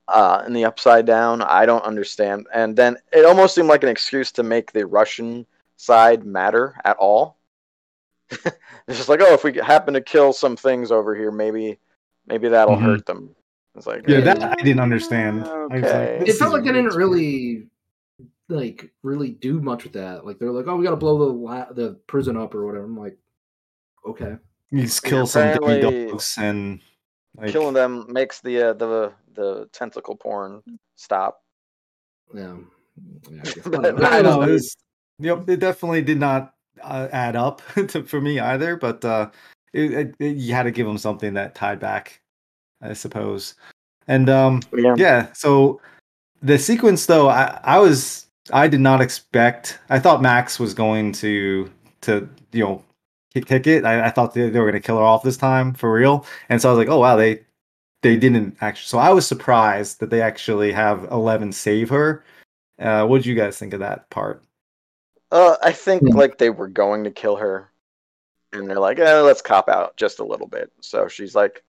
Uh, 0.09 0.43
in 0.47 0.53
the 0.53 0.65
upside 0.65 1.07
down, 1.07 1.41
I 1.41 1.65
don't 1.65 1.85
understand. 1.85 2.47
And 2.53 2.77
then 2.77 2.97
it 3.13 3.25
almost 3.25 3.55
seemed 3.55 3.69
like 3.69 3.83
an 3.83 3.89
excuse 3.89 4.33
to 4.33 4.43
make 4.43 4.73
the 4.73 4.87
Russian 4.87 5.47
side 5.77 6.25
matter 6.25 6.75
at 6.85 6.97
all. 6.99 7.39
it's 8.31 8.99
just 8.99 9.09
like, 9.09 9.21
oh, 9.23 9.33
if 9.33 9.45
we 9.45 9.55
happen 9.55 9.95
to 9.95 10.01
kill 10.01 10.33
some 10.33 10.57
things 10.57 10.91
over 10.93 11.15
here, 11.15 11.31
maybe, 11.31 11.79
maybe 12.27 12.49
that'll 12.49 12.77
Mhm. 12.77 12.83
hurt 12.83 13.07
them. 13.07 13.35
It's 13.77 13.87
like, 13.87 14.07
Yeah, 14.07 14.19
eh, 14.19 14.21
that 14.25 14.43
I 14.43 14.63
didn't 14.63 14.81
understand. 14.81 15.45
I 15.45 15.57
was 15.59 15.71
like, 15.71 15.85
Okay. 15.85 16.25
it 16.27 16.35
felt 16.35 16.53
like 16.53 16.65
they 16.65 16.73
didn't 16.73 16.85
weird. 16.85 16.97
really 16.97 17.69
like 18.49 18.93
really 19.03 19.31
do 19.31 19.61
much 19.61 19.85
with 19.85 19.95
that. 19.95 20.27
Like 20.27 20.39
they're 20.39 20.53
like, 20.53 20.67
oh, 20.67 20.77
we 20.77 20.85
got 20.85 20.91
to 20.91 20.97
blow 20.97 21.19
the 21.19 21.33
la- 21.33 21.73
the 21.73 21.95
prison 22.07 22.37
up 22.37 22.55
or 22.55 22.67
whatever. 22.67 22.85
I'm 22.85 22.99
like, 22.99 23.17
okay, 24.07 24.37
You 24.71 24.83
just 24.83 25.03
kill 25.03 25.27
some 25.27 25.43
baby 25.49 25.57
Apparently- 25.64 26.07
dogs 26.11 26.35
and 26.38 26.81
like, 27.37 27.51
killing 27.51 27.75
them 27.75 28.07
makes 28.12 28.40
the 28.40 28.71
uh, 28.71 28.73
the 28.75 29.12
the 29.35 29.69
tentacle 29.73 30.14
porn 30.17 30.62
stop. 30.97 31.43
yeah. 32.33 32.57
yeah 33.31 33.40
I 33.40 33.43
guess. 33.43 33.55
But 33.64 33.73
Whatever. 33.73 34.05
I 34.07 34.19
It 34.21 34.23
know 34.23 34.35
it 34.35 34.38
weird. 34.47 34.51
was, 34.51 34.77
yep, 35.19 35.49
it 35.49 35.59
definitely 35.61 36.03
did 36.03 36.19
not 36.21 36.55
uh, 36.83 37.09
add 37.12 37.35
up 37.37 37.61
to, 37.88 38.05
for 38.05 38.21
me 38.21 38.38
either. 38.38 38.77
But 38.77 39.05
uh, 39.05 39.31
it, 39.73 39.93
it, 39.93 40.14
it- 40.21 40.37
you 40.37 40.55
had 40.55 40.62
to 40.64 40.71
give 40.71 40.87
them 40.87 40.99
something 40.99 41.35
that 41.35 41.55
tied 41.57 41.81
back, 41.81 42.21
I 42.81 42.93
suppose. 42.93 43.55
And 44.07 44.29
um, 44.31 44.61
Yeah. 44.77 44.95
yeah, 44.97 45.33
so 45.33 45.81
the 46.43 46.59
sequence 46.59 47.07
though, 47.07 47.29
I, 47.29 47.59
I 47.64 47.79
was 47.81 48.27
I 48.53 48.69
did 48.69 48.81
not 48.81 49.01
expect. 49.01 49.79
I 49.88 49.99
thought 49.99 50.23
Max 50.23 50.61
was 50.61 50.75
going 50.75 51.11
to 51.14 51.71
to 52.03 52.29
you 52.53 52.62
know 52.62 52.85
kick, 53.35 53.47
kick 53.47 53.66
it. 53.66 53.85
I, 53.85 54.07
I 54.07 54.11
thought 54.11 54.35
they, 54.35 54.49
they 54.51 54.59
were 54.61 54.70
going 54.70 54.81
to 54.81 54.87
kill 54.87 54.99
her 54.99 55.05
off 55.05 55.23
this 55.23 55.37
time 55.37 55.75
for 55.75 55.92
real. 55.92 56.27
And 56.49 56.61
so 56.61 56.68
I 56.68 56.73
was 56.73 56.79
like, 56.79 56.88
oh 56.88 57.01
wow, 57.01 57.16
they 57.16 57.44
they 58.03 58.16
didn't 58.16 58.57
actually. 58.61 58.87
So 58.88 58.99
I 58.99 59.11
was 59.11 59.27
surprised 59.27 60.01
that 60.01 60.11
they 60.11 60.23
actually 60.23 60.73
have 60.73 61.05
Eleven 61.12 61.53
save 61.53 61.90
her. 61.90 62.25
Uh, 62.79 63.07
what 63.07 63.18
did 63.18 63.27
you 63.27 63.35
guys 63.37 63.59
think 63.59 63.75
of 63.75 63.81
that 63.81 64.11
part? 64.11 64.44
Uh, 65.31 65.57
I 65.62 65.73
think 65.73 66.05
Hmm. 66.05 66.14
like 66.14 66.38
they 66.38 66.51
were 66.51 66.68
going 66.68 67.05
to 67.05 67.11
kill 67.11 67.37
her, 67.37 67.70
and 68.53 68.68
they're 68.70 68.81
like, 68.81 68.99
eh, 68.99 69.20
let's 69.20 69.42
cop 69.42 69.68
out 69.68 69.97
just 69.97 70.20
a 70.20 70.25
little 70.25 70.47
bit. 70.49 70.73
So 70.81 71.09
she's 71.09 71.35
like 71.35 71.64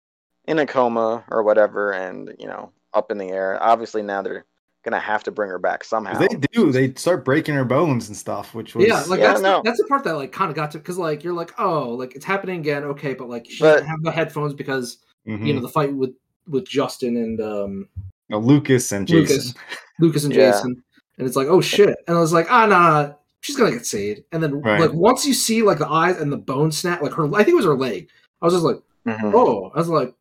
in 0.46 0.60
a 0.60 0.66
coma 0.68 1.26
or 1.30 1.44
whatever, 1.44 1.94
and 1.94 2.36
you 2.40 2.48
know 2.48 2.74
up 2.94 3.12
in 3.12 3.18
the 3.18 3.30
air. 3.32 3.62
Obviously 3.64 4.02
now 4.04 4.22
they're 4.22 4.46
gonna 4.84 5.00
have 5.00 5.24
to 5.24 5.32
bring 5.32 5.50
her 5.50 5.60
back 5.60 5.84
somehow. 5.84 6.18
They 6.18 6.28
do. 6.28 6.72
They 6.72 6.94
start 6.96 7.24
breaking 7.26 7.56
her 7.56 7.66
bones 7.66 8.08
and 8.10 8.18
stuff, 8.18 8.54
which 8.54 8.76
was 8.76 8.86
yeah, 8.88 9.02
like 9.08 9.20
Yeah, 9.20 9.28
that's 9.30 9.42
no. 9.42 9.58
the, 9.58 9.62
that's 9.64 9.78
the 9.80 9.86
part 9.88 10.04
that 10.04 10.14
like 10.16 10.32
kind 10.32 10.50
of 10.50 10.56
got 10.56 10.72
to 10.72 10.78
because 10.78 10.98
like 10.98 11.24
you're 11.24 11.34
like 11.34 11.54
oh 11.60 11.90
like 11.90 12.16
it's 12.16 12.26
happening 12.26 12.60
again 12.60 12.84
okay 12.84 13.14
but 13.14 13.30
like 13.30 13.46
she 13.50 13.60
But- 13.64 13.74
doesn't 13.74 13.88
have 13.88 14.04
the 14.04 14.12
headphones 14.12 14.54
because 14.54 14.98
Mhm. 15.28 15.46
you 15.48 15.54
know 15.54 15.62
the 15.62 15.70
fight 15.70 15.94
with 15.94 16.12
with 16.50 16.68
Justin 16.68 17.16
and 17.18 17.40
um 17.42 17.88
No, 18.30 18.40
Lucas 18.40 18.92
and 18.92 19.08
Jason. 19.08 19.22
Lucas 19.38 19.54
Lucas 20.00 20.24
and 20.26 20.34
Yeah. 20.36 20.52
Jason 20.52 20.84
and 21.18 21.28
it's 21.28 21.36
like 21.38 21.48
oh 21.48 21.62
shit 21.62 21.96
and 22.08 22.18
I 22.18 22.20
was 22.20 22.34
like 22.34 22.52
ah 22.52 22.66
nah. 22.66 23.02
no 23.04 23.16
she's 23.40 23.56
gonna 23.56 23.72
get 23.72 23.86
saved 23.86 24.22
and 24.34 24.44
then 24.44 24.62
Right. 24.62 24.82
like 24.82 24.94
once 24.94 25.26
you 25.26 25.34
see 25.34 25.62
like 25.62 25.78
the 25.78 25.88
eyes 25.88 26.20
and 26.20 26.32
the 26.32 26.38
bone 26.38 26.72
snap 26.72 27.02
like 27.02 27.14
her 27.14 27.26
I 27.34 27.38
think 27.44 27.50
it 27.50 27.56
was 27.56 27.66
her 27.66 27.76
leg 27.78 28.10
I 28.42 28.46
was 28.46 28.54
just 28.54 28.66
like 28.66 28.82
Mhm. 29.08 29.34
oh 29.34 29.72
I 29.74 29.80
was 29.80 29.88
like 29.90 30.14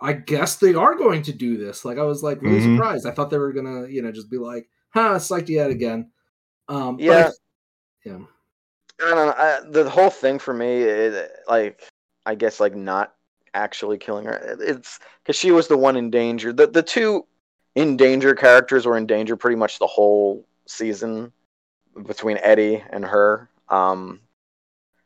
I 0.00 0.12
guess 0.12 0.56
they 0.56 0.74
are 0.74 0.94
going 0.94 1.22
to 1.22 1.32
do 1.32 1.56
this 1.56 1.84
like 1.84 1.98
I 1.98 2.02
was 2.02 2.22
like 2.22 2.40
really 2.42 2.60
Mhm. 2.60 2.74
surprised 2.74 3.06
I 3.06 3.10
thought 3.10 3.30
they 3.30 3.38
were 3.38 3.52
gonna 3.52 3.86
you 3.88 4.02
know 4.02 4.12
just 4.12 4.30
be 4.30 4.38
like 4.38 4.68
huh 4.90 5.16
psyched 5.16 5.48
you 5.48 5.60
out 5.60 5.70
again 5.70 6.10
um 6.68 6.96
but 6.96 7.04
I- 7.04 7.16
Yeah. 7.16 7.30
yeah 8.04 8.18
I 9.00 9.14
don't 9.14 9.26
know. 9.26 9.34
I, 9.36 9.60
the 9.84 9.88
whole 9.88 10.10
thing 10.10 10.40
for 10.40 10.52
me, 10.52 10.82
it, 10.82 11.30
like, 11.46 11.80
I 12.26 12.34
guess, 12.34 12.58
like, 12.58 12.74
not 12.74 13.14
actually 13.54 13.96
killing 13.96 14.24
her. 14.24 14.56
It's 14.60 14.98
because 15.22 15.36
she 15.36 15.52
was 15.52 15.68
the 15.68 15.76
one 15.76 15.96
in 15.96 16.10
danger. 16.10 16.52
The 16.52 16.66
the 16.66 16.82
two 16.82 17.24
in 17.76 17.96
danger 17.96 18.34
characters 18.34 18.86
were 18.86 18.96
in 18.96 19.06
danger 19.06 19.36
pretty 19.36 19.54
much 19.54 19.78
the 19.78 19.86
whole 19.86 20.44
season 20.66 21.32
between 22.06 22.38
Eddie 22.42 22.82
and 22.90 23.04
her. 23.04 23.48
Um, 23.68 24.18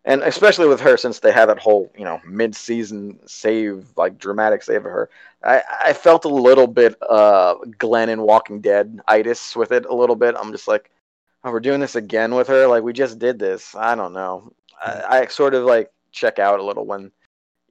and 0.04 0.22
especially 0.22 0.66
with 0.68 0.80
her, 0.80 0.96
since 0.96 1.20
they 1.20 1.30
had 1.32 1.46
that 1.46 1.58
whole, 1.58 1.92
you 1.96 2.04
know, 2.04 2.20
mid-season 2.26 3.20
save, 3.26 3.86
like 3.96 4.18
dramatic 4.18 4.62
save 4.62 4.78
of 4.84 4.90
her. 4.90 5.10
I, 5.44 5.62
I 5.86 5.92
felt 5.92 6.24
a 6.24 6.28
little 6.28 6.66
bit 6.66 6.96
uh 7.08 7.54
Glenn 7.78 8.08
in 8.08 8.22
Walking 8.22 8.60
Dead 8.60 9.00
itis 9.08 9.54
with 9.56 9.72
it 9.72 9.86
a 9.86 9.94
little 9.94 10.16
bit. 10.16 10.34
I'm 10.38 10.52
just 10.52 10.68
like, 10.68 10.90
oh, 11.44 11.50
we're 11.52 11.60
doing 11.60 11.80
this 11.80 11.94
again 11.96 12.34
with 12.34 12.48
her. 12.48 12.66
Like 12.66 12.82
we 12.82 12.92
just 12.92 13.18
did 13.18 13.38
this. 13.38 13.74
I 13.74 13.94
don't 13.94 14.12
know. 14.12 14.52
I, 14.84 15.20
I 15.20 15.26
sort 15.26 15.54
of 15.54 15.64
like 15.64 15.90
check 16.10 16.38
out 16.38 16.60
a 16.60 16.64
little 16.64 16.84
when, 16.84 17.10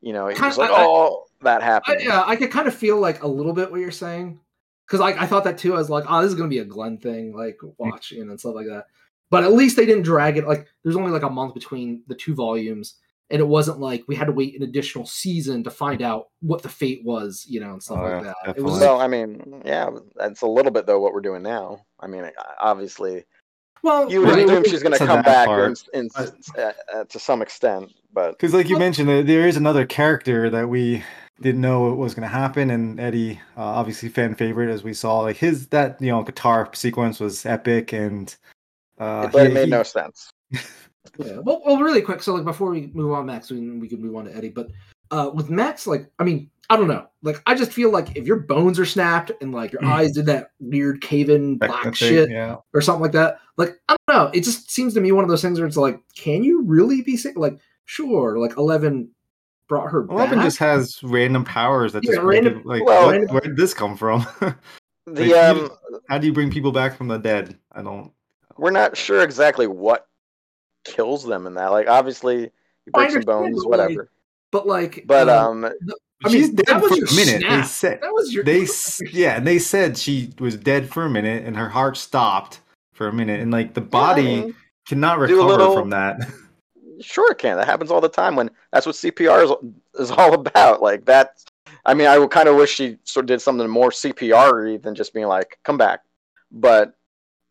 you 0.01 0.13
know, 0.13 0.27
it's 0.27 0.39
like, 0.39 0.69
I- 0.71 0.73
I- 0.73 0.85
oh, 0.85 1.25
that 1.41 1.61
I, 1.61 1.65
happened. 1.65 2.01
yeah, 2.01 2.23
I 2.25 2.35
could 2.35 2.51
kind 2.51 2.67
of 2.67 2.75
feel 2.75 2.99
like 2.99 3.23
a 3.23 3.27
little 3.27 3.53
bit 3.53 3.71
what 3.71 3.79
you're 3.81 3.91
saying 3.91 4.39
because 4.85 4.99
like 4.99 5.17
I 5.17 5.25
thought 5.25 5.43
that 5.45 5.57
too. 5.57 5.73
I 5.73 5.77
was 5.77 5.89
like, 5.89 6.05
oh, 6.07 6.21
this 6.21 6.29
is 6.29 6.35
gonna 6.35 6.49
be 6.49 6.59
a 6.59 6.65
Glenn 6.65 6.97
thing, 6.97 7.35
like 7.35 7.59
watch 7.77 8.11
you 8.11 8.23
know, 8.23 8.31
and 8.31 8.39
stuff 8.39 8.55
like 8.55 8.67
that. 8.67 8.85
But 9.31 9.43
at 9.43 9.53
least 9.53 9.77
they 9.77 9.85
didn't 9.87 10.03
drag 10.03 10.37
it. 10.37 10.45
Like 10.47 10.67
there's 10.83 10.95
only 10.95 11.09
like 11.11 11.23
a 11.23 11.29
month 11.29 11.55
between 11.55 12.03
the 12.07 12.13
two 12.15 12.35
volumes, 12.35 12.95
and 13.31 13.39
it 13.39 13.47
wasn't 13.47 13.79
like 13.79 14.03
we 14.07 14.15
had 14.15 14.25
to 14.27 14.31
wait 14.33 14.55
an 14.55 14.61
additional 14.63 15.05
season 15.07 15.63
to 15.63 15.71
find 15.71 16.01
out 16.03 16.27
what 16.41 16.61
the 16.61 16.69
fate 16.69 17.01
was, 17.03 17.45
you 17.49 17.59
know, 17.61 17.71
and 17.71 17.81
stuff 17.81 17.97
Oh, 17.99 18.03
like 18.03 18.11
yeah, 18.11 18.21
that. 18.23 18.29
It 18.29 18.47
definitely. 18.47 18.63
was 18.63 18.79
So 18.79 18.99
I 18.99 19.07
mean, 19.07 19.63
yeah, 19.65 19.89
that's 20.17 20.41
a 20.43 20.47
little 20.47 20.71
bit 20.71 20.85
though 20.85 20.99
what 20.99 21.13
we're 21.13 21.21
doing 21.21 21.41
now. 21.41 21.79
I 21.99 22.07
mean, 22.07 22.29
obviously, 22.59 23.23
Well, 23.83 24.11
you 24.11 24.19
would 24.21 24.29
Right. 24.29 24.45
assume 24.45 24.63
she's 24.65 24.83
going 24.83 24.93
to 24.93 24.99
To 24.99 25.05
come 25.07 25.23
back 25.23 25.47
part. 25.47 25.79
in, 25.93 26.01
in, 26.03 26.09
uh, 26.15 26.71
uh, 26.93 27.03
to 27.05 27.17
some 27.17 27.41
extent, 27.41 27.91
but 28.13 28.31
Because, 28.31 28.53
like 28.53 28.67
you 28.69 28.75
Well- 28.75 28.79
mentioned, 28.81 29.09
there, 29.09 29.23
there 29.23 29.47
is 29.47 29.57
another 29.57 29.85
character 29.87 30.49
that 30.51 30.69
we 30.69 31.03
didn't 31.41 31.61
know 31.61 31.91
it 31.91 31.95
was 31.95 32.13
going 32.13 32.21
to 32.29 32.35
happen, 32.35 32.69
and 32.69 32.99
Eddie, 32.99 33.39
uh, 33.57 33.61
obviously 33.61 34.09
fan 34.09 34.35
favorite, 34.35 34.69
as 34.69 34.83
we 34.83 34.93
saw, 34.93 35.21
like 35.21 35.37
his 35.37 35.67
that 35.69 35.99
you 35.99 36.11
know 36.11 36.21
guitar 36.21 36.69
sequence 36.75 37.19
was 37.19 37.43
epic, 37.45 37.91
and 37.93 38.35
uh, 39.01 39.27
but 39.27 39.47
it 39.47 39.53
made 39.53 39.65
he- 39.65 39.71
no 39.71 39.83
sense. 39.83 40.29
Yeah. 41.17 41.39
Well, 41.39 41.61
well, 41.65 41.79
really 41.79 42.01
quick. 42.01 42.21
So, 42.21 42.33
like, 42.35 42.45
before 42.45 42.69
we 42.69 42.89
move 42.93 43.11
on, 43.11 43.25
Max, 43.25 43.49
we 43.51 43.59
we 43.71 43.89
could 43.89 43.99
move 43.99 44.15
on 44.15 44.25
to 44.25 44.35
Eddie. 44.37 44.49
But 44.49 44.67
uh, 45.09 45.31
with 45.33 45.49
Max, 45.49 45.87
like, 45.87 46.09
I 46.19 46.23
mean, 46.23 46.49
I 46.69 46.77
don't 46.77 46.87
know. 46.87 47.07
Like, 47.23 47.41
I 47.47 47.55
just 47.55 47.71
feel 47.71 47.89
like 47.91 48.15
if 48.15 48.25
your 48.27 48.37
bones 48.37 48.79
are 48.79 48.85
snapped 48.85 49.31
and 49.41 49.51
like 49.51 49.73
your 49.73 49.81
Mm. 49.81 49.91
eyes 49.91 50.11
did 50.13 50.27
that 50.27 50.51
weird 50.59 51.01
cave-in 51.01 51.57
that 51.57 51.67
black 51.69 51.83
thing, 51.85 51.93
shit 51.93 52.29
Yeah, 52.29 52.57
or 52.73 52.81
something 52.81 53.01
like 53.01 53.11
that, 53.13 53.39
like, 53.57 53.81
I 53.89 53.95
don't 54.07 54.15
know. 54.15 54.31
It 54.33 54.43
just 54.43 54.69
seems 54.71 54.93
to 54.93 55.01
me 55.01 55.11
one 55.11 55.23
of 55.23 55.29
those 55.29 55.41
things 55.41 55.59
where 55.59 55.67
it's 55.67 55.75
like, 55.75 55.99
can 56.15 56.43
you 56.43 56.61
really 56.63 57.01
be 57.01 57.17
sick? 57.17 57.35
Like, 57.35 57.57
sure, 57.85 58.37
like 58.37 58.55
Eleven 58.57 59.09
brought 59.67 59.89
her 59.91 60.01
Eleven 60.07 60.37
back. 60.37 60.45
just 60.45 60.59
has 60.59 61.01
random 61.03 61.43
powers 61.43 61.93
that 61.93 62.03
Yeah, 62.05 62.11
just 62.13 62.23
random- 62.23 62.59
it, 62.59 62.65
like 62.67 62.85
well- 62.85 63.07
what- 63.07 63.31
where 63.31 63.41
did 63.41 63.57
this 63.57 63.73
come 63.73 63.97
from? 63.97 64.25
The 65.07 65.25
you- 65.27 65.35
um, 65.35 65.69
How 66.09 66.19
do 66.19 66.27
you 66.27 66.31
bring 66.33 66.51
people 66.51 66.71
back 66.71 66.95
from 66.95 67.07
the 67.07 67.17
dead? 67.17 67.57
I 67.71 67.81
don't. 67.81 68.11
We're 68.62 68.71
not 68.71 68.95
sure 68.95 69.24
exactly 69.24 69.65
what 69.67 70.08
kills 70.86 71.24
them 71.26 71.47
in 71.47 71.56
that. 71.56 71.71
Like, 71.71 71.88
obviously, 71.88 72.52
you 72.86 72.91
break 72.93 73.10
some 73.12 73.21
bones, 73.21 73.63
but, 73.63 73.69
like, 73.71 73.80
whatever. 73.80 74.10
but 74.52 74.67
like, 74.67 75.04
But 75.08 75.30
um, 75.30 75.65
um, 75.65 75.74
I 76.24 76.30
She's 76.30 76.47
mean, 76.50 76.56
dead 76.58 76.65
that 76.67 76.82
was 76.84 77.00
for 77.00 77.06
a 77.06 77.15
minute. 77.26 77.41
They 77.50 77.63
said 77.63 78.00
that 78.02 78.13
was 78.13 78.32
your 78.32 78.43
they 78.43 78.62
s- 78.62 79.02
yeah 79.12 79.39
they 79.39 79.58
said 79.58 79.97
she 79.97 80.30
was 80.39 80.56
dead 80.56 80.88
for 80.88 81.04
a 81.06 81.10
minute 81.10 81.43
and 81.45 81.58
her 81.58 81.67
heart 81.69 81.97
stopped 81.97 82.60
for 82.93 83.08
a 83.08 83.13
minute 83.13 83.39
and 83.41 83.50
like 83.52 83.74
the 83.74 83.82
yeah, 83.82 83.88
I 83.88 83.89
body 83.89 84.24
mean, 84.24 84.56
cannot 84.88 85.17
recover 85.17 85.41
little- 85.43 85.74
from 85.74 85.89
that 85.89 86.19
Sure, 87.02 87.32
it 87.32 87.39
can. 87.39 87.58
That 87.58 87.65
happens 87.65 87.89
all 87.89 88.02
the 88.02 88.08
time. 88.08 88.36
When 88.36 88.52
that's 88.71 88.86
what 88.86 88.93
CPR 88.93 89.43
is, 89.45 89.52
is 90.00 90.12
all 90.12 90.34
about. 90.41 90.84
Like 90.84 91.04
that. 91.06 91.43
I 91.84 91.95
mean, 91.95 92.06
I 92.06 92.19
would 92.19 92.30
kind 92.30 92.47
of 92.47 92.56
wish 92.56 92.76
she 92.76 92.97
sort 93.06 93.24
of 93.24 93.28
did 93.28 93.41
something 93.41 93.67
more 93.67 93.89
CPR-y 93.89 94.78
than 94.78 94.93
just 94.93 95.12
being 95.12 95.26
like, 95.26 95.58
"Come 95.63 95.80
back." 95.80 96.02
But 96.52 96.93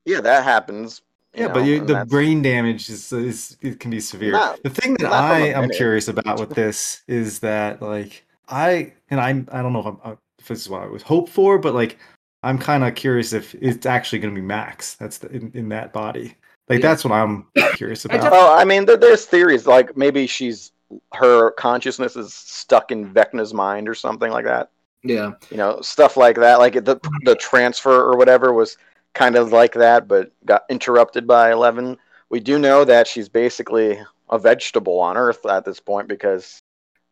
yeah, 0.05 0.21
that 0.21 0.45
happens. 0.45 1.03
yeah 1.35 1.47
know, 1.47 1.55
but 1.55 1.65
you, 1.65 1.81
the 1.81 1.87
that's- 1.95 2.09
brain 2.09 2.43
damage 2.43 2.89
is, 2.91 3.13
is 3.13 3.57
it 3.61 3.79
can 3.81 3.91
be 3.91 4.01
severe 4.01 4.33
Not- 4.33 4.63
the 4.63 4.71
thing 4.71 4.95
that 4.95 5.05
not 5.05 5.29
from 5.29 5.37
i 5.43 5.47
a 5.49 5.55
am 5.57 5.69
curious 5.71 6.09
about 6.09 6.41
with 6.41 6.51
this 6.51 7.03
is 7.07 7.39
that 7.41 7.81
like 7.81 8.25
i 8.49 8.93
and 9.11 9.21
i'm 9.21 9.49
i 9.53 9.63
don't 9.63 9.73
know 9.73 9.81
if 9.81 9.87
i'm 9.87 9.99
uh, 10.03 10.15
if 10.41 10.49
this 10.49 10.61
is 10.63 10.69
what 10.69 10.83
i 10.83 10.87
was 10.87 11.03
hoped 11.03 11.31
for 11.31 11.57
but 11.59 11.73
like 11.75 11.99
i'm 12.43 12.59
kind 12.59 12.83
of 12.83 12.95
curious 12.97 13.33
if 13.33 13.55
it's 13.57 13.87
actually 13.87 14.19
going 14.19 14.35
to 14.35 14.41
be 14.41 14.45
max 14.47 14.95
that's 14.95 15.19
the, 15.19 15.29
in, 15.31 15.51
in 15.55 15.69
that 15.69 15.93
body 15.93 16.35
like 16.69 16.81
Yeah. 16.81 16.89
that's 16.89 17.05
what 17.05 17.13
i'm 17.13 17.47
curious 17.75 18.05
I 18.07 18.15
about 18.17 18.33
Oh, 18.33 18.57
I 18.59 18.65
mean, 18.65 18.85
there, 18.87 18.97
there's 18.97 19.25
theories 19.27 19.67
like 19.69 19.97
maybe 19.97 20.27
she's 20.27 20.73
her 21.15 21.53
consciousness 21.53 22.17
is 22.17 22.35
stuck 22.35 22.91
in 22.91 23.13
Vecna's 23.15 23.55
mind 23.55 23.89
or 23.89 23.95
something 23.95 24.33
like 24.33 24.45
that. 24.47 24.71
yeah. 25.05 25.33
You 25.53 25.57
know, 25.57 25.81
stuff 25.83 26.17
like 26.17 26.35
that. 26.37 26.59
Like 26.59 26.75
the 26.85 26.99
the 27.25 27.37
transfer 27.37 27.97
or 28.11 28.17
whatever 28.17 28.53
was 28.53 28.77
kind 29.15 29.37
of 29.37 29.53
like 29.53 29.73
that, 29.75 30.09
but 30.09 30.33
got 30.45 30.63
interrupted 30.71 31.27
by 31.27 31.53
Eleven. 31.53 31.97
We 32.29 32.41
do 32.41 32.59
know 32.59 32.85
that 32.85 33.07
she's 33.09 33.29
basically 33.29 34.01
a 34.31 34.39
vegetable 34.39 35.01
on 35.01 35.17
Earth 35.17 35.45
at 35.47 35.65
this 35.65 35.81
point 35.81 36.09
because 36.09 36.63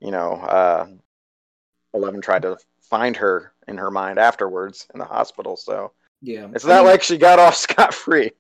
you 0.01 0.11
know 0.11 0.35
uh, 0.35 0.87
Eleven 1.95 2.21
tried 2.21 2.43
to 2.43 2.57
find 2.83 3.17
her 3.17 3.53
in 3.67 3.77
her 3.77 3.91
mind 3.91 4.19
afterwards 4.19 4.87
in 4.95 4.99
the 4.99 5.05
hospital. 5.05 5.57
So 5.57 5.93
Yeah, 6.23 6.49
it's 6.55 6.65
I 6.65 6.69
not 6.69 6.77
mean- 6.79 6.87
like 6.93 7.03
she 7.03 7.19
got 7.19 7.39
off 7.39 7.55
scot 7.67 7.93
free. 7.95 8.31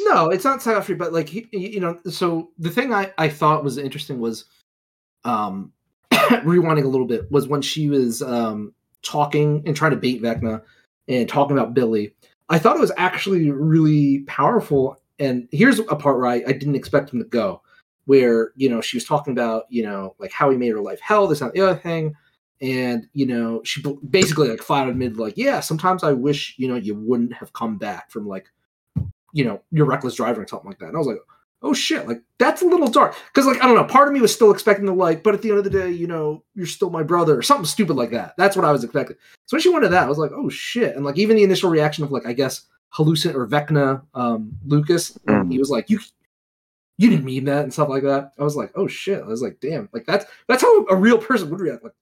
No, 0.00 0.28
it's 0.30 0.44
not 0.44 0.60
scot 0.60 0.84
free, 0.84 0.96
but 0.96 1.12
like 1.12 1.28
he- 1.28 1.48
you 1.52 1.80
know, 1.80 1.98
so 2.10 2.50
the 2.58 2.70
thing 2.70 2.92
I 2.92 3.12
I 3.16 3.28
thought 3.28 3.62
was 3.64 3.78
interesting 3.78 4.18
was, 4.18 4.44
um, 5.24 5.72
rewinding 6.12 6.84
a 6.84 6.88
little 6.88 7.06
bit 7.06 7.30
was 7.30 7.46
when 7.46 7.62
she 7.62 7.88
was 7.88 8.20
um 8.22 8.74
talking 9.02 9.62
and 9.66 9.76
trying 9.76 9.92
to 9.92 9.96
bait 9.96 10.20
Vecna 10.20 10.62
and 11.06 11.28
talking 11.28 11.56
about 11.56 11.74
Billy. 11.74 12.14
I 12.48 12.58
thought 12.58 12.76
it 12.76 12.80
was 12.80 12.92
actually 12.96 13.50
really 13.50 14.20
powerful. 14.20 15.00
And 15.18 15.48
here's 15.50 15.78
a 15.78 15.84
part 15.84 16.16
where 16.16 16.26
I, 16.26 16.42
I 16.46 16.52
didn't 16.52 16.76
expect 16.76 17.12
him 17.12 17.18
to 17.18 17.28
go, 17.28 17.62
where 18.06 18.52
you 18.56 18.68
know 18.68 18.80
she 18.80 18.96
was 18.96 19.04
talking 19.04 19.32
about 19.32 19.64
you 19.68 19.82
know 19.82 20.14
like 20.18 20.32
how 20.32 20.50
he 20.50 20.56
made 20.56 20.70
her 20.70 20.80
life 20.80 21.00
hell, 21.00 21.26
this 21.26 21.40
and 21.40 21.52
the 21.52 21.60
other 21.60 21.78
thing, 21.78 22.14
and 22.60 23.06
you 23.12 23.26
know 23.26 23.60
she 23.64 23.82
basically 24.10 24.48
like 24.48 24.62
flat 24.62 24.84
out 24.84 24.90
admitted 24.90 25.18
like 25.18 25.36
yeah 25.36 25.60
sometimes 25.60 26.02
I 26.02 26.12
wish 26.12 26.54
you 26.58 26.68
know 26.68 26.76
you 26.76 26.94
wouldn't 26.94 27.34
have 27.34 27.52
come 27.52 27.78
back 27.78 28.10
from 28.10 28.26
like 28.26 28.48
you 29.32 29.44
know, 29.44 29.60
your 29.70 29.86
reckless 29.86 30.14
driving 30.14 30.42
or 30.42 30.48
something 30.48 30.68
like 30.68 30.78
that. 30.78 30.88
And 30.88 30.96
I 30.96 30.98
was 30.98 31.06
like, 31.06 31.18
oh 31.62 31.74
shit, 31.74 32.06
like 32.06 32.22
that's 32.38 32.62
a 32.62 32.66
little 32.66 32.88
dark. 32.88 33.14
Because 33.32 33.46
like 33.46 33.62
I 33.62 33.66
don't 33.66 33.74
know, 33.76 33.84
part 33.84 34.08
of 34.08 34.14
me 34.14 34.20
was 34.20 34.32
still 34.34 34.50
expecting 34.50 34.86
the 34.86 34.92
like, 34.92 35.22
but 35.22 35.34
at 35.34 35.42
the 35.42 35.50
end 35.50 35.58
of 35.58 35.64
the 35.64 35.70
day, 35.70 35.90
you 35.90 36.06
know, 36.06 36.44
you're 36.54 36.66
still 36.66 36.90
my 36.90 37.02
brother 37.02 37.36
or 37.36 37.42
something 37.42 37.64
stupid 37.66 37.96
like 37.96 38.10
that. 38.10 38.34
That's 38.36 38.56
what 38.56 38.64
I 38.64 38.72
was 38.72 38.84
expecting. 38.84 39.16
So 39.46 39.56
when 39.56 39.60
she 39.62 39.70
went 39.70 39.84
to 39.84 39.88
that, 39.88 40.04
I 40.04 40.08
was 40.08 40.18
like, 40.18 40.30
oh 40.34 40.48
shit. 40.48 40.94
And 40.96 41.04
like 41.04 41.18
even 41.18 41.36
the 41.36 41.42
initial 41.42 41.70
reaction 41.70 42.04
of 42.04 42.12
like, 42.12 42.26
I 42.26 42.32
guess 42.32 42.62
hallucin 42.96 43.34
or 43.34 43.46
Vecna 43.46 44.02
um 44.14 44.52
Lucas, 44.66 45.18
Mhm. 45.26 45.50
he 45.52 45.58
was 45.58 45.70
like, 45.70 45.90
you 45.90 45.98
you 46.96 47.10
didn't 47.10 47.24
mean 47.24 47.44
that 47.44 47.62
and 47.62 47.72
stuff 47.72 47.88
like 47.88 48.02
that. 48.02 48.32
I 48.38 48.42
was 48.42 48.56
like, 48.56 48.72
oh 48.74 48.86
shit. 48.88 49.22
I 49.22 49.26
was 49.26 49.42
like, 49.42 49.58
damn, 49.60 49.88
like 49.92 50.04
that's 50.06 50.24
that's 50.48 50.62
how 50.62 50.86
a 50.86 50.96
real 50.96 51.18
person 51.18 51.50
would 51.50 51.60
react. 51.60 51.84
Like, 51.84 51.92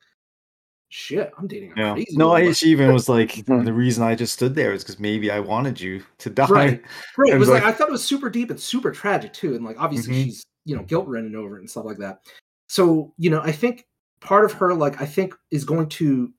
shit, 0.97 1.31
I'm 1.39 1.47
dating 1.47 1.73
a 1.73 1.81
yeah 1.81 1.93
crazy. 1.93 2.17
no 2.17 2.29
woman. 2.31 2.55
She 2.55 2.69
even 2.71 2.93
was 2.93 3.09
like 3.09 3.45
the 3.47 3.73
reason 3.73 4.03
i 4.03 4.15
just 4.15 4.33
stood 4.33 4.55
there 4.55 4.73
is 4.73 4.83
because 4.83 4.99
maybe 4.99 5.31
i 5.31 5.39
wanted 5.39 5.79
you 5.81 6.03
to 6.19 6.31
die 6.31 6.47
Right. 6.49 6.83
Right. 7.19 7.33
It 7.35 7.39
was 7.39 7.49
like, 7.51 7.63
like- 7.63 7.75
I 7.75 7.77
thought 7.77 7.89
it 7.89 7.93
was 7.93 8.03
super 8.05 8.31
deep 8.31 8.51
and 8.51 8.59
super 8.59 8.91
tragic 8.91 9.33
too. 9.35 9.55
And 9.55 9.65
like 9.65 9.77
obviously 9.79 10.15
Mhm. 10.15 10.25
she's, 10.25 10.47
you 10.65 10.75
know, 10.77 10.83
guilt 10.83 11.07
running 11.07 11.35
over 11.37 11.57
it 11.57 11.61
and 11.61 11.71
stuff 11.71 11.85
like 11.85 11.99
that. 11.99 12.21
So, 12.69 13.13
you 13.19 13.31
know, 13.31 13.41
I 13.43 13.53
think 13.53 13.87
part 14.21 14.45
of 14.45 14.53
her, 14.55 14.75
like, 14.75 15.01
I 15.01 15.07
think 15.07 15.35
is 15.51 15.65
going 15.65 15.89
to 15.91 16.33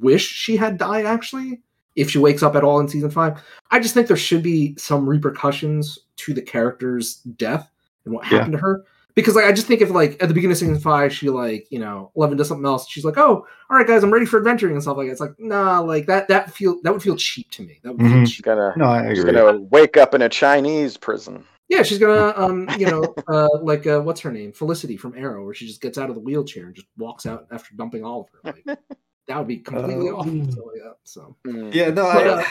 wish 0.00 0.26
she 0.26 0.56
had 0.56 0.78
died 0.78 1.04
actually, 1.04 1.60
if 1.96 2.08
she 2.10 2.18
wakes 2.18 2.42
up 2.42 2.54
at 2.56 2.64
all 2.64 2.80
in 2.80 2.88
season 2.88 3.10
five. 3.10 3.42
I 3.70 3.78
just 3.80 3.92
think 3.94 4.06
there 4.06 4.16
should 4.16 4.42
be 4.42 4.74
some 4.78 5.06
repercussions 5.08 5.98
to 6.16 6.32
the 6.32 6.40
character's 6.40 7.16
death 7.36 7.70
and 8.06 8.14
what 8.14 8.24
Yeah. 8.24 8.38
happened 8.38 8.52
to 8.52 8.58
her. 8.60 8.84
Because 9.14 9.36
like 9.36 9.44
I 9.44 9.52
just 9.52 9.66
think 9.66 9.80
if 9.82 9.90
like 9.90 10.12
at 10.22 10.28
the 10.28 10.34
beginning 10.34 10.52
of 10.52 10.58
season 10.58 10.78
five, 10.80 11.12
she 11.12 11.28
like, 11.28 11.66
you 11.70 11.78
know, 11.78 12.10
Eleven 12.16 12.36
does 12.38 12.48
something 12.48 12.64
else, 12.66 12.88
she's 12.88 13.04
like, 13.04 13.18
Oh, 13.18 13.46
all 13.70 13.76
right 13.76 13.86
guys, 13.86 14.02
I'm 14.02 14.12
ready 14.12 14.26
for 14.26 14.38
adventuring 14.38 14.72
and 14.74 14.82
stuff 14.82 14.96
like 14.96 15.06
that. 15.08 15.12
It's 15.12 15.20
like, 15.20 15.34
nah, 15.38 15.80
like 15.80 16.06
that 16.06 16.28
that 16.28 16.50
feel 16.52 16.80
that 16.82 16.92
would 16.92 17.02
feel 17.02 17.16
cheap 17.16 17.50
to 17.52 17.62
me. 17.62 17.78
That 17.82 17.92
would 17.92 18.00
feel 18.06 18.16
Mhm. 18.18 18.26
cheap. 18.30 18.44
Gonna 18.44 18.72
no 18.76 18.86
i 18.86 19.08
she's 19.10 19.20
agree 19.24 19.32
gonna 19.34 19.60
wake 19.70 19.96
up 19.96 20.14
in 20.14 20.22
a 20.22 20.28
Chinese 20.28 20.96
prison. 20.96 21.44
Yeah, 21.68 21.82
she's 21.82 21.98
gonna, 21.98 22.34
um, 22.36 22.68
you 22.78 22.86
know, 22.86 23.14
uh, 23.28 23.48
like 23.62 23.86
uh, 23.86 24.00
what's 24.00 24.20
her 24.20 24.32
name, 24.32 24.52
Felicity 24.52 24.96
from 24.96 25.14
Arrow, 25.16 25.44
where 25.44 25.54
she 25.54 25.66
just 25.66 25.80
gets 25.80 25.96
out 25.98 26.08
of 26.10 26.14
the 26.16 26.20
wheelchair 26.20 26.66
and 26.66 26.74
just 26.74 26.86
walks 26.98 27.24
out 27.24 27.46
after 27.50 27.74
dumping 27.76 28.04
all 28.04 28.28
Oliver. 28.44 28.56
Like, 28.66 28.78
that 29.28 29.38
would 29.38 29.46
be 29.48 29.58
completely 29.58 30.08
Oh. 30.10 30.16
awful. 30.16 30.50
So, 30.52 30.70
yeah, 30.76 30.90
so 31.04 31.36
Mm. 31.46 31.74
yeah 31.74 31.88
no 31.90 32.02
But, 32.02 32.26
I, 32.26 32.30
uh, 32.30 32.44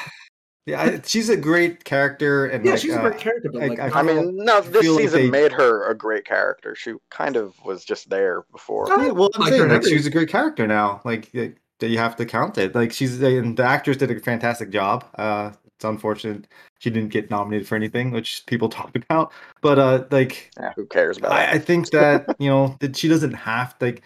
yeah 0.66 0.82
I, 0.82 1.02
she's 1.06 1.30
a 1.30 1.38
great 1.38 1.84
character 1.84 2.46
and 2.46 2.64
yeah, 2.64 2.72
like, 2.72 2.82
she's 2.82 2.94
a 2.94 3.00
uh, 3.00 3.10
great 3.10 3.20
character, 3.20 3.50
but 3.52 3.64
I- 3.64 3.68
like, 3.68 3.80
I 3.80 3.88
not 3.88 3.98
I 3.98 4.02
mean, 4.04 4.36
no, 4.46 4.62
this 4.62 4.82
feel 4.82 4.94
like 4.94 5.02
season 5.04 5.22
they- 5.24 5.30
made 5.30 5.52
her 5.52 5.90
a 5.90 5.96
great 5.96 6.26
character. 6.26 6.76
She 6.76 6.94
kind 7.10 7.36
of 7.36 7.54
was 7.66 7.84
just 7.86 8.10
there 8.10 8.44
before. 8.52 8.88
Yeah, 8.90 9.10
well, 9.12 9.30
I'm 9.36 9.42
like 9.42 9.54
saying 9.54 9.70
like 9.70 9.84
she's 9.84 10.08
a 10.08 10.12
great 10.12 10.30
character 10.30 10.68
now. 10.68 11.02
Like 11.06 11.32
that 11.32 11.56
that 11.80 11.90
you 11.90 11.98
have 11.98 12.16
to 12.18 12.26
count 12.26 12.58
it. 12.58 12.76
Like 12.76 12.92
she's 12.92 13.22
and 13.22 13.58
the 13.58 13.64
actress 13.64 13.98
did 13.98 14.12
a 14.12 14.20
fantastic 14.20 14.70
job. 14.70 15.04
Uh, 15.16 15.52
it's 15.66 15.84
unfortunate 15.84 16.48
she 16.78 16.92
didn't 16.92 17.10
get 17.10 17.32
nominated 17.32 17.68
for 17.68 17.76
anything, 17.76 18.12
which 18.12 18.44
people 18.46 18.70
talked 18.78 18.96
about. 18.96 19.32
But 19.62 19.80
uh, 19.80 20.06
like 20.12 20.52
Yeah, 20.60 20.74
who 20.76 20.86
cares 20.86 21.18
about 21.18 21.32
I, 21.32 21.46
that? 21.48 21.56
I 21.56 21.58
think 21.60 21.90
that 21.90 22.36
you 22.38 22.50
know 22.50 22.78
that 22.82 22.96
she 22.96 23.08
doesn't 23.08 23.34
have 23.34 23.76
like. 23.82 24.04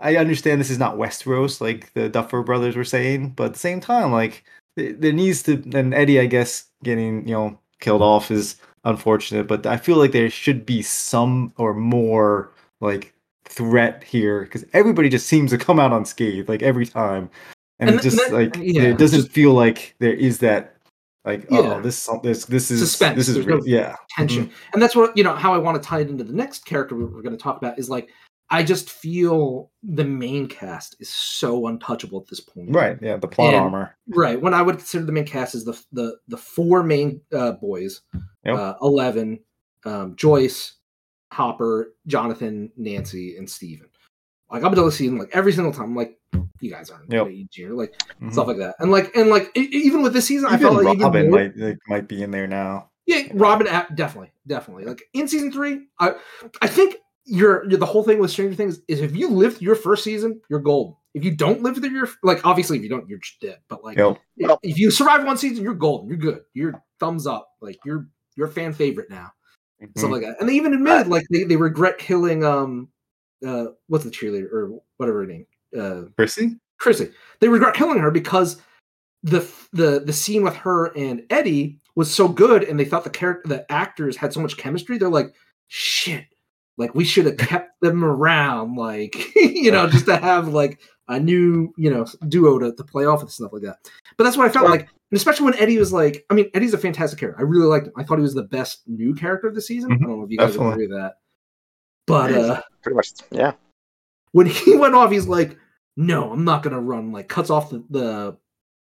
I 0.00 0.14
understand 0.16 0.60
this 0.60 0.70
is 0.70 0.78
not 0.78 0.96
Westeros 0.96 1.60
like 1.60 1.92
the 1.94 2.08
Duffer 2.08 2.44
brothers 2.44 2.76
were 2.76 2.84
saying, 2.84 3.30
but 3.30 3.46
at 3.46 3.52
the 3.54 3.58
same 3.58 3.80
time, 3.80 4.12
like 4.12 4.30
th- 4.32 4.44
there 4.98 5.12
needs 5.12 5.42
to 5.44 5.62
and 5.74 5.92
Eddie, 5.94 6.20
I 6.20 6.26
guess, 6.26 6.64
getting 6.82 7.26
you 7.26 7.34
know 7.34 7.58
killed 7.80 8.02
off 8.02 8.30
is 8.30 8.56
unfortunate, 8.84 9.46
but 9.46 9.66
I 9.66 9.76
feel 9.76 9.96
like 9.96 10.12
there 10.12 10.30
should 10.30 10.64
be 10.66 10.82
some 10.82 11.52
or 11.58 11.74
more 11.74 12.52
like 12.80 13.14
threat 13.44 14.04
here 14.04 14.42
because 14.42 14.64
everybody 14.72 15.08
just 15.08 15.26
seems 15.26 15.50
to 15.50 15.58
come 15.58 15.80
out 15.80 15.92
unscathed 15.92 16.48
like 16.48 16.62
every 16.62 16.86
time, 16.86 17.28
and, 17.80 17.90
And 17.90 17.98
it 17.98 18.02
just 18.02 18.16
that- 18.16 18.32
like 18.32 18.56
yeah, 18.60 18.82
it 18.82 18.98
doesn't 18.98 19.20
just- 19.22 19.32
feel 19.32 19.52
like 19.54 19.94
there 19.98 20.12
is 20.14 20.38
that 20.38 20.76
like 21.24 21.46
Yeah. 21.50 21.58
oh 21.58 21.80
this 21.82 22.08
this 22.22 22.44
this 22.46 22.70
is 22.70 22.80
Suspense, 22.80 23.16
this 23.16 23.28
is 23.28 23.44
no 23.46 23.60
yeah. 23.64 23.90
Mm-hmm. 23.90 23.94
Tension, 24.16 24.50
and 24.72 24.80
that's 24.82 24.94
what 24.96 25.16
you 25.16 25.24
know. 25.24 25.34
How 25.34 25.52
I 25.54 25.58
want 25.58 25.82
to 25.82 25.86
tie 25.86 26.00
it 26.00 26.08
into 26.08 26.24
the 26.24 26.32
next 26.32 26.64
character 26.64 26.94
we're 26.96 27.22
going 27.22 27.36
to 27.36 27.42
talk 27.42 27.56
about 27.58 27.78
is 27.78 27.90
like, 27.90 28.08
I 28.50 28.62
just 28.62 28.88
feel 28.90 29.70
the 29.82 30.04
main 30.04 30.46
cast 30.48 30.96
is 31.00 31.10
so 31.10 31.66
untouchable 31.66 32.20
at 32.20 32.28
this 32.28 32.40
point. 32.40 32.74
right 32.74 32.98
yeah 33.02 33.16
the 33.16 33.28
plot 33.28 33.54
And- 33.54 33.64
armor 33.64 33.94
Right. 34.08 34.40
When 34.40 34.54
I 34.54 34.62
would 34.62 34.78
consider 34.78 35.04
the 35.04 35.12
main 35.12 35.26
cast 35.26 35.54
is 35.54 35.64
the 35.64 35.78
the 35.92 36.16
the 36.28 36.38
four 36.38 36.82
main 36.82 37.20
uh, 37.32 37.52
boys, 37.52 38.00
Yep. 38.44 38.56
uh, 38.56 38.74
Eleven, 38.80 39.40
um, 39.84 40.16
Joyce, 40.16 40.74
Hopper, 41.32 41.94
Jonathan, 42.06 42.72
Nancy, 42.76 43.36
and 43.36 43.48
Steven. 43.48 43.88
Like 44.50 44.62
I'm 44.64 44.72
able 44.72 44.84
to 44.90 44.92
see 44.96 45.06
them 45.08 45.18
like 45.18 45.30
every 45.34 45.52
single 45.52 45.72
time. 45.74 45.84
I'm 45.90 45.94
like, 45.96 46.18
you 46.60 46.70
guys 46.70 46.88
aren't 46.90 47.12
Yep. 47.12 47.28
here, 47.52 47.74
like 47.74 47.94
Mhm. 48.22 48.32
stuff 48.32 48.46
like 48.46 48.56
that. 48.58 48.76
And 48.78 48.90
like 48.90 49.14
and 49.14 49.28
like 49.28 49.50
even 49.54 50.02
with 50.02 50.14
this 50.14 50.24
season, 50.26 50.48
I 50.48 50.54
Even 50.54 50.60
felt 50.68 50.84
like 50.84 50.98
Robin 50.98 51.20
even 51.26 51.30
might 51.30 51.56
like, 51.56 51.78
might 51.86 52.08
be 52.08 52.22
in 52.22 52.30
there 52.30 52.46
now. 52.46 52.90
yeah, 53.06 53.24
Robin 53.34 53.66
definitely, 53.94 54.32
definitely. 54.46 54.86
Like 54.86 55.02
in 55.12 55.28
season 55.28 55.52
three, 55.52 55.86
I 56.00 56.14
I 56.62 56.66
think 56.66 56.96
you're, 57.28 57.68
you're 57.68 57.78
the 57.78 57.86
whole 57.86 58.02
thing 58.02 58.18
with 58.18 58.30
Stranger 58.30 58.56
Things 58.56 58.80
is 58.88 59.00
if 59.00 59.14
you 59.14 59.28
live 59.28 59.60
your 59.62 59.74
first 59.74 60.02
season, 60.04 60.40
you're 60.48 60.60
gold. 60.60 60.96
If 61.14 61.24
you 61.24 61.34
don't 61.34 61.62
live 61.62 61.76
through 61.76 61.90
your 61.90 62.08
like 62.22 62.46
obviously 62.46 62.76
if 62.76 62.82
you 62.82 62.88
don't, 62.88 63.08
you're 63.08 63.18
just 63.18 63.40
dead. 63.40 63.58
But 63.68 63.82
like 63.82 63.98
Yep. 63.98 64.18
if, 64.36 64.58
if 64.62 64.78
you 64.78 64.90
survive 64.90 65.24
one 65.24 65.36
season, 65.36 65.64
you're 65.64 65.74
golden. 65.74 66.08
You're 66.08 66.18
good. 66.18 66.40
You're 66.54 66.82
thumbs 67.00 67.26
up. 67.26 67.50
Like 67.60 67.78
you're 67.84 68.06
you're 68.36 68.46
a 68.46 68.50
fan 68.50 68.72
favorite 68.72 69.10
now. 69.10 69.32
Mm-hmm. 69.82 69.98
Stuff 69.98 70.10
like 70.10 70.22
that. 70.22 70.36
And 70.40 70.48
they 70.48 70.54
even 70.54 70.74
admitted 70.74 71.08
like 71.08 71.26
they, 71.30 71.44
they 71.44 71.56
regret 71.56 71.98
killing 71.98 72.44
um 72.44 72.88
uh 73.46 73.66
what's 73.88 74.04
the 74.04 74.10
cheerleader 74.10 74.52
or 74.52 74.80
whatever 74.96 75.20
her 75.20 75.26
name 75.26 75.46
uh 75.78 76.02
Chrissy? 76.16 76.56
Chrissy. 76.78 77.10
They 77.40 77.48
regret 77.48 77.74
killing 77.74 77.98
her 77.98 78.10
because 78.10 78.60
the 79.22 79.48
the 79.72 80.00
the 80.04 80.12
scene 80.12 80.42
with 80.42 80.54
her 80.56 80.96
and 80.96 81.22
Eddie 81.30 81.80
was 81.94 82.14
so 82.14 82.28
good, 82.28 82.62
and 82.62 82.78
they 82.78 82.84
thought 82.84 83.02
the 83.02 83.10
character 83.10 83.48
the 83.48 83.72
actors 83.72 84.16
had 84.16 84.32
so 84.32 84.40
much 84.40 84.56
chemistry. 84.56 84.98
They're 84.98 85.08
like, 85.08 85.34
shit, 85.66 86.26
like 86.78 86.94
we 86.94 87.04
should 87.04 87.26
have 87.26 87.36
kept 87.36 87.78
them 87.82 88.02
around, 88.04 88.76
like 88.76 89.14
you 89.36 89.70
know, 89.70 89.86
just 89.88 90.06
to 90.06 90.16
have 90.16 90.48
like 90.48 90.80
a 91.08 91.18
new 91.20 91.72
you 91.76 91.90
know 91.90 92.06
duo 92.28 92.58
to, 92.58 92.72
to 92.74 92.84
play 92.84 93.04
off 93.04 93.20
and 93.20 93.30
stuff 93.30 93.52
like 93.52 93.62
that. 93.62 93.78
But 94.16 94.24
that's 94.24 94.36
what 94.36 94.46
I 94.46 94.50
felt 94.50 94.64
Well- 94.64 94.72
like, 94.72 94.88
and 95.10 95.16
especially 95.16 95.46
when 95.46 95.54
Eddie 95.58 95.78
was 95.78 95.92
like, 95.92 96.24
I 96.30 96.34
mean, 96.34 96.50
Eddie's 96.54 96.74
a 96.74 96.78
fantastic 96.78 97.18
character. 97.18 97.40
I 97.40 97.44
really 97.44 97.66
liked 97.66 97.86
him. 97.86 97.92
I 97.96 98.02
thought 98.04 98.18
he 98.18 98.22
was 98.22 98.34
the 98.34 98.42
best 98.42 98.82
new 98.86 99.14
character 99.14 99.48
of 99.48 99.54
the 99.54 99.62
season. 99.62 99.90
I 99.92 99.96
Mhm, 99.96 100.00
don't 100.02 100.18
know 100.18 100.24
if 100.24 100.30
you 100.30 100.38
guys 100.38 100.52
definitely. 100.52 100.72
agree 100.84 100.86
with 100.88 100.96
that, 100.98 101.14
but 102.06 102.32
uh 102.32 102.62
Pretty 102.82 102.96
much, 102.96 103.08
yeah. 103.30 103.52
when 104.32 104.46
he 104.46 104.76
went 104.82 104.94
off, 104.94 105.10
he's 105.10 105.26
like, 105.26 105.56
"No, 105.96 106.30
I'm 106.32 106.44
not 106.44 106.62
gonna 106.62 106.80
run." 106.80 107.12
Like 107.12 107.28
cuts 107.28 107.50
off 107.50 107.70
the 107.70 107.84
the, 107.90 108.36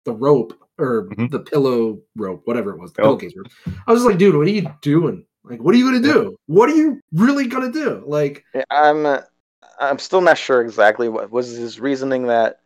the 0.05 0.13
rope 0.13 0.53
or 0.79 1.09
Mhm. 1.09 1.29
the 1.29 1.39
pillow 1.39 1.99
rope, 2.15 2.41
whatever 2.45 2.71
it 2.71 2.79
was, 2.79 2.91
the 2.93 3.01
Yep. 3.01 3.05
pillowcase 3.05 3.33
rope. 3.37 3.47
I 3.85 3.91
was 3.93 4.03
like, 4.05 4.17
"Dude, 4.17 4.35
what 4.35 4.47
are 4.47 4.51
you 4.51 4.65
doing? 4.81 5.25
Like, 5.43 5.61
what 5.61 5.75
are 5.75 5.77
you 5.77 5.85
gonna 5.85 6.13
do? 6.13 6.35
What 6.47 6.69
are 6.69 6.75
you 6.75 7.01
really 7.11 7.47
gonna 7.47 7.71
do?" 7.71 8.03
Like, 8.05 8.43
I'm 8.69 9.05
uh, 9.05 9.21
I'm 9.79 9.99
still 9.99 10.21
not 10.21 10.37
sure 10.37 10.61
exactly 10.61 11.09
what 11.09 11.31
was 11.31 11.49
his 11.55 11.79
reasoning 11.79 12.27
that 12.27 12.59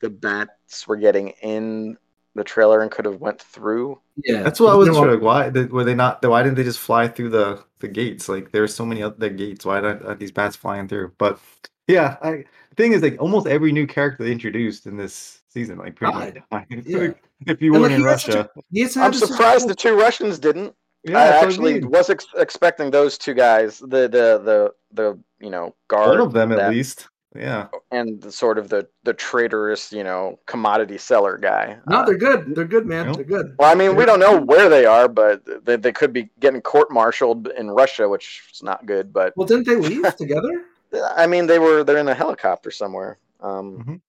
the 0.00 0.10
bats 0.10 0.86
were 0.86 0.96
getting 0.96 1.30
in 1.42 1.96
the 2.34 2.44
trailer 2.44 2.80
and 2.82 2.90
could 2.90 3.04
have 3.04 3.20
went 3.20 3.42
through. 3.42 4.00
yeah, 4.24 4.42
That's 4.42 4.60
what 4.60 4.72
I 4.72 4.76
wasn't 4.76 4.96
sure. 4.96 5.14
Like, 5.14 5.22
why 5.22 5.48
were 5.48 5.84
they 5.84 5.94
not? 5.94 6.24
Why 6.24 6.42
didn't 6.42 6.56
they 6.56 6.64
just 6.64 6.78
fly 6.78 7.08
through 7.08 7.30
the 7.30 7.64
the 7.80 7.88
gates? 7.88 8.28
Like 8.28 8.52
there's 8.52 8.74
so 8.74 8.86
many 8.86 9.02
other 9.02 9.28
gates. 9.28 9.64
Why 9.64 9.78
are 9.78 10.06
are 10.06 10.14
these 10.14 10.32
bats 10.32 10.56
flying 10.56 10.88
through? 10.88 11.12
But 11.18 11.40
yeah, 11.88 12.16
I 12.22 12.44
the 12.70 12.74
thing 12.76 12.92
is 12.92 13.02
like 13.02 13.20
almost 13.20 13.46
every 13.46 13.72
new 13.72 13.86
character 13.86 14.24
they 14.24 14.32
introduced 14.32 14.86
in 14.86 14.96
this 14.96 15.42
season 15.48 15.78
like 15.78 15.96
pretty 15.96 16.14
much 16.14 16.34
Died. 16.34 16.42
died. 16.70 16.82
Yeah. 16.86 17.12
If 17.46 17.62
you 17.62 17.72
weren't 17.72 17.84
like, 17.84 17.92
in 17.92 18.00
he 18.00 18.06
had 18.06 18.20
such 18.20 18.34
a- 18.34 18.38
Russia, 18.38 18.50
He 18.70 18.80
has 18.80 18.94
to 18.94 19.00
I'm 19.00 19.12
surprised 19.12 19.68
the 19.68 19.74
two 19.74 19.94
Russians 19.96 20.38
didn't. 20.38 20.74
Yeah, 21.04 21.18
I 21.18 21.24
that's 21.26 21.42
I 21.42 21.46
actually 21.46 21.74
mean. 21.80 21.90
was 21.90 22.10
ex- 22.10 22.26
expecting 22.36 22.90
those 22.90 23.18
two 23.18 23.34
guys, 23.34 23.78
the 23.78 24.08
the 24.08 24.40
the 24.44 24.72
the 24.92 25.18
you 25.40 25.50
know 25.50 25.74
guard 25.88 26.10
one 26.18 26.20
of 26.20 26.32
them 26.32 26.52
at 26.52 26.70
least. 26.70 27.08
Yeah, 27.36 27.68
and 27.90 28.20
the 28.22 28.32
sort 28.32 28.58
of 28.58 28.68
the 28.70 28.88
the 29.04 29.12
traitorous 29.12 29.92
you 29.92 30.02
know 30.02 30.38
commodity 30.46 30.96
seller 30.98 31.36
guy. 31.36 31.76
No, 31.86 31.98
Uh, 31.98 32.04
they're 32.06 32.16
good. 32.16 32.54
They're 32.54 32.64
good, 32.64 32.86
man. 32.86 33.06
Nope. 33.06 33.16
They're 33.16 33.24
good. 33.26 33.54
well, 33.58 33.70
I 33.70 33.74
mean, 33.74 33.96
we 33.96 34.06
don't 34.06 34.18
know 34.18 34.40
where 34.40 34.68
they 34.70 34.86
are, 34.86 35.08
but 35.08 35.44
they, 35.66 35.76
they 35.76 35.92
could 35.92 36.12
be 36.12 36.30
getting 36.40 36.62
court-martialed 36.62 37.48
in 37.48 37.70
Russia, 37.70 38.08
which 38.08 38.44
is 38.52 38.62
not 38.62 38.86
good. 38.86 39.12
But 39.12 39.36
Well, 39.36 39.46
didn't 39.46 39.66
they 39.66 39.76
leave 39.76 40.16
together? 40.16 40.64
I 41.16 41.26
mean, 41.26 41.46
they 41.46 41.58
were 41.58 41.84
they're 41.84 41.98
in 41.98 42.08
a 42.08 42.14
helicopter 42.14 42.70
somewhere. 42.70 43.18
Um, 43.40 43.84
Mhm. 43.86 44.00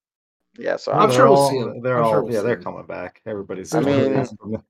yeah, 0.58 0.78
so 0.78 0.94
I'm 0.94 1.02
I'm 1.02 1.10
they're 1.10 1.18
sure 1.18 1.28
we'll 1.28 1.38
all, 1.38 1.50
see 1.50 1.60
'em. 1.60 1.82
They're 1.82 1.98
I'm 1.98 2.04
all 2.06 2.12
sure 2.12 2.22
we'll 2.24 2.34
yeah, 2.34 2.40
see 2.40 2.46
they're 2.48 2.58
'em. 2.58 2.64
coming 2.64 2.86
back. 2.86 3.22
Everybody's. 3.26 3.76
I 3.76 3.82
mean- 3.82 4.26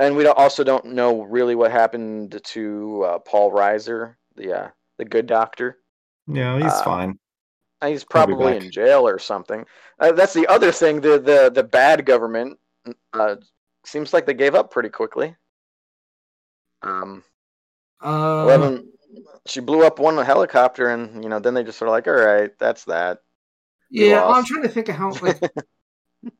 and 0.00 0.16
we 0.16 0.24
don't, 0.24 0.38
also 0.38 0.64
don't 0.64 0.86
know 0.86 1.22
really 1.22 1.54
what 1.54 1.70
happened 1.70 2.40
to 2.42 3.04
uh, 3.04 3.18
Paul 3.20 3.52
Reiser, 3.52 4.16
the 4.36 4.52
uh, 4.52 4.68
the 4.98 5.04
good 5.04 5.26
doctor. 5.26 5.78
yeah, 6.26 6.58
he's 6.58 6.72
uh, 6.72 6.82
fine. 6.84 7.18
He's 7.84 8.04
probably 8.04 8.56
in 8.56 8.70
jail 8.70 9.06
or 9.08 9.18
something. 9.18 9.64
Uh, 9.98 10.12
that's 10.12 10.34
the 10.34 10.46
other 10.48 10.72
thing. 10.72 11.00
The 11.00 11.18
the 11.18 11.50
the 11.54 11.64
bad 11.64 12.04
government 12.06 12.58
uh, 13.12 13.36
seems 13.86 14.12
like 14.12 14.26
they 14.26 14.34
gave 14.34 14.54
up 14.54 14.70
pretty 14.70 14.90
quickly. 14.90 15.36
Um, 16.82 17.24
Uh, 18.02 18.42
Eleven, 18.44 18.92
she 19.46 19.60
blew 19.60 19.84
up 19.84 19.98
one 19.98 20.16
helicopter, 20.24 20.88
and 20.90 21.22
you 21.22 21.30
know, 21.30 21.38
then 21.40 21.54
they 21.54 21.64
just 21.64 21.78
sort 21.78 21.88
of 21.88 21.92
like, 21.92 22.06
all 22.08 22.14
right, 22.14 22.50
that's 22.58 22.84
that. 22.84 23.18
yeah, 23.90 24.22
lost. 24.22 24.38
I'm 24.38 24.44
trying 24.44 24.62
to 24.62 24.68
think 24.68 24.88
of 24.88 24.96
how 24.96 25.12
like 25.22 25.40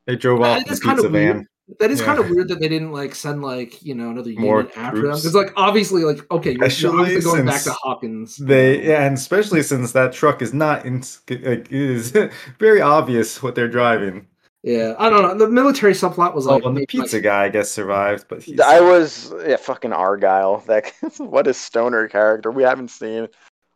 They 0.05 0.15
drove 0.15 0.41
off 0.41 0.59
in 0.59 0.63
the 0.65 0.71
is 0.71 0.79
kinda 0.79 1.03
pizza 1.03 1.09
weird. 1.09 1.45
Van. 1.67 1.75
That 1.79 1.91
is 1.91 1.99
Yeah. 1.99 2.05
kind 2.05 2.19
of 2.19 2.29
weird 2.29 2.47
that 2.49 2.59
they 2.59 2.67
didn't 2.67 2.91
like 2.91 3.15
send 3.15 3.41
like 3.41 3.81
you 3.83 3.95
know 3.95 4.09
another 4.09 4.31
More 4.33 4.57
unit 4.61 4.77
after 4.77 4.97
them 5.01 5.05
troops. 5.11 5.21
because 5.21 5.35
like 5.35 5.53
obviously 5.55 6.03
like 6.03 6.29
okay 6.31 6.51
you're, 6.51 6.67
you're 6.67 6.99
obviously 6.99 7.21
going 7.31 7.45
back 7.45 7.55
to 7.55 7.61
since 7.61 7.77
Hawkins. 7.81 8.37
They 8.37 8.85
yeah, 8.87 9.05
and 9.05 9.15
especially 9.17 9.61
since 9.63 9.91
that 9.93 10.13
truck 10.13 10.41
is 10.41 10.53
not 10.53 10.85
in 10.85 10.99
like 11.29 11.41
it 11.41 11.71
is 11.71 12.11
very 12.59 12.81
obvious 12.81 13.41
what 13.41 13.55
they're 13.55 13.67
driving. 13.69 14.27
yeah 14.63 14.95
I 14.99 15.09
don't 15.09 15.21
know 15.23 15.33
the 15.35 15.49
military 15.51 15.93
subplot 15.93 16.35
was 16.35 16.45
Oh, 16.47 16.55
like 16.55 16.63
and 16.65 16.75
the 16.75 16.79
maybe, 16.81 16.97
like- 16.97 17.05
pizza 17.05 17.21
guy 17.21 17.45
I 17.45 17.49
guess 17.49 17.71
survived, 17.71 18.25
but 18.29 18.43
he's 18.43 18.59
I 18.59 18.79
was 18.81 19.33
yeah, 19.47 19.55
fucking 19.57 19.93
Argyle. 19.93 20.57
That 20.67 20.91
what 21.17 21.47
a 21.47 21.53
stoner 21.53 22.07
character. 22.07 22.51
We 22.51 22.63
haven't 22.63 22.89
seen 22.89 23.27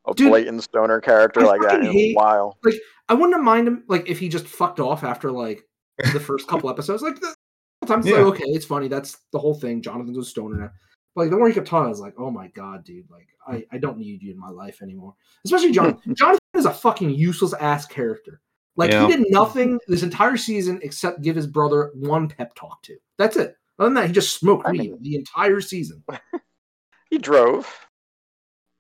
a 0.08 0.14
Dude, 0.14 0.30
blatant 0.30 0.64
stoner 0.64 1.02
character 1.02 1.42
I 1.42 1.46
like 1.46 1.62
that 1.62 1.80
in 1.80 1.92
hate- 1.92 2.12
a 2.12 2.16
while. 2.16 2.58
Like, 2.64 2.76
I 3.10 3.14
wouldn't 3.14 3.34
have 3.34 3.44
mind 3.44 3.68
him 3.68 3.84
like 3.88 4.08
if 4.10 4.20
he 4.20 4.30
just 4.30 4.48
fucked 4.48 4.80
off 4.80 5.04
after 5.04 5.32
like 5.32 5.64
the 6.14 6.20
first 6.20 6.48
couple 6.48 6.70
episodes 6.70 7.02
like 7.04 7.20
the, 7.20 7.35
sometimes 7.88 8.06
it's 8.06 8.16
Yeah. 8.16 8.24
like 8.24 8.34
okay 8.36 8.44
it's 8.48 8.66
funny 8.66 8.88
that's 8.88 9.18
the 9.32 9.40
whole 9.40 9.54
thing 9.56 9.82
Jonathan's 9.82 10.18
a 10.18 10.24
stoner 10.24 10.58
now 10.58 10.72
but 11.16 11.22
like 11.22 11.30
the 11.32 11.38
more 11.38 11.48
he 11.48 11.54
kept 11.54 11.68
talking 11.68 11.86
I 11.88 11.90
was 11.90 12.00
like 12.00 12.16
oh 12.18 12.32
my 12.32 12.48
god 12.50 12.84
dude 12.84 13.10
like 13.10 13.28
I 13.48 13.66
I 13.72 13.78
don't 13.78 13.98
need 13.98 14.22
you 14.22 14.32
in 14.32 14.40
my 14.40 14.50
life 14.50 14.82
anymore 14.82 15.14
especially 15.46 15.72
Jonathan 15.72 16.16
Jonathan 16.18 16.40
is 16.56 16.66
a 16.66 16.74
fucking 16.74 17.10
useless 17.12 17.54
ass 17.54 17.86
character 17.86 18.42
like 18.78 18.92
Yeah. 18.92 19.08
he 19.08 19.16
did 19.16 19.26
nothing 19.30 19.80
this 19.88 20.04
entire 20.04 20.38
season 20.38 20.80
except 20.84 21.22
give 21.22 21.36
his 21.36 21.48
brother 21.48 21.92
one 21.96 22.28
pep 22.28 22.54
talk 22.56 22.82
to 22.84 22.98
that's 23.18 23.38
it 23.38 23.56
other 23.80 23.88
than 23.88 23.94
that 23.96 24.08
he 24.08 24.14
just 24.14 24.38
smoked 24.40 24.66
I 24.68 24.72
weed 24.72 24.80
mean- 24.80 24.98
the 25.02 25.16
entire 25.16 25.62
season 25.62 26.04
He 27.12 27.20
drove. 27.20 27.72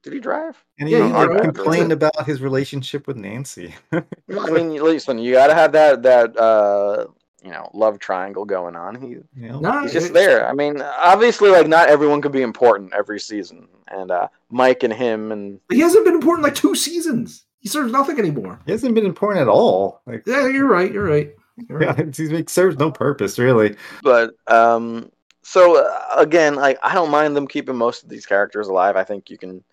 Did 0.04 0.14
he 0.14 0.20
drive? 0.20 0.62
and 0.80 0.90
Yeah, 0.90 1.08
he, 1.08 1.14
he 1.20 1.26
drove. 1.26 1.42
complained 1.42 1.92
about 1.92 2.26
his 2.26 2.42
relationship 2.42 3.08
with 3.08 3.18
Nancy. 3.18 3.74
I 3.92 4.04
mean, 4.52 4.74
listen, 4.84 5.20
you 5.20 5.34
got 5.34 5.48
to 5.48 5.54
have 5.56 5.72
that 5.74 6.02
that 6.04 6.38
uh, 6.38 7.06
you 7.46 7.52
know 7.52 7.70
love 7.74 8.00
triangle 8.00 8.44
going 8.44 8.76
on. 8.76 9.00
He 9.00 9.08
you 9.10 9.26
know? 9.36 9.60
Nah, 9.60 9.84
he's 9.84 9.94
just 9.94 10.14
there. 10.14 10.50
I 10.50 10.54
mean, 10.54 10.82
obviously, 10.82 11.50
like 11.52 11.68
not 11.68 11.88
everyone 11.88 12.22
could 12.22 12.34
be 12.34 12.42
important 12.42 12.94
every 12.94 13.20
season, 13.20 13.68
and 13.88 14.12
uh, 14.12 14.28
Mike 14.50 14.84
and 14.84 14.92
him 14.92 15.32
and 15.32 15.60
he 15.72 15.80
hasn't 15.80 16.06
been 16.06 16.16
important 16.16 16.44
like 16.44 16.56
two 16.56 16.76
seasons 16.76 17.46
he 17.66 17.70
serves 17.70 17.92
nothing 17.92 18.20
anymore 18.20 18.60
He 18.68 18.72
hasn't 18.72 18.94
been 18.94 19.08
important 19.08 19.42
at 19.42 19.48
all. 19.48 20.02
Like 20.06 20.24
yeah 20.28 20.48
you're 20.48 20.68
right 20.68 20.92
you're 20.94 21.04
right, 21.04 21.34
you're 21.68 21.80
right. 21.80 21.98
yeah, 21.98 22.06
he 22.16 22.28
like, 22.28 22.48
serves 22.48 22.78
no 22.78 22.92
purpose 22.92 23.40
really. 23.40 23.76
but 24.04 24.36
um 24.46 25.10
so 25.42 25.84
uh, 25.84 26.16
again 26.16 26.54
like 26.56 26.78
i 26.84 26.94
don't 26.94 27.10
mind 27.10 27.36
them 27.36 27.48
keeping 27.48 27.76
most 27.76 28.04
of 28.04 28.10
these 28.10 28.26
characters 28.26 28.68
alive 28.68 28.96
i 28.96 29.04
think 29.04 29.30
you 29.30 29.38
can 29.38 29.64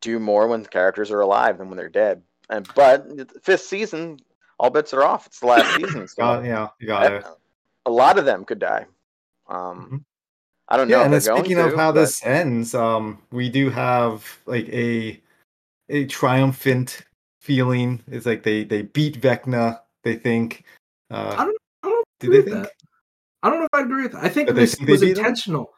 do 0.00 0.18
more 0.18 0.46
when 0.46 0.62
the 0.62 0.68
characters 0.68 1.10
are 1.10 1.20
alive 1.20 1.58
than 1.58 1.68
when 1.68 1.76
they're 1.76 1.88
dead 1.88 2.22
and 2.50 2.68
but 2.74 3.06
fifth 3.42 3.62
season 3.62 4.18
all 4.58 4.70
bets 4.70 4.92
are 4.92 5.02
off 5.04 5.26
it's 5.26 5.40
the 5.40 5.46
last 5.46 5.74
season 5.76 6.06
so 6.08 6.22
Uh, 6.22 6.40
yeah, 6.42 6.68
you 6.80 6.86
got 6.86 7.12
a, 7.12 7.24
a 7.86 7.90
lot 7.90 8.18
of 8.18 8.24
them 8.24 8.44
could 8.44 8.58
die 8.58 8.86
um 9.48 9.88
Mhm. 9.90 10.04
i 10.68 10.76
don't 10.76 10.88
know 10.88 10.96
Yeah, 10.96 11.00
if 11.00 11.04
and 11.06 11.14
then 11.14 11.20
they're 11.22 11.32
going 11.34 11.44
speaking 11.44 11.58
of 11.64 11.70
to, 11.72 11.76
how 11.76 11.92
but- 11.92 12.00
this 12.00 12.24
ends, 12.24 12.74
um, 12.74 13.22
we 13.30 13.48
do 13.48 13.70
have 13.70 14.24
like 14.46 14.68
a 14.68 15.20
a 15.90 16.04
triumphant 16.06 17.02
feeling. 17.40 18.02
It's 18.08 18.26
like 18.26 18.42
they 18.42 18.64
they 18.64 18.82
beat 18.82 19.18
Vecna. 19.22 19.80
They 20.04 20.16
think. 20.16 20.64
Uh, 21.10 21.34
I 21.38 21.44
don't- 21.46 21.56
I 21.82 21.88
don't 21.88 22.04
Did 22.20 22.30
they 22.32 22.36
with 22.36 22.44
think? 22.50 22.62
that. 22.64 22.72
I 23.42 23.48
don't 23.48 23.60
know 23.60 23.68
if 23.72 23.78
I 23.80 23.80
agree 23.82 24.02
with 24.02 24.12
that. 24.12 24.22
I 24.24 24.28
think 24.28 24.48
That 24.48 24.54
they 24.54 24.60
this 24.68 24.74
think 24.74 24.90
was 24.90 25.00
beat 25.00 25.16
him? 25.16 25.24
intentional. 25.24 25.72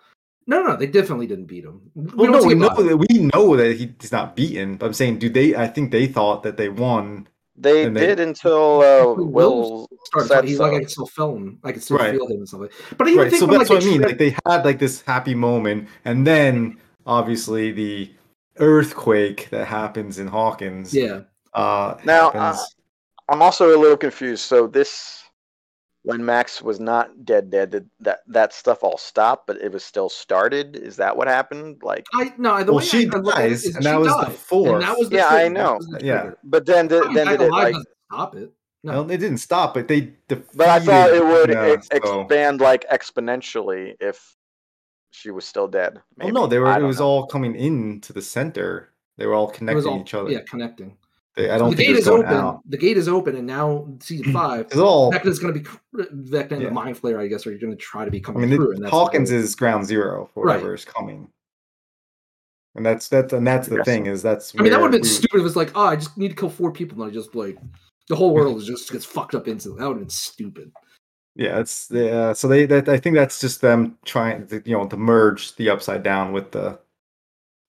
No, 0.49 0.63
no, 0.65 0.75
they 0.75 0.89
definitely 0.89 1.29
didn't 1.29 1.45
beat 1.47 1.63
him. 1.65 1.93
We 1.95 2.03
Well, 2.27 2.33
no, 2.33 2.43
we 2.45 2.55
know 2.55 2.75
that 2.75 2.97
we 2.97 3.31
know 3.33 3.55
that 3.57 3.77
he- 3.77 3.95
he's 4.01 4.11
not 4.11 4.35
beaten. 4.35 4.77
But 4.79 4.87
I'm 4.87 4.95
saying, 4.95 5.21
do 5.21 5.29
they? 5.31 5.55
I 5.55 5.69
think 5.69 5.93
they 5.93 6.09
thought 6.09 6.43
that 6.43 6.57
they 6.57 6.69
won. 6.69 7.29
They 7.61 7.89
they- 7.89 8.07
did 8.07 8.21
until 8.21 8.81
uh, 8.83 9.15
Will 9.15 9.27
will 9.27 9.89
Started 10.07 10.29
said 10.29 10.35
talking, 10.35 10.49
he's 10.49 10.59
like. 10.59 10.73
I 10.73 10.79
can 10.81 10.89
still 10.89 11.07
film. 11.07 11.59
I 11.63 11.73
can 11.73 11.81
still 11.81 11.99
Right. 11.99 12.11
feel 12.13 12.27
him 12.27 12.39
and 12.39 12.49
stuff 12.49 12.61
like. 12.63 12.73
But 12.97 13.07
I 13.07 13.11
even 13.11 13.23
Right. 13.23 13.31
think 13.31 13.41
So 13.41 13.47
when, 13.47 13.59
that's 13.59 13.71
like, 13.71 13.77
what 13.79 13.85
I 13.85 13.91
mean. 13.91 14.01
tried- 14.01 14.09
Like 14.09 14.19
they 14.19 14.37
had 14.47 14.65
like 14.65 14.79
this 14.79 15.03
happy 15.03 15.35
moment, 15.35 15.89
and 16.05 16.27
then 16.27 16.79
obviously 17.07 17.71
the 17.73 18.11
earthquake 18.59 19.49
that 19.51 19.67
happens 19.67 20.19
in 20.19 20.27
Hawkins. 20.27 20.93
yeah, 20.95 21.21
Uh, 21.55 21.95
Now, 22.05 22.31
happens. 22.31 22.77
I'm 23.29 23.43
also 23.43 23.75
a 23.75 23.79
little 23.79 23.97
confused. 23.97 24.43
So 24.43 24.67
this, 24.67 25.23
when 26.03 26.25
Max 26.25 26.63
was 26.63 26.81
not 26.81 27.25
dead, 27.27 27.51
dead, 27.51 27.71
did 27.71 27.91
that 28.01 28.21
that 28.29 28.53
stuff 28.55 28.83
all 28.83 28.97
stopped, 28.97 29.47
but 29.47 29.59
it 29.59 29.71
was 29.71 29.85
still 29.85 30.09
started. 30.09 30.77
Is 30.77 30.97
that 30.97 31.17
what 31.17 31.29
happened? 31.29 31.83
Like, 31.83 32.07
I 32.15 32.33
no. 32.39 32.59
The 32.65 32.73
Well, 32.73 32.79
way 32.79 32.85
she 32.85 33.07
I, 33.07 33.11
I 33.17 33.19
look 33.19 33.37
at 33.37 33.45
it 33.45 33.49
dies, 33.51 33.65
is 33.65 33.75
and 33.77 33.85
she 33.85 33.91
that 33.91 34.01
was 34.01 34.09
the 34.15 34.23
died, 34.23 34.33
fourth. 34.35 34.73
And 34.73 34.83
that 34.83 34.99
was 34.99 35.11
the 35.11 35.17
Yeah, 35.17 35.27
I 35.29 35.49
trigger. 35.49 35.55
That 35.55 35.61
know. 35.61 35.99
Yeah. 36.01 36.31
but 36.45 36.65
then 36.67 36.89
did, 36.89 37.03
I 37.03 37.07
mean, 37.07 37.15
then 37.15 37.27
did 37.27 37.41
it 37.43 37.51
like 37.51 37.75
stop 38.11 38.35
it. 38.37 38.51
No. 38.83 38.93
Well, 38.93 39.11
it 39.11 39.19
didn't 39.19 39.39
stop, 39.39 39.75
but 39.75 39.89
they. 39.89 40.15
But 40.29 40.69
I 40.69 40.81
thought 40.81 41.11
it 41.13 41.23
would 41.23 41.49
defeated- 41.49 41.73
ex- 41.79 41.89
yeah, 41.93 41.99
so- 42.03 42.21
expand 42.23 42.61
like 42.63 42.89
exponentially 42.89 43.95
if 44.01 44.37
she 45.11 45.31
was 45.31 45.45
still 45.45 45.69
dead. 45.69 46.01
Well, 46.17 46.33
no, 46.33 46.47
they 46.47 46.59
were. 46.59 46.79
It 46.79 46.83
was 46.83 46.99
know. 47.01 47.07
all 47.07 47.27
coming 47.27 47.55
into 47.57 48.13
the 48.15 48.23
center. 48.23 48.89
They 49.19 49.27
were 49.27 49.35
all 49.35 49.51
connecting 49.51 49.87
all 49.87 50.01
each 50.01 50.15
other. 50.15 50.31
yeah 50.31 50.41
connecting. 50.49 50.97
They, 51.37 51.49
I 51.49 51.59
don't 51.59 51.71
the 51.71 51.77
think 51.77 51.89
gate 51.91 51.97
is 51.97 52.07
going 52.07 52.25
open. 52.25 52.37
out. 52.37 52.61
The 52.69 52.77
gate 52.77 52.97
is 52.97 53.09
open, 53.09 53.37
and 53.37 53.47
now 53.47 53.87
season 54.01 54.33
five, 54.33 54.67
It's 54.67 54.77
all. 54.77 55.13
Vecna's 55.13 55.39
going 55.39 55.55
to 55.55 55.61
be 55.61 55.67
Vecna 55.97 56.53
and 56.53 56.63
Yeah. 56.63 56.69
the 56.69 56.75
Mind 56.75 57.01
Flayer. 57.01 57.21
I 57.21 57.29
guess 57.29 57.47
are 57.47 57.57
going 57.57 57.71
to 57.71 57.77
try 57.77 58.05
to 58.05 58.11
be 58.11 58.19
I 58.19 58.21
coming 58.21 58.49
mean, 58.51 58.57
through. 58.59 58.73
it, 58.73 58.75
and 58.77 58.85
that's 58.85 58.91
Hawkins 58.91 59.31
is 59.31 59.55
ground 59.55 59.87
zero 59.87 60.29
for 60.35 60.45
Right. 60.45 60.55
whatever 60.57 60.75
is 60.75 60.85
coming, 60.85 61.29
and 62.75 62.85
that's 62.85 63.09
that's 63.09 63.33
and 63.33 63.47
that's 63.47 63.69
the 63.69 63.77
Yes. 63.77 63.85
thing 63.85 64.07
is 64.07 64.23
that's. 64.23 64.53
I 64.59 64.63
mean, 64.63 64.73
that 64.73 64.81
would 64.81 64.93
have 64.93 65.03
been 65.03 65.09
we- 65.09 65.09
stupid 65.09 65.41
if 65.41 65.47
it's 65.47 65.57
like, 65.57 65.71
oh, 65.77 65.87
I 65.87 65.97
just 65.97 66.17
need 66.19 66.29
to 66.31 66.35
kill 66.37 66.51
four 66.51 66.73
people, 66.73 67.01
and 67.03 67.11
I 67.11 67.15
just 67.15 67.35
like 67.35 67.57
the 68.09 68.17
whole 68.17 68.35
world 68.35 68.61
just 68.65 68.91
gets 68.91 69.05
fucked 69.05 69.35
up 69.37 69.47
instantly. 69.47 69.79
That 69.81 69.87
would 69.87 69.95
have 69.99 70.03
been 70.03 70.11
stupid. 70.11 70.73
Yeah, 71.37 71.61
it's 71.61 71.87
the 71.87 72.13
uh, 72.13 72.35
so 72.35 72.49
they 72.49 72.67
that 72.67 72.89
I 72.89 72.99
think 72.99 73.15
that's 73.15 73.41
just 73.41 73.61
them 73.61 73.97
trying 74.05 74.49
to 74.49 74.61
you 74.65 74.77
know 74.77 74.87
to 74.89 74.97
merge 74.97 75.55
the 75.55 75.71
upside 75.71 76.03
down 76.03 76.33
with 76.33 76.51
the 76.51 76.79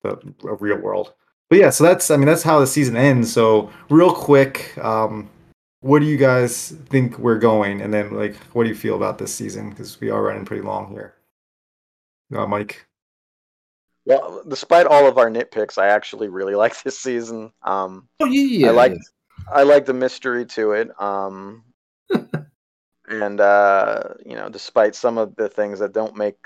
the 0.04 0.18
real 0.60 0.78
world. 0.80 1.14
But 1.52 1.60
yeah, 1.60 1.70
so 1.70 1.84
that's 1.84 2.10
I 2.10 2.16
mean 2.16 2.28
that's 2.28 2.44
how 2.44 2.62
the 2.62 2.66
season 2.66 2.96
ends. 2.96 3.34
So 3.34 3.70
real 3.90 4.14
quick, 4.14 4.74
um, 4.78 5.30
what 5.82 6.00
do 6.00 6.06
you 6.06 6.16
guys 6.16 6.70
think 6.88 7.20
we're 7.20 7.40
going? 7.40 7.82
And 7.82 7.94
then 7.94 8.12
like, 8.12 8.38
what 8.54 8.64
do 8.64 8.70
you 8.70 8.76
feel 8.76 8.96
about 8.96 9.18
this 9.18 9.36
season? 9.36 9.70
Because 9.70 10.00
we 10.00 10.10
are 10.10 10.24
running 10.24 10.46
pretty 10.46 10.64
long 10.64 10.90
here. 10.94 11.14
Uh, 12.34 12.48
Mike. 12.48 12.88
Well, 14.06 14.46
despite 14.48 14.88
all 14.88 15.10
of 15.10 15.18
our 15.18 15.30
nitpicks, 15.30 15.78
I 15.78 15.88
actually 15.88 16.30
really 16.30 16.56
like 16.64 16.82
this 16.84 16.98
season. 16.98 17.52
Um, 17.64 18.08
Oh 18.22 18.28
yeah, 18.28 18.44
yeah. 18.44 18.68
I 18.68 18.72
like 18.72 18.98
I 19.52 19.64
like 19.64 19.86
the 19.86 19.94
mystery 19.94 20.46
to 20.46 20.72
it. 20.72 21.02
Um, 21.02 21.66
and 23.10 23.42
uh, 23.42 24.04
you 24.26 24.38
know, 24.38 24.48
despite 24.48 24.96
some 24.96 25.18
of 25.18 25.36
the 25.36 25.50
things 25.50 25.80
that 25.80 25.92
don't 25.92 26.16
make 26.16 26.38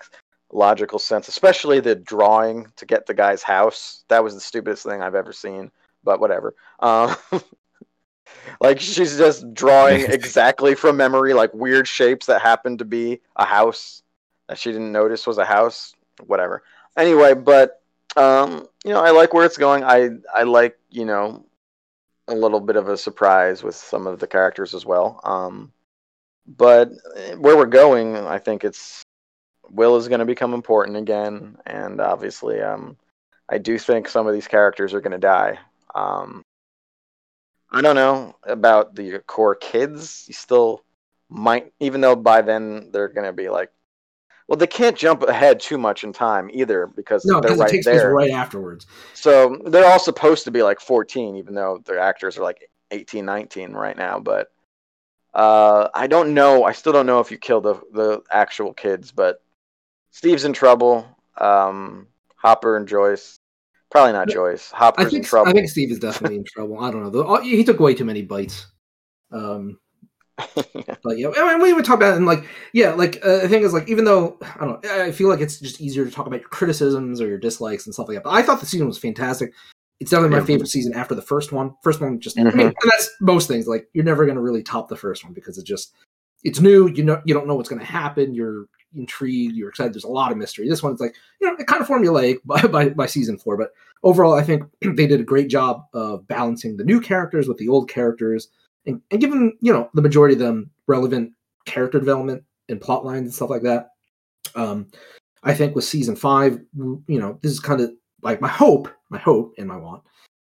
logical 0.56 1.00
sense, 1.00 1.28
especially 1.28 1.80
the 1.80 1.96
drawing 1.96 2.72
to 2.78 2.86
get 2.86 3.06
the 3.06 3.14
guy's 3.14 3.44
house, 3.44 4.04
that 4.08 4.24
was 4.24 4.34
the 4.34 4.40
stupidest 4.40 4.84
thing 4.84 5.02
I've 5.02 5.16
ever 5.16 5.34
seen. 5.34 5.72
But 6.04 6.20
whatever. 6.20 6.56
Um, 6.80 7.16
like 8.62 8.80
she's 8.80 9.18
just 9.18 9.54
drawing 9.54 10.02
exactly 10.10 10.76
from 10.76 10.98
memory, 10.98 11.34
like 11.34 11.54
weird 11.54 11.88
shapes 11.88 12.26
that 12.28 12.42
happen 12.42 12.78
to 12.78 12.86
be 12.86 13.22
a 13.36 13.46
house 13.46 14.04
that 14.48 14.58
she 14.58 14.72
didn't 14.72 14.92
notice 14.92 15.28
was 15.28 15.38
a 15.38 15.46
house. 15.46 15.94
Whatever. 16.26 16.64
Anyway, 16.98 17.34
but 17.34 17.82
um, 18.16 18.68
you 18.86 18.92
know, 18.92 19.04
I 19.04 19.12
like 19.12 19.34
where 19.34 19.46
it's 19.46 19.58
going. 19.58 19.84
I 19.84 20.12
I 20.34 20.44
like 20.44 20.78
you 20.90 21.06
know 21.06 21.46
a 22.28 22.36
little 22.36 22.62
bit 22.62 22.76
of 22.76 22.88
a 22.88 22.98
surprise 22.98 23.62
with 23.64 23.76
some 23.76 24.08
of 24.08 24.20
the 24.20 24.28
characters 24.28 24.74
as 24.74 24.86
well. 24.86 25.20
Um, 25.24 25.74
but 26.48 26.92
eh, 27.18 27.34
where 27.34 27.58
we're 27.58 27.66
going, 27.66 28.16
I 28.16 28.40
think 28.40 28.64
it's 28.64 29.05
Will 29.70 29.98
is 29.98 30.08
going 30.08 30.20
to 30.20 30.26
become 30.26 30.54
important 30.54 30.98
again, 30.98 31.58
and 31.66 32.00
obviously, 32.00 32.62
um, 32.62 32.98
I 33.50 33.58
do 33.58 33.78
think 33.78 34.08
some 34.08 34.28
of 34.28 34.34
these 34.34 34.48
characters 34.48 34.94
are 34.94 35.02
going 35.02 35.12
to 35.12 35.18
die. 35.18 35.60
Um, 35.94 36.44
I 37.72 37.82
don't 37.82 37.96
know 37.96 38.36
about 38.44 38.96
the 38.96 39.20
core 39.20 39.56
kids. 39.56 40.26
You 40.28 40.34
still 40.34 40.84
might, 41.30 41.74
even 41.80 42.02
though 42.02 42.16
by 42.16 42.42
then 42.42 42.90
they're 42.92 43.08
going 43.08 43.28
to 43.28 43.34
be 43.34 43.50
like, 43.50 43.72
well, 44.48 44.58
they 44.58 44.68
can't 44.68 44.98
jump 44.98 45.24
ahead 45.24 45.60
too 45.60 45.78
much 45.78 46.04
in 46.04 46.14
time 46.14 46.50
either 46.54 46.88
because 46.88 47.26
no, 47.26 47.42
they're 47.42 47.54
it 47.54 47.60
right 47.60 47.70
takes 47.70 47.86
place 47.86 47.98
there. 47.98 48.14
right 48.14 48.32
afterwards. 48.32 48.86
So 49.14 49.62
they're 49.66 49.90
all 49.92 50.00
supposed 50.00 50.44
to 50.46 50.52
be 50.52 50.62
like 50.62 50.80
14, 50.80 51.36
even 51.38 51.56
though 51.56 51.82
their 51.86 52.00
actors 52.00 52.38
are 52.38 52.44
like 52.44 52.70
18, 52.92 53.26
19 53.26 53.74
right 53.74 53.98
now. 53.98 54.20
But 54.20 54.52
uh, 55.34 55.90
I 55.94 56.08
don't 56.08 56.34
know. 56.34 56.64
I 56.64 56.74
still 56.74 56.94
don't 56.94 57.08
know 57.08 57.20
if 57.20 57.32
you 57.32 57.38
kill 57.38 57.62
the 57.62 57.76
the 57.92 58.22
actual 58.32 58.74
kids. 58.74 59.12
But 59.12 59.42
Steve's 60.16 60.46
in 60.46 60.54
trouble. 60.54 61.06
Um, 61.42 62.08
Hopper 62.38 62.78
and 62.78 62.88
Joyce. 62.88 63.38
Probably 63.92 64.14
not 64.14 64.30
Joyce. 64.30 64.72
I 64.74 64.78
Hopper's 64.78 65.06
in 65.08 65.12
think 65.12 65.26
trouble. 65.26 65.50
I 65.50 65.54
think 65.54 65.68
Steve 65.70 65.92
is 65.92 66.00
definitely 66.00 66.38
in 66.38 66.46
trouble. 66.46 66.80
I 66.80 66.90
don't 66.90 67.04
know. 67.04 67.10
though. 67.10 67.42
He 67.42 67.66
took 67.66 67.82
way 67.82 67.94
too 67.94 68.06
many 68.06 68.22
bites. 68.22 68.66
Um, 69.34 69.78
but 70.38 71.18
yeah, 71.18 71.32
I 71.36 71.52
mean, 71.52 71.62
we 71.62 71.74
would 71.74 71.84
talk 71.84 71.98
about 71.98 72.14
it 72.14 72.18
and 72.18 72.26
like, 72.26 72.46
yeah, 72.72 72.94
like 72.94 73.18
uh, 73.26 73.40
the 73.40 73.50
thing 73.50 73.64
is 73.64 73.74
like, 73.74 73.90
even 73.90 74.06
though 74.06 74.38
I 74.42 74.64
don't, 74.66 74.82
know, 74.82 75.04
I 75.04 75.12
feel 75.12 75.28
like 75.28 75.42
it's 75.42 75.60
just 75.60 75.82
easier 75.82 76.06
to 76.06 76.12
talk 76.12 76.28
about 76.28 76.40
your 76.40 76.50
criticisms 76.50 77.20
or 77.20 77.28
your 77.28 77.38
dislikes 77.38 77.86
and 77.86 77.94
stuff 77.94 78.08
like 78.08 78.16
that. 78.16 78.24
But 78.24 78.34
I 78.36 78.42
thought 78.42 78.62
the 78.62 78.66
season 78.66 78.88
was 78.88 78.98
fantastic. 78.98 79.52
It's 80.00 80.12
definitely 80.12 80.38
my 80.40 80.46
favorite 80.46 80.68
season 80.70 80.94
after 80.94 81.14
the 81.14 81.22
first 81.22 81.52
one. 81.52 81.76
First 81.84 82.00
one 82.00 82.22
just, 82.22 82.40
I 82.40 82.44
Mhm. 82.44 82.56
mean, 82.56 82.68
and 82.68 82.92
that's 82.92 83.10
most 83.20 83.50
things. 83.50 83.68
Like 83.68 83.90
you're 83.94 84.06
never 84.06 84.26
gonna 84.26 84.42
really 84.42 84.64
top 84.64 84.88
the 84.88 84.96
first 84.96 85.26
one 85.26 85.34
because 85.34 85.58
it 85.58 85.66
just, 85.66 85.94
it's 86.44 86.62
new. 86.62 86.88
You 86.88 87.04
know, 87.04 87.22
you 87.26 87.34
don't 87.34 87.48
know 87.48 87.56
what's 87.56 87.70
gonna 87.70 87.84
happen. 87.84 88.34
You're 88.34 88.68
intrigued. 88.96 89.56
You're 89.56 89.70
excited. 89.70 89.94
There's 89.94 90.04
a 90.04 90.10
lot 90.10 90.32
of 90.32 90.38
mystery. 90.38 90.68
This 90.68 90.84
one's 90.84 91.00
like, 91.00 91.16
you 91.40 91.48
know, 91.48 91.56
it 91.58 91.68
kind 91.68 91.82
of 91.82 91.88
formulaic 91.88 92.38
by, 92.46 92.62
by 92.62 92.90
by 92.90 93.06
season 93.06 93.38
four, 93.38 93.58
but 93.58 93.72
overall, 94.04 94.34
I 94.34 94.44
think 94.44 94.64
they 94.82 95.08
did 95.08 95.20
a 95.20 95.24
great 95.24 95.50
job 95.50 95.86
of 95.94 96.28
balancing 96.28 96.78
the 96.78 96.84
new 96.84 97.02
characters 97.02 97.48
with 97.48 97.58
the 97.58 97.68
old 97.68 97.90
characters 97.90 98.48
and, 98.86 99.02
and 99.12 99.22
giving 99.22 99.58
you 99.62 99.74
know 99.74 99.90
the 99.94 100.02
majority 100.02 100.34
of 100.36 100.40
them 100.40 100.70
relevant 100.88 101.34
character 101.66 102.00
development 102.00 102.44
and 102.70 102.82
plot 102.82 103.06
lines 103.06 103.24
and 103.24 103.34
stuff 103.34 103.50
like 103.50 103.64
that. 103.64 103.90
Um, 104.56 104.88
I 105.44 105.54
think 105.54 105.76
with 105.76 105.84
season 105.84 106.16
five, 106.16 106.60
you 106.76 107.20
know, 107.20 107.40
this 107.42 107.52
is 107.52 107.60
kind 107.60 107.82
of 107.82 107.92
like 108.22 108.42
my 108.42 108.48
hope, 108.48 108.90
my 109.10 109.20
hope 109.20 109.54
and 109.58 109.68
my 109.68 109.78
want 109.78 110.04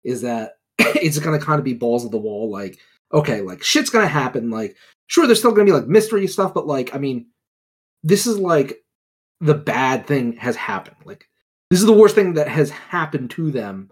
is 0.05 0.22
that 0.22 0.53
it's 0.78 1.18
going 1.18 1.38
to 1.38 1.44
kind 1.44 1.59
of 1.59 1.64
be 1.64 1.74
balls 1.74 2.05
of 2.05 2.11
the 2.11 2.18
wall. 2.18 2.51
Like, 2.51 2.78
okay, 3.12 3.42
like 3.42 3.62
shit's 3.62 3.90
going 3.90 4.05
to 4.05 4.12
happen. 4.12 4.51
Like, 4.51 4.76
sure, 5.07 5.26
there's 5.26 5.38
still 5.38 5.53
going 5.53 5.66
to 5.66 5.72
be 5.72 5.78
like 5.78 5.88
mystery 5.88 6.26
stuff, 6.26 6.55
but 6.55 6.66
like, 6.66 6.94
I 6.94 6.99
mean, 6.99 7.26
this 8.03 8.26
is 8.26 8.38
like 8.38 8.84
the 9.40 9.55
bad 9.55 10.07
thing 10.07 10.36
has 10.36 10.57
happened. 10.57 10.97
Like, 11.05 11.28
this 11.70 11.80
is 11.80 11.86
the 11.86 11.92
worst 11.92 12.14
thing 12.14 12.34
that 12.34 12.49
has 12.49 12.70
happened 12.70 13.30
to 13.30 13.51
them 13.51 13.90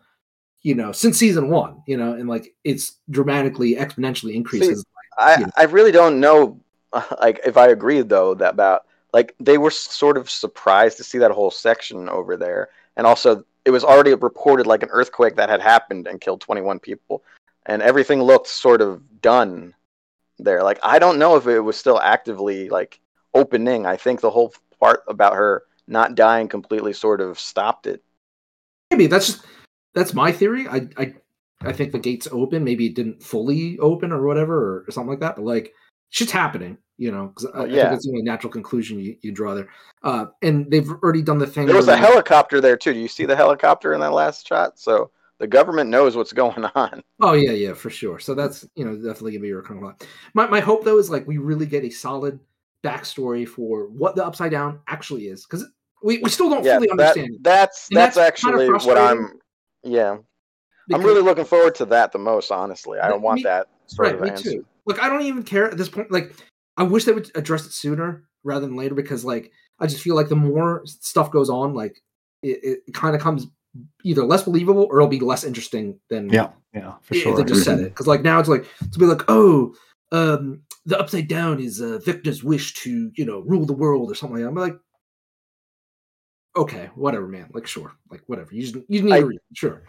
you 0.64 0.74
know 0.74 0.90
since 0.90 1.16
season 1.16 1.48
one 1.48 1.82
you 1.86 1.96
know 1.96 2.14
and 2.14 2.28
like 2.28 2.52
it's 2.64 2.98
dramatically 3.11 3.76
exponentially 3.76 4.34
increases 4.34 4.84
I, 5.16 5.36
Yeah. 5.40 5.46
I 5.57 5.64
really 5.64 5.92
don't 5.92 6.18
know 6.18 6.61
like 7.20 7.40
if 7.46 7.57
I 7.57 7.68
agree 7.68 8.00
though 8.00 8.34
that 8.34 8.55
about 8.55 8.86
like 9.12 9.36
they 9.38 9.59
were 9.59 9.70
sort 9.70 10.16
of 10.16 10.28
surprised 10.28 10.96
to 10.96 11.05
see 11.05 11.18
that 11.18 11.30
whole 11.30 11.52
section 11.52 12.09
over 12.09 12.36
there 12.36 12.70
and 12.96 13.07
also 13.07 13.44
it 13.64 13.70
was 13.70 13.84
already 13.84 14.12
reported 14.14 14.66
like 14.66 14.82
an 14.82 14.90
earthquake 14.90 15.36
that 15.36 15.48
had 15.48 15.61
happened 15.61 16.09
and 16.09 16.20
killed 16.20 16.40
21 16.40 16.80
people 16.80 17.22
and 17.66 17.80
everything 17.82 18.20
looked 18.22 18.48
sort 18.48 18.80
of 18.80 19.02
done 19.20 19.74
there 20.38 20.62
like 20.62 20.80
I 20.82 20.98
don't 20.98 21.18
know 21.18 21.36
if 21.36 21.46
it 21.46 21.61
was 21.61 21.76
still 21.76 22.00
actively 22.00 22.68
like 22.68 23.00
opening 23.35 23.87
I 23.87 23.97
think 23.97 24.20
the 24.20 24.30
whole 24.30 24.55
part 24.80 25.03
about 25.09 25.35
her 25.35 25.64
not 25.87 26.14
dying 26.14 26.49
completely 26.49 26.93
sort 26.93 27.20
of 27.20 27.39
stopped 27.39 27.87
it. 27.87 28.03
Maybe 28.91 29.07
that's 29.07 29.26
just 29.26 29.45
that's 29.95 30.14
my 30.14 30.32
theory. 30.32 30.66
I 30.68 30.89
i 30.97 31.14
i 31.62 31.72
think 31.72 31.93
the 31.93 31.99
gates 31.99 32.28
open. 32.30 32.64
Maybe 32.64 32.87
it 32.87 32.95
didn't 32.95 33.22
fully 33.22 33.78
open 33.78 34.12
or 34.12 34.26
whatever 34.26 34.85
or, 34.87 34.91
something 34.91 35.11
like 35.11 35.20
that 35.20 35.37
but 35.37 35.45
like 35.45 35.72
shit's 36.11 36.32
happening 36.32 36.78
you 36.97 37.11
know 37.11 37.26
because 37.26 37.47
I, 37.47 37.51
Well, 37.51 37.62
I 37.62 37.64
think 37.64 37.76
yeah. 37.76 37.91
that's 37.91 38.05
the 38.05 38.11
only 38.11 38.22
natural 38.22 38.53
conclusion 38.53 39.01
you, 39.01 39.16
you 39.22 39.32
draw 39.32 39.55
there. 39.55 39.68
Uh 40.03 40.26
and 40.43 40.70
they've 40.70 40.89
already 40.89 41.22
done 41.22 41.39
the 41.39 41.47
thing 41.47 41.66
there 41.66 41.76
was 41.76 41.89
a 41.89 41.97
helicopter 41.97 42.61
there 42.61 42.76
too. 42.76 42.93
Do 42.95 43.01
you 43.01 43.09
see 43.09 43.24
the 43.24 43.37
helicopter 43.37 43.95
in 43.95 44.01
that 44.01 44.12
last 44.12 44.47
shot? 44.47 44.78
So 44.78 45.11
the 45.39 45.47
government 45.47 45.91
knows 45.91 46.16
what's 46.16 46.32
going 46.32 46.64
on. 46.74 47.03
Oh 47.20 47.32
yeah, 47.32 47.53
yeah, 47.53 47.74
for 47.74 47.91
sure. 47.91 48.18
So 48.18 48.35
that's 48.35 48.66
you 48.76 48.85
know 48.85 48.95
definitely 48.95 49.32
gonna 49.32 49.43
be 49.43 49.51
a 49.51 49.57
recurring 49.57 49.82
lot. 49.82 50.07
My 50.35 50.47
my 50.47 50.61
hope 50.61 50.85
though 50.85 50.99
is 50.99 51.11
like 51.11 51.26
we 51.26 51.39
really 51.39 51.66
get 51.66 51.85
a 51.85 51.91
solid 51.91 52.39
backstory 52.85 53.49
for 53.49 53.89
what 53.89 54.14
the 54.14 54.24
upside 54.24 54.51
down 54.51 54.80
actually 54.87 55.26
is 55.26 55.45
because 55.45 55.66
we, 56.03 56.18
we 56.18 56.30
still 56.30 56.51
don't 56.51 56.64
yeah, 56.64 56.74
fully 56.74 56.89
that, 56.89 56.93
understand. 56.93 57.35
it. 57.35 57.43
that's 57.43 57.89
And 57.91 57.97
that's, 57.97 58.16
that's 58.16 58.41
kinda 58.43 58.59
actually 58.59 58.87
what 58.87 58.99
I'm. 58.99 59.41
Yeah, 59.82 60.18
I'm 60.93 61.03
really 61.03 61.22
looking 61.22 61.45
forward 61.45 61.74
to 61.76 61.87
that 61.87 62.12
the 62.12 62.18
most. 62.18 62.51
Honestly, 62.53 62.99
I 62.99 63.09
don't 63.09 63.22
want 63.22 63.39
me- 63.39 63.43
that 63.45 63.68
sort 63.87 64.07
right, 64.07 64.14
of 64.14 64.20
me 64.20 64.30
answer. 64.30 64.51
too. 64.53 64.66
Like 64.87 65.03
I 65.03 65.09
don't 65.09 65.22
even 65.22 65.43
care 65.43 65.70
at 65.70 65.78
this 65.78 65.89
point. 65.89 66.12
Like 66.12 66.35
I 66.76 66.82
wish 66.82 67.05
they 67.05 67.12
would 67.12 67.30
address 67.35 67.66
it 67.66 67.72
sooner 67.72 68.24
rather 68.45 68.66
than 68.66 68.76
later 68.76 68.95
because 68.95 69.24
like 69.24 69.51
I 69.80 69.87
just 69.87 70.03
feel 70.03 70.14
like 70.14 70.28
the 70.28 70.37
more 70.37 70.82
stuff 70.85 71.30
goes 71.30 71.49
on, 71.49 71.74
like 71.74 72.03
it, 72.43 72.82
it 72.87 72.95
kind 72.95 73.16
of 73.16 73.22
comes 73.22 73.47
either 74.05 74.24
less 74.24 74.43
believable 74.43 74.87
or 74.91 74.99
it'll 74.99 75.09
be 75.09 75.20
less 75.20 75.45
interesting 75.45 75.99
than 76.11 76.30
Yeah, 76.30 76.51
yeah, 76.74 76.95
for 77.03 77.14
if 77.14 77.22
sure. 77.22 77.37
they 77.37 77.45
just 77.45 77.64
said 77.64 77.80
it. 77.80 77.89
Because 77.91 78.07
like 78.07 78.22
now 78.22 78.39
it's 78.41 78.49
like 78.49 78.66
to 78.93 78.99
be 78.99 79.07
like, 79.07 79.22
oh, 79.28 79.74
um, 80.12 80.62
the 80.87 80.99
upside 80.99 81.28
down 81.28 81.61
is 81.61 81.80
uh, 81.80 81.99
Victor's 82.05 82.45
wish 82.45 82.74
to 82.74 83.11
you 83.14 83.24
know 83.24 83.41
rule 83.41 83.66
the 83.66 83.72
world 83.72 84.11
or 84.11 84.14
something 84.14 84.37
like 84.37 84.45
that. 84.45 84.49
I'm 84.49 84.55
like, 84.55 84.78
okay, 86.57 86.91
whatever, 86.95 87.26
man. 87.26 87.49
Like 87.53 87.66
sure, 87.66 87.93
like 88.11 88.22
whatever. 88.26 88.55
You 88.55 88.62
just 88.62 88.74
you 88.89 89.03
need 89.03 89.12
I- 89.12 89.20
to 89.20 89.26
read, 89.26 89.41
sure. 89.55 89.82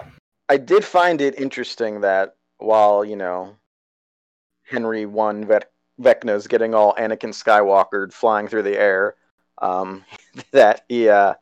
I 0.48 0.58
did 0.58 0.86
find 0.86 1.22
it 1.22 1.40
interesting 1.40 2.02
that 2.02 2.36
while 2.58 3.04
you 3.04 3.16
know 3.16 3.56
Henry 4.64 5.06
one 5.06 5.46
Ve- 5.46 5.60
Vecna's 6.02 6.48
getting 6.48 6.74
all 6.76 6.94
Anakin 6.96 7.34
Skywalker 7.34 8.12
flying 8.14 8.48
through 8.48 8.64
the 8.64 8.78
air, 8.80 9.16
um, 9.62 10.06
that 10.52 10.86
he, 10.88 11.10
uh, 11.10 11.34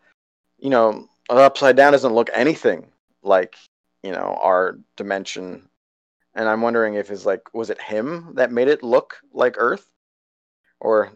you 0.58 0.70
know, 0.70 1.08
upside 1.30 1.76
down 1.76 1.92
doesn't 1.92 2.14
look 2.14 2.30
anything 2.34 2.88
like 3.24 3.56
you 4.04 4.12
know 4.12 4.38
our 4.42 4.80
dimension 4.96 5.68
and 6.36 6.48
I'm 6.50 6.62
wondering 6.62 6.96
if 6.96 7.12
it's 7.12 7.26
like 7.26 7.54
was 7.54 7.70
it 7.70 7.82
him 7.82 8.34
that 8.36 8.52
made 8.52 8.68
it 8.68 8.84
look 8.84 9.18
like 9.34 9.56
Earth, 9.58 9.90
or 10.80 11.12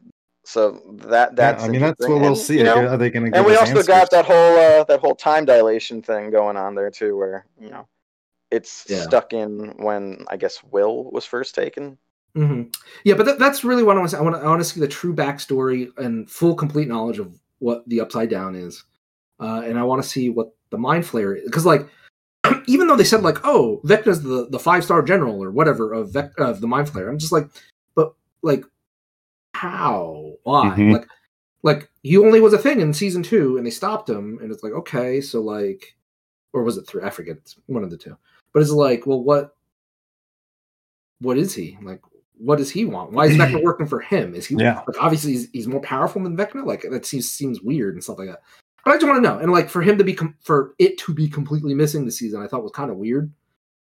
so 0.45 0.82
that 1.07 1.36
that's. 1.36 1.63
yeah, 1.63 1.68
I 1.68 1.72
mean, 1.72 1.82
that's 1.82 2.07
what 2.07 2.20
we'll 2.20 2.30
And, 2.30 2.38
see. 2.38 2.57
you 2.57 2.63
know, 2.63 2.88
Are 2.88 2.97
they 2.97 3.09
going 3.09 3.32
to 3.32 3.38
and 3.38 3.45
we 3.45 3.55
also 3.55 3.72
answers? 3.72 3.88
got 3.88 4.11
that 4.11 4.26
whole 4.26 4.57
uh, 4.57 4.84
that 4.86 4.99
whole 4.99 5.15
time 5.15 5.45
dilation 5.45 6.01
thing 6.01 6.30
going 6.30 6.57
on 6.57 6.76
there 6.76 6.91
too, 6.91 7.18
where 7.18 7.45
you 7.59 7.70
know 7.70 7.88
it's 8.51 8.86
Yeah. 8.89 9.03
stuck 9.03 9.34
in 9.34 9.74
when 9.78 10.26
I 10.30 10.38
guess 10.38 10.63
Will 10.63 11.11
was 11.11 11.26
first 11.26 11.53
taken. 11.55 11.97
hmm 12.36 12.63
Yeah, 13.03 13.15
but 13.15 13.26
that, 13.26 13.39
that's 13.39 13.63
really 13.63 13.84
what 13.84 13.97
I 13.97 13.99
want 13.99 14.11
to 14.11 14.15
say. 14.15 14.20
I 14.20 14.24
want 14.24 14.36
to, 14.36 14.41
I 14.41 14.47
want 14.47 14.61
to 14.61 14.65
see 14.65 14.80
the 14.80 14.88
true 14.88 15.13
backstory 15.13 15.91
and 15.97 16.30
full, 16.30 16.55
complete 16.55 16.88
knowledge 16.88 17.20
of 17.20 17.38
what 17.59 17.88
the 17.89 17.99
Upside 17.99 18.30
Down 18.30 18.55
is, 18.55 18.84
uh, 19.39 19.63
and 19.65 19.78
I 19.78 19.84
want 19.84 20.01
to 20.01 20.07
see 20.07 20.30
what 20.30 20.53
the 20.70 20.78
Mind 20.78 21.03
Flayer 21.03 21.38
is. 21.38 21.45
Because, 21.45 21.65
like, 21.65 21.88
even 22.68 22.88
though 22.88 22.95
they 22.95 23.03
said 23.03 23.24
like, 23.24 23.39
"Oh, 23.45 23.82
Vecna's 23.86 24.22
the 24.24 24.47
the 24.49 24.59
five 24.59 24.84
star 24.84 25.01
general 25.01 25.43
or 25.43 25.51
whatever 25.51 25.93
of 25.93 26.11
Vec- 26.13 26.38
of 26.39 26.61
the 26.61 26.68
Mind 26.68 26.88
Flayer," 26.89 27.09
I'm 27.09 27.18
just 27.18 27.32
like, 27.32 27.47
but 27.95 28.13
like, 28.41 28.63
how? 29.53 30.34
Why? 30.43 30.70
Mhm. 30.78 30.93
Like, 30.93 31.07
like 31.63 31.89
he 32.03 32.18
only 32.18 32.39
was 32.39 32.53
a 32.53 32.57
thing 32.57 32.80
in 32.80 32.93
season 32.93 33.24
two, 33.24 33.57
and 33.57 33.65
they 33.65 33.72
stopped 33.72 34.09
him, 34.09 34.38
and 34.41 34.51
it's 34.51 34.63
like, 34.63 34.74
okay, 34.74 35.20
so 35.22 35.41
like, 35.41 35.95
or 36.53 36.63
was 36.63 36.78
it 36.78 36.88
three? 36.88 37.03
I 37.03 37.09
forget. 37.09 37.38
It's 37.38 37.55
one 37.65 37.84
of 37.84 37.89
the 37.89 37.97
two. 37.97 38.15
But 38.53 38.61
it's 38.61 38.72
like, 38.72 39.05
well, 39.07 39.24
what? 39.24 39.55
What 41.20 41.38
is 41.38 41.53
he 41.55 41.78
like? 41.82 42.01
What 42.38 42.57
does 42.59 42.70
he 42.70 42.86
want? 42.86 43.11
Why 43.11 43.26
is 43.26 43.36
Vecna 43.38 43.63
working 43.63 43.88
for 43.88 43.99
him? 43.99 44.36
Is 44.36 44.45
he 44.45 44.55
Yeah. 44.55 44.82
like 44.88 45.01
obviously 45.01 45.32
he's, 45.32 45.49
he's 45.51 45.68
more 45.68 45.82
powerful 45.82 46.22
than 46.22 46.38
Vecna? 46.38 46.65
Like 46.65 46.84
that 46.91 47.05
seems 47.05 47.30
seems 47.32 47.61
weird 47.61 47.95
and 47.95 48.03
stuff 48.03 48.20
like 48.20 48.28
that. 48.30 48.41
But 48.86 48.91
I 48.91 48.95
just 48.97 49.05
want 49.07 49.17
to 49.23 49.30
know, 49.30 49.39
and 49.39 49.51
like 49.51 49.69
for 49.69 49.82
him 49.82 49.97
to 49.97 50.03
be 50.03 50.13
com- 50.13 50.36
for 50.41 50.73
it 50.80 50.97
to 50.99 51.13
be 51.13 51.28
completely 51.28 51.73
missing 51.73 52.05
the 52.05 52.11
season, 52.11 52.41
I 52.41 52.47
thought 52.47 52.63
was 52.63 52.71
kind 52.71 52.91
of 52.91 52.97
weird. 52.97 53.32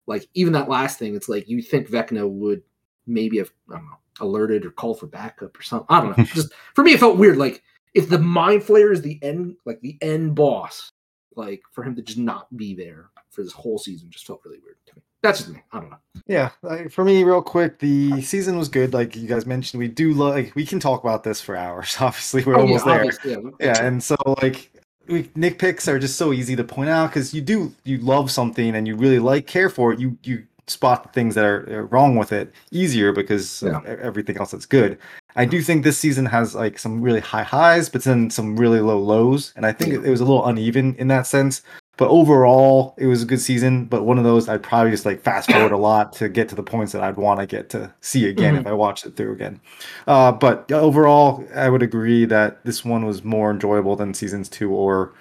Like 0.07 0.26
even 0.34 0.53
that 0.55 0.68
last 0.68 0.99
thing, 0.99 1.14
it's 1.14 1.28
like 1.28 1.49
you 1.49 1.61
think 1.62 1.89
Vecna 1.91 2.28
would 2.28 2.62
maybe 3.07 3.39
have 3.39 3.51
I 3.70 3.74
don't 3.76 3.87
know 3.87 3.97
alerted 4.20 4.64
or 4.64 4.70
called 4.70 4.99
for 4.99 5.07
backup 5.07 5.59
or 5.59 5.62
something. 5.62 5.87
I 5.91 6.01
don't 6.01 6.16
know. 6.16 6.24
just 6.34 6.53
for 6.74 6.82
me, 6.84 6.93
it 6.93 7.01
felt 7.01 7.18
weird. 7.18 7.37
Like 7.37 7.62
if 7.95 8.09
the 8.09 8.18
Mind 8.18 8.62
Flayer 8.62 8.93
is 8.93 9.03
the 9.03 9.18
end, 9.22 9.57
like 9.66 9.80
the 9.80 9.99
end 10.01 10.34
boss, 10.34 10.91
like 11.34 11.62
for 11.72 11.84
him 11.84 11.95
to 11.97 12.03
just 12.03 12.18
not 12.18 12.55
be 12.57 12.74
there 12.74 13.11
for 13.30 13.43
this 13.43 13.53
whole 13.53 13.78
season 13.78 14.09
just 14.11 14.26
felt 14.26 14.41
really 14.45 14.61
weird 14.64 14.76
to 14.87 14.97
me. 14.97 15.03
That's 15.22 15.41
just 15.41 15.51
me. 15.51 15.62
I 15.72 15.80
don't 15.80 15.91
know. 15.91 15.97
Yeah, 16.26 16.51
like, 16.62 16.91
for 16.93 17.05
me, 17.05 17.24
real 17.24 17.43
quick, 17.43 17.78
the 17.80 18.22
season 18.22 18.57
was 18.57 18.68
good. 18.68 18.95
Like 18.95 19.16
you 19.16 19.26
guys 19.26 19.45
mentioned, 19.45 19.78
we 19.80 19.89
do 19.89 20.12
like 20.12 20.55
we 20.55 20.64
can 20.64 20.78
talk 20.78 21.03
about 21.03 21.24
this 21.24 21.41
for 21.41 21.57
hours. 21.57 21.97
Obviously, 22.01 22.45
we're 22.45 22.57
Oh, 22.57 22.61
almost 22.61 22.87
yeah, 22.87 22.93
there. 22.93 23.01
obviously, 23.05 23.30
yeah. 23.32 23.51
Yeah, 23.61 23.84
and 23.84 24.03
so 24.03 24.16
like 24.43 24.70
nitpicks 25.09 25.89
are 25.89 25.99
just 25.99 26.17
so 26.17 26.33
easy 26.33 26.57
to 26.57 26.65
point 26.65 26.91
out 26.91 27.11
because 27.11 27.33
you 27.35 27.41
do 27.41 27.73
you 27.85 27.99
love 27.99 28.31
something 28.31 28.75
and 28.75 28.87
you 28.87 28.97
really 28.97 29.19
like 29.19 29.47
care 29.47 29.69
for 29.71 29.93
it. 29.93 29.99
You 30.01 30.17
you 30.23 30.45
spot 30.69 31.05
the 31.05 31.09
things 31.11 31.37
that 31.37 31.45
are, 31.45 31.61
are 31.79 31.87
wrong 31.87 32.17
with 32.17 32.33
it 32.33 32.53
easier 32.73 33.13
because 33.13 33.63
Yeah. 33.63 33.81
everything 34.03 34.37
else 34.39 34.51
that's 34.51 34.67
good. 34.67 34.99
I 35.37 35.45
do 35.45 35.61
think 35.63 35.85
this 35.85 35.97
season 35.99 36.27
has 36.27 36.55
like 36.57 36.79
some 36.79 37.01
really 37.01 37.21
high 37.21 37.45
highs, 37.45 37.89
but 37.89 38.03
then 38.03 38.31
some 38.31 38.57
really 38.57 38.81
low 38.81 38.99
lows, 38.99 39.53
and 39.55 39.65
I 39.65 39.73
think 39.73 39.93
Yeah. 39.93 40.01
it 40.05 40.11
was 40.11 40.21
a 40.21 40.25
little 40.25 40.45
uneven 40.47 40.97
in 40.99 41.07
that 41.09 41.27
sense. 41.27 41.63
But 41.99 42.09
overall, 42.11 42.95
it 42.99 43.07
was 43.07 43.23
a 43.23 43.27
good 43.27 43.41
season. 43.41 43.87
But 43.87 44.05
one 44.05 44.19
of 44.19 44.25
those 44.25 44.49
I'd 44.49 44.63
probably 44.63 44.91
just 44.91 45.07
like 45.07 45.23
fast 45.23 45.51
forward 45.51 45.73
a 45.73 45.77
lot 45.79 46.13
to 46.15 46.29
get 46.29 46.49
to 46.51 46.55
the 46.55 46.63
points 46.63 46.93
that 46.93 47.03
I'd 47.03 47.17
want 47.17 47.41
to 47.41 47.47
get 47.47 47.71
to 47.71 47.93
see 48.01 48.29
again 48.29 48.55
Mhm. 48.55 48.61
if 48.61 48.67
I 48.67 48.73
watched 48.73 49.07
it 49.07 49.17
through 49.17 49.33
again. 49.33 49.61
Uh, 50.07 50.33
but 50.33 50.71
overall, 50.71 51.45
I 51.55 51.69
would 51.71 51.83
agree 51.83 52.25
that 52.27 52.65
this 52.65 52.85
one 52.85 53.07
was 53.07 53.25
more 53.25 53.51
enjoyable 53.51 53.97
than 53.97 54.13
seasons 54.15 54.49
two 54.49 54.71
or 54.73 55.13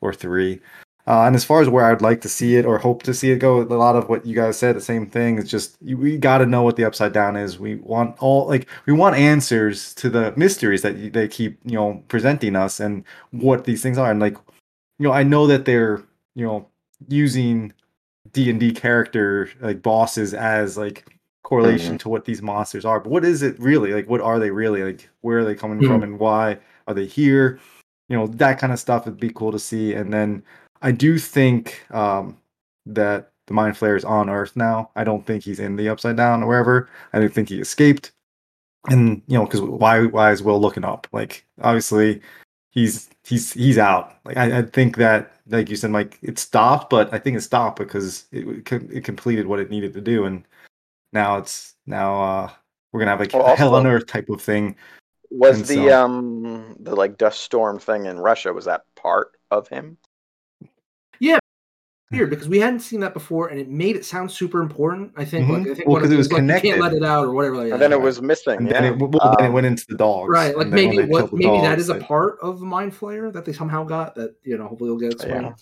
or 0.00 0.12
three. 0.12 0.60
Uh, 1.06 1.22
and 1.24 1.34
as 1.36 1.44
far 1.44 1.60
as 1.60 1.68
where 1.68 1.84
I'd 1.84 2.00
like 2.00 2.20
to 2.22 2.28
see 2.28 2.56
it 2.56 2.64
or 2.64 2.78
hope 2.78 3.02
to 3.04 3.12
see 3.14 3.30
it 3.32 3.38
go, 3.38 3.60
a 3.60 3.64
lot 3.64 3.96
of 3.96 4.08
what 4.08 4.24
you 4.24 4.34
guys 4.36 4.56
said, 4.56 4.74
the 4.76 4.80
same 4.80 5.06
thing. 5.06 5.36
It's 5.38 5.50
just 5.50 5.76
you- 5.82 5.96
we 5.98 6.16
got 6.16 6.38
to 6.38 6.46
know 6.46 6.62
what 6.62 6.76
the 6.76 6.84
upside 6.84 7.12
down 7.12 7.36
is. 7.36 7.58
We 7.58 7.74
want 7.76 8.16
all 8.20 8.46
like 8.48 8.68
we 8.86 8.92
want 8.92 9.16
answers 9.16 9.92
to 9.94 10.08
the 10.08 10.32
mysteries 10.36 10.82
that 10.82 10.96
you- 10.96 11.10
they 11.10 11.28
keep 11.28 11.58
you 11.64 11.74
know 11.74 12.02
presenting 12.08 12.56
us 12.56 12.80
and 12.80 13.04
what 13.32 13.64
these 13.64 13.82
things 13.82 13.98
are. 13.98 14.10
And 14.10 14.18
like 14.20 14.36
you 14.98 15.08
know, 15.08 15.12
I 15.12 15.24
know 15.24 15.46
that 15.48 15.64
they're 15.64 16.02
you 16.34 16.46
know 16.46 16.68
using 17.08 17.72
D 18.32 18.50
and 18.50 18.60
D 18.60 18.72
character 18.72 19.50
like 19.60 19.82
bosses 19.82 20.34
as 20.34 20.76
like 20.76 21.06
correlation 21.42 21.98
to 21.98 22.08
what 22.08 22.24
these 22.24 22.40
monsters 22.40 22.84
are. 22.84 23.00
But 23.00 23.10
what 23.10 23.24
is 23.24 23.42
it 23.42 23.58
really? 23.58 23.92
Like 23.92 24.08
what 24.08 24.20
are 24.20 24.38
they 24.38 24.50
really? 24.50 24.82
Like 24.82 25.08
where 25.20 25.40
are 25.40 25.44
they 25.44 25.54
coming 25.54 25.86
from 25.86 26.02
and 26.02 26.18
why 26.18 26.58
are 26.86 26.94
they 26.94 27.06
here? 27.06 27.58
You 28.08 28.16
know, 28.16 28.26
that 28.26 28.58
kind 28.58 28.72
of 28.72 28.78
stuff 28.78 29.04
would 29.06 29.18
be 29.18 29.30
cool 29.30 29.52
to 29.52 29.58
see. 29.58 29.94
And 29.94 30.12
then 30.12 30.42
I 30.80 30.92
do 30.92 31.18
think 31.18 31.84
um 31.90 32.38
that 32.86 33.32
the 33.46 33.54
mind 33.54 33.76
flayer 33.76 33.96
is 33.96 34.04
on 34.04 34.30
Earth 34.30 34.56
now. 34.56 34.90
I 34.96 35.04
don't 35.04 35.26
think 35.26 35.44
he's 35.44 35.60
in 35.60 35.76
the 35.76 35.88
upside 35.88 36.16
down 36.16 36.42
or 36.42 36.46
wherever. 36.46 36.88
I 37.12 37.18
don't 37.18 37.32
think 37.32 37.48
he 37.48 37.60
escaped. 37.60 38.12
And 38.88 39.22
you 39.26 39.38
know, 39.38 39.44
because 39.44 39.60
why 39.60 40.06
why 40.06 40.32
is 40.32 40.42
Will 40.42 40.60
looking 40.60 40.84
up? 40.84 41.06
Like 41.12 41.44
obviously 41.60 42.20
he's 42.72 43.08
he's 43.22 43.52
he's 43.52 43.78
out. 43.78 44.16
Like 44.24 44.36
I, 44.36 44.58
I 44.58 44.62
think 44.62 44.96
that 44.96 45.32
like 45.48 45.70
you 45.70 45.76
said, 45.76 45.90
Mike, 45.90 46.18
it 46.22 46.38
stopped, 46.38 46.90
but 46.90 47.12
I 47.14 47.18
think 47.18 47.36
it 47.36 47.42
stopped 47.42 47.78
because 47.78 48.26
it 48.32 48.72
it 48.72 49.04
completed 49.04 49.46
what 49.46 49.60
it 49.60 49.70
needed 49.70 49.92
to 49.94 50.00
do, 50.00 50.24
and 50.24 50.44
now 51.12 51.38
it's 51.38 51.74
now 51.86 52.20
uh 52.22 52.50
we're 52.90 53.00
gonna 53.00 53.12
have 53.12 53.20
like 53.20 53.32
Well, 53.32 53.46
a 53.46 53.56
hell 53.56 53.74
on 53.76 53.86
earth 53.86 54.06
type 54.06 54.28
of 54.28 54.42
thing. 54.42 54.74
Was 55.30 55.58
And 55.58 55.66
the 55.66 55.74
so- 55.90 56.04
um 56.04 56.76
the 56.80 56.96
like 56.96 57.16
dust 57.16 57.40
storm 57.40 57.78
thing 57.78 58.06
in 58.06 58.18
Russia 58.18 58.52
was 58.52 58.64
that 58.64 58.82
part 58.96 59.32
of 59.50 59.68
him? 59.68 59.96
Weird 62.12 62.30
because 62.30 62.48
we 62.48 62.58
hadn't 62.60 62.80
seen 62.80 63.00
that 63.00 63.14
before, 63.14 63.48
and 63.48 63.58
it 63.58 63.68
made 63.68 63.96
it 63.96 64.04
sound 64.04 64.30
super 64.30 64.60
important. 64.60 65.12
I 65.16 65.24
think, 65.24 65.46
Mhm. 65.48 65.50
like, 65.50 65.60
I 65.60 65.74
think 65.74 65.78
Well, 65.86 65.92
one 65.94 66.02
of 66.02 66.04
'cause 66.08 66.12
it 66.12 66.16
was 66.16 66.28
those, 66.28 66.32
like, 66.32 66.42
you 66.42 66.46
connected. 66.48 66.68
can't 66.68 66.80
let 66.80 66.92
it 66.92 67.02
out 67.02 67.24
or 67.26 67.32
whatever. 67.32 67.56
Like 67.56 67.64
and 67.64 67.72
that. 67.72 67.78
then 67.80 67.92
it 67.92 68.00
was 68.00 68.20
missing. 68.22 68.56
And 68.58 68.66
yeah. 68.68 68.80
then 68.80 68.84
it, 68.92 68.98
well, 68.98 69.08
then 69.38 69.46
it 69.46 69.48
Um, 69.48 69.52
went 69.54 69.66
into 69.66 69.86
the 69.88 69.96
dogs. 69.96 70.30
right, 70.30 70.56
like 70.56 70.66
and 70.66 70.72
then 70.72 70.86
when 70.88 70.96
maybe 70.96 70.96
they 70.98 71.02
it 71.04 71.08
was, 71.10 71.20
killed 71.22 71.30
the 71.32 71.36
maybe 71.36 71.62
that 71.62 71.68
dogs, 71.70 71.82
is 71.82 71.88
a 71.88 71.94
part 71.96 72.38
of 72.42 72.60
the 72.60 72.66
mind 72.66 72.92
flayer 72.92 73.32
that 73.32 73.44
they 73.44 73.52
somehow 73.52 73.82
got 73.84 74.14
that 74.16 74.34
you 74.44 74.56
know 74.58 74.66
hopefully 74.68 74.90
we'll 74.90 74.98
get 75.00 75.12
explained. 75.12 75.42
Yeah. 75.42 75.52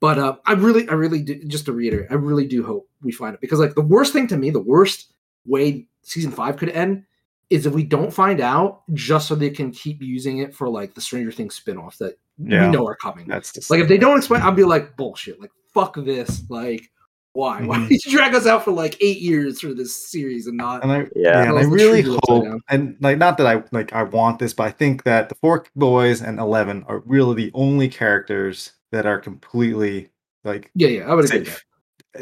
But 0.00 0.18
uh, 0.18 0.36
I 0.46 0.52
really, 0.52 0.88
I 0.88 0.94
really 0.94 1.22
do. 1.22 1.42
Just 1.44 1.66
to 1.66 1.72
reiterate, 1.72 2.06
I 2.10 2.14
really 2.14 2.46
do 2.46 2.64
hope 2.64 2.88
we 3.02 3.10
find 3.12 3.34
it 3.34 3.40
because 3.40 3.58
like 3.58 3.74
the 3.74 3.80
worst 3.82 4.12
thing 4.12 4.26
to 4.28 4.36
me, 4.36 4.50
the 4.50 4.60
worst 4.60 5.12
way 5.44 5.86
season 6.02 6.30
five 6.30 6.56
could 6.56 6.68
end 6.70 7.02
is 7.50 7.66
if 7.66 7.72
we 7.72 7.82
don't 7.82 8.12
find 8.12 8.40
out, 8.40 8.82
just 8.92 9.26
so 9.26 9.34
they 9.34 9.48
can 9.50 9.70
keep 9.70 10.00
using 10.02 10.38
it 10.38 10.54
for 10.54 10.68
like 10.68 10.94
the 10.94 11.00
Stranger 11.00 11.32
Things 11.32 11.54
spin-offs 11.54 11.96
that 11.98 12.18
Yeah. 12.38 12.66
we 12.70 12.76
know 12.76 12.86
are 12.86 12.94
coming. 12.94 13.26
That's 13.26 13.52
just 13.52 13.70
Like 13.70 13.80
if 13.80 13.88
they 13.88 13.96
don't 13.98 14.18
explain, 14.18 14.42
I'll 14.42 14.52
be 14.52 14.64
like 14.64 14.96
bullshit. 14.96 15.40
Like 15.40 15.50
fuck 15.78 15.94
this. 16.04 16.44
Like 16.48 16.90
why? 17.34 17.62
Why 17.66 17.78
Mhm. 17.78 17.88
did 17.88 18.04
you 18.04 18.10
drag 18.12 18.34
us 18.34 18.46
out 18.46 18.64
for 18.64 18.72
like 18.72 18.96
eight 19.00 19.20
years 19.20 19.60
for 19.60 19.72
this 19.74 20.10
series 20.10 20.46
and 20.46 20.56
not? 20.56 20.82
And 20.82 20.90
I, 20.90 20.98
Yeah. 21.14 21.42
yeah, 21.42 21.48
and 21.50 21.58
I 21.58 21.62
really 21.62 22.02
truth 22.02 22.18
hope, 22.24 22.46
and 22.68 22.96
like, 23.00 23.18
not 23.18 23.36
that 23.38 23.46
I 23.46 23.62
like 23.70 23.92
I 23.92 24.02
want 24.02 24.38
this, 24.40 24.52
but 24.52 24.64
I 24.64 24.70
think 24.70 25.04
that 25.04 25.28
the 25.28 25.36
four 25.36 25.64
boys 25.76 26.20
and 26.20 26.40
Eleven 26.40 26.84
are 26.88 27.00
really 27.06 27.36
the 27.36 27.50
only 27.54 27.88
characters 27.88 28.72
that 28.90 29.06
are 29.06 29.20
completely 29.20 30.08
like 30.44 30.70
Yeah, 30.74 30.88
yeah, 30.88 31.10
I 31.10 31.14
would 31.14 31.26
agree. 31.26 31.40
with. 31.40 31.62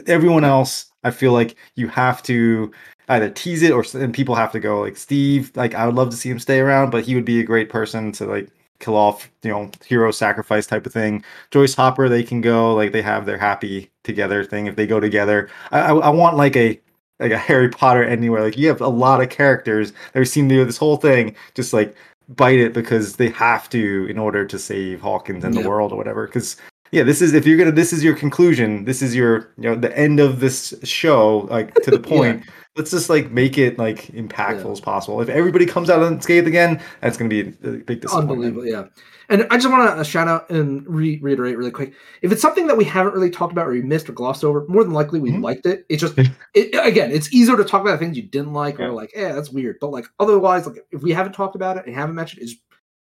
Everyone 0.06 0.44
else, 0.44 0.86
I 1.04 1.10
feel 1.12 1.32
like 1.32 1.56
you 1.76 1.88
have 1.88 2.22
to 2.24 2.70
either 3.08 3.30
tease 3.30 3.62
it 3.62 3.70
or 3.70 3.84
and 3.94 4.12
people 4.12 4.34
have 4.34 4.52
to 4.52 4.60
go 4.60 4.80
like 4.80 4.96
Steve. 4.96 5.52
Like 5.54 5.74
I 5.74 5.86
would 5.86 5.94
love 5.94 6.10
to 6.10 6.16
see 6.16 6.28
him 6.28 6.40
stay 6.40 6.58
around, 6.60 6.90
but 6.90 7.04
he 7.04 7.14
would 7.14 7.24
be 7.24 7.40
a 7.40 7.44
great 7.44 7.70
person 7.70 8.12
to 8.12 8.26
like 8.26 8.48
kill 8.78 8.96
off, 8.96 9.30
you 9.42 9.50
know, 9.50 9.70
hero 9.84 10.10
sacrifice 10.10 10.66
type 10.66 10.86
of 10.86 10.92
thing. 10.92 11.24
Joyce 11.50 11.74
Hopper, 11.74 12.08
they 12.08 12.22
can 12.22 12.40
go 12.40 12.74
like 12.74 12.92
they 12.92 13.02
have 13.02 13.26
their 13.26 13.38
happy 13.38 13.90
together 14.04 14.44
thing 14.44 14.66
if 14.66 14.76
they 14.76 14.86
go 14.86 15.00
together. 15.00 15.48
I 15.70 15.80
I, 15.80 15.94
I 15.96 16.08
want 16.10 16.36
like 16.36 16.56
a 16.56 16.80
like 17.18 17.32
a 17.32 17.38
Harry 17.38 17.68
Potter 17.70 18.04
anywhere. 18.04 18.42
Like 18.42 18.58
you 18.58 18.68
have 18.68 18.80
a 18.80 18.88
lot 18.88 19.22
of 19.22 19.30
characters 19.30 19.92
that 20.12 20.20
we've 20.20 20.28
seen 20.28 20.48
do 20.48 20.64
this 20.64 20.76
whole 20.76 20.96
thing, 20.98 21.34
just 21.54 21.72
like 21.72 21.94
bite 22.30 22.58
it 22.58 22.72
because 22.74 23.16
they 23.16 23.28
have 23.30 23.68
to 23.70 24.06
in 24.10 24.18
order 24.18 24.44
to 24.44 24.58
save 24.58 25.00
Hawkins 25.00 25.44
and 25.44 25.54
Yeah. 25.54 25.62
the 25.62 25.68
world 25.68 25.92
or 25.92 25.96
whatever. 25.96 26.26
Because 26.26 26.56
yeah, 26.92 27.02
this 27.02 27.20
is 27.22 27.34
if 27.34 27.46
you're 27.46 27.56
gonna 27.58 27.72
this 27.72 27.92
is 27.92 28.04
your 28.04 28.14
conclusion. 28.14 28.84
This 28.84 29.00
is 29.02 29.14
your 29.14 29.48
you 29.58 29.70
know 29.70 29.74
the 29.74 29.96
end 29.98 30.20
of 30.20 30.40
this 30.40 30.74
show. 30.84 31.46
Like 31.50 31.74
to 31.82 31.90
the 31.90 31.98
Yeah. 32.10 32.42
Let's 32.76 32.90
just 32.90 33.08
like 33.08 33.30
make 33.30 33.56
it 33.58 33.78
like 33.78 34.08
impactful 34.08 34.64
Yeah. 34.64 34.70
as 34.72 34.80
possible. 34.80 35.20
If 35.20 35.28
everybody 35.28 35.64
comes 35.66 35.88
out 35.90 36.02
unscathed 36.02 36.46
again, 36.46 36.80
that's 37.00 37.16
gonna 37.16 37.30
be 37.30 37.40
a 37.40 37.44
big 37.44 38.00
disappointment. 38.02 38.30
Unbelievable, 38.30 38.66
yeah. 38.66 38.84
And 39.28 39.46
I 39.50 39.56
just 39.56 39.68
want 39.70 39.98
to 39.98 40.04
shout 40.04 40.28
out 40.28 40.48
and 40.50 40.86
re- 40.86 41.18
reiterate 41.20 41.58
really 41.58 41.72
quick. 41.72 41.94
If 42.22 42.30
it's 42.30 42.40
something 42.42 42.68
that 42.68 42.76
we 42.76 42.84
haven't 42.84 43.12
really 43.12 43.30
talked 43.30 43.50
about 43.50 43.66
or 43.66 43.70
we 43.72 43.82
missed 43.82 44.08
or 44.08 44.12
glossed 44.12 44.44
over, 44.44 44.64
more 44.68 44.84
than 44.84 44.92
likely 44.92 45.18
we 45.18 45.32
Mhm. 45.32 45.42
liked 45.42 45.66
it. 45.66 45.84
It's 45.88 46.00
just, 46.00 46.16
it, 46.54 46.74
again, 46.86 47.10
it's 47.10 47.32
easier 47.34 47.56
to 47.56 47.64
talk 47.64 47.80
about 47.80 47.98
things 47.98 48.16
you 48.16 48.22
didn't 48.22 48.52
like 48.52 48.78
Yeah. 48.78 48.86
or 48.86 48.92
like, 48.92 49.10
yeah, 49.16 49.32
that's 49.32 49.50
weird. 49.50 49.78
But 49.80 49.90
like, 49.90 50.06
otherwise, 50.20 50.64
like, 50.66 50.76
if 50.92 51.02
we 51.02 51.10
haven't 51.10 51.32
talked 51.32 51.56
about 51.56 51.76
it 51.76 51.86
and 51.86 51.94
haven't 51.94 52.14
mentioned 52.14 52.42
it, 52.44 52.50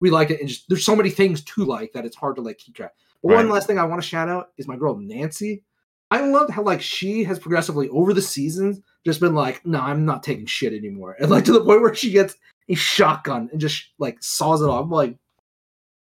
we 0.01 0.11
liked 0.11 0.33
it. 0.33 0.41
And 0.41 0.49
just, 0.49 0.69
there's 0.69 0.85
so 0.85 0.97
many 0.97 1.11
things 1.11 1.45
to 1.45 1.65
like 1.65 1.93
that 1.93 2.05
it's 2.05 2.17
hard 2.17 2.35
to 2.37 2.43
like 2.43 2.59
keep 2.59 2.75
track. 2.75 2.95
But 3.23 3.35
one 3.35 3.49
last 3.49 3.69
thing 3.69 3.79
I 3.79 3.85
want 3.85 4.03
to 4.03 4.09
shout 4.09 4.29
out 4.29 4.49
is 4.57 4.67
my 4.67 4.77
girl 4.77 4.97
Nancy. 4.97 5.63
I 6.11 6.23
loved 6.27 6.51
how 6.51 6.63
like 6.63 6.81
she 6.81 7.23
has 7.25 7.39
progressively 7.39 7.89
over 7.91 8.13
the 8.13 8.23
seasons 8.23 8.81
just 9.07 9.21
been 9.21 9.35
like, 9.35 9.65
no, 9.65 9.81
I'm 9.81 10.05
not 10.05 10.23
taking 10.23 10.47
shit 10.47 10.73
anymore. 10.73 11.17
And 11.19 11.31
like 11.31 11.45
to 11.45 11.53
the 11.53 11.65
point 11.65 11.81
where 11.81 11.95
she 11.95 12.11
gets 12.11 12.37
a 12.69 12.75
shotgun 12.75 13.49
and 13.53 13.61
just 13.61 13.87
like 13.99 14.23
saws 14.23 14.63
it 14.63 14.69
off. 14.69 14.85
I'm 14.85 14.91
like, 14.91 15.17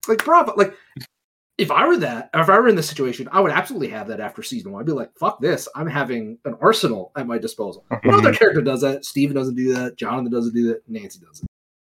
like 0.08 0.24
bravo, 0.24 0.54
like 0.56 0.74
if 1.60 1.72
I 1.72 1.86
were 1.86 1.98
that, 1.98 2.30
if 2.34 2.50
I 2.50 2.58
were 2.58 2.70
in 2.70 2.76
this 2.78 2.88
situation, 2.88 3.28
I 3.32 3.42
would 3.42 3.52
absolutely 3.52 3.90
have 3.90 4.08
that 4.08 4.22
after 4.22 4.42
season 4.42 4.72
one. 4.72 4.82
I'd 4.82 4.86
be 4.86 4.94
like, 4.94 5.12
"Fuck 5.18 5.42
this! 5.42 5.68
I'm 5.76 5.88
having 5.88 6.38
an 6.46 6.56
arsenal 6.62 7.12
at 7.18 7.28
my 7.28 7.38
disposal." 7.38 7.86
No 8.06 8.18
other 8.18 8.34
character 8.34 8.62
does 8.62 8.82
that. 8.82 9.04
Steven 9.04 9.36
doesn't 9.36 9.56
do 9.56 9.74
that. 9.74 9.98
Jonathan 9.98 10.32
doesn't 10.32 10.54
do 10.54 10.68
that. 10.70 10.82
Nancy 10.88 11.20
does 11.20 11.42
it. 11.42 11.48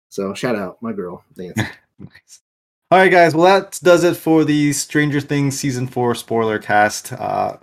So 0.10 0.34
shout 0.34 0.56
out 0.56 0.82
my 0.82 0.94
girl 0.94 1.24
Nancy. 1.38 1.62
nice. 2.00 2.42
All 2.90 2.98
right, 2.98 3.12
guys. 3.12 3.36
Well, 3.36 3.46
that 3.46 3.80
does 3.84 4.04
it 4.04 4.18
for 4.18 4.44
the 4.44 4.74
Stranger 4.74 5.22
Things 5.22 5.58
season 5.58 5.88
four 5.88 6.16
spoiler 6.16 6.58
cast. 6.58 7.14
Uh, 7.14 7.58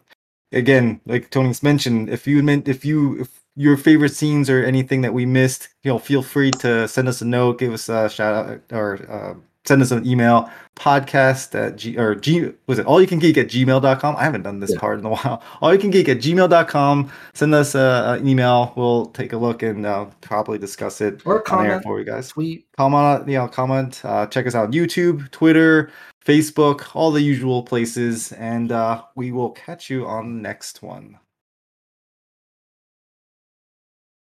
again, 0.52 1.00
like 1.06 1.30
Tony's 1.30 1.62
mentioned, 1.62 2.08
if 2.10 2.26
you 2.26 2.42
meant 2.42 2.68
if 2.68 2.84
you 2.84 3.20
if 3.20 3.44
your 3.56 3.76
favorite 3.76 4.14
scenes 4.14 4.48
or 4.48 4.64
anything 4.64 5.00
that 5.02 5.12
we 5.14 5.26
missed, 5.26 5.68
you 5.82 5.90
know, 5.90 5.98
feel 5.98 6.22
free 6.22 6.50
to 6.52 6.86
send 6.88 7.08
us 7.08 7.20
a 7.20 7.24
note, 7.24 7.58
give 7.58 7.72
us 7.72 7.88
a 7.88 8.08
shout 8.08 8.34
out, 8.34 8.60
or 8.72 8.94
uh, 9.10 9.34
send 9.68 9.80
us 9.82 9.90
an 9.92 10.04
email 10.06 10.50
podcast 10.76 11.54
at 11.54 11.76
g 11.76 11.96
or 11.98 12.14
g 12.14 12.50
was 12.68 12.78
it? 12.78 12.86
all 12.86 13.00
you 13.00 13.06
can 13.06 13.18
geek 13.18 13.36
at 13.36 13.48
gmail.com 13.48 14.16
i 14.16 14.22
haven't 14.28 14.42
done 14.48 14.58
this 14.60 14.72
Yeah. 14.72 14.80
part 14.80 14.98
in 15.00 15.04
a 15.04 15.10
while. 15.16 15.42
all 15.60 15.72
you 15.72 15.78
can 15.78 15.90
geek 15.90 16.08
at 16.08 16.18
gmail.com 16.18 17.10
send 17.34 17.54
us 17.54 17.74
a, 17.74 18.16
an 18.18 18.26
email. 18.28 18.72
We'll 18.76 19.06
take 19.20 19.32
a 19.32 19.36
look 19.46 19.62
and 19.62 19.84
uh, 19.86 20.06
probably 20.20 20.58
discuss 20.58 21.00
it 21.00 21.14
Or 21.26 21.40
comment, 21.40 21.82
for 21.82 21.98
you 22.00 22.04
guys. 22.04 22.28
tweet. 22.28 22.66
comment 22.76 23.28
you 23.28 23.38
know 23.38 23.48
comment. 23.48 24.00
Uh, 24.04 24.26
check 24.26 24.46
us 24.46 24.54
out 24.54 24.66
on 24.68 24.72
youtube 24.72 25.30
twitter 25.30 25.90
facebook 26.24 26.78
all 26.94 27.10
the 27.10 27.22
usual 27.22 27.62
places. 27.62 28.32
And 28.32 28.70
uh, 28.72 29.02
we 29.16 29.32
will 29.32 29.50
catch 29.50 29.90
you 29.90 30.06
on 30.06 30.22
the 30.36 30.42
next 30.42 30.82
one 30.82 31.18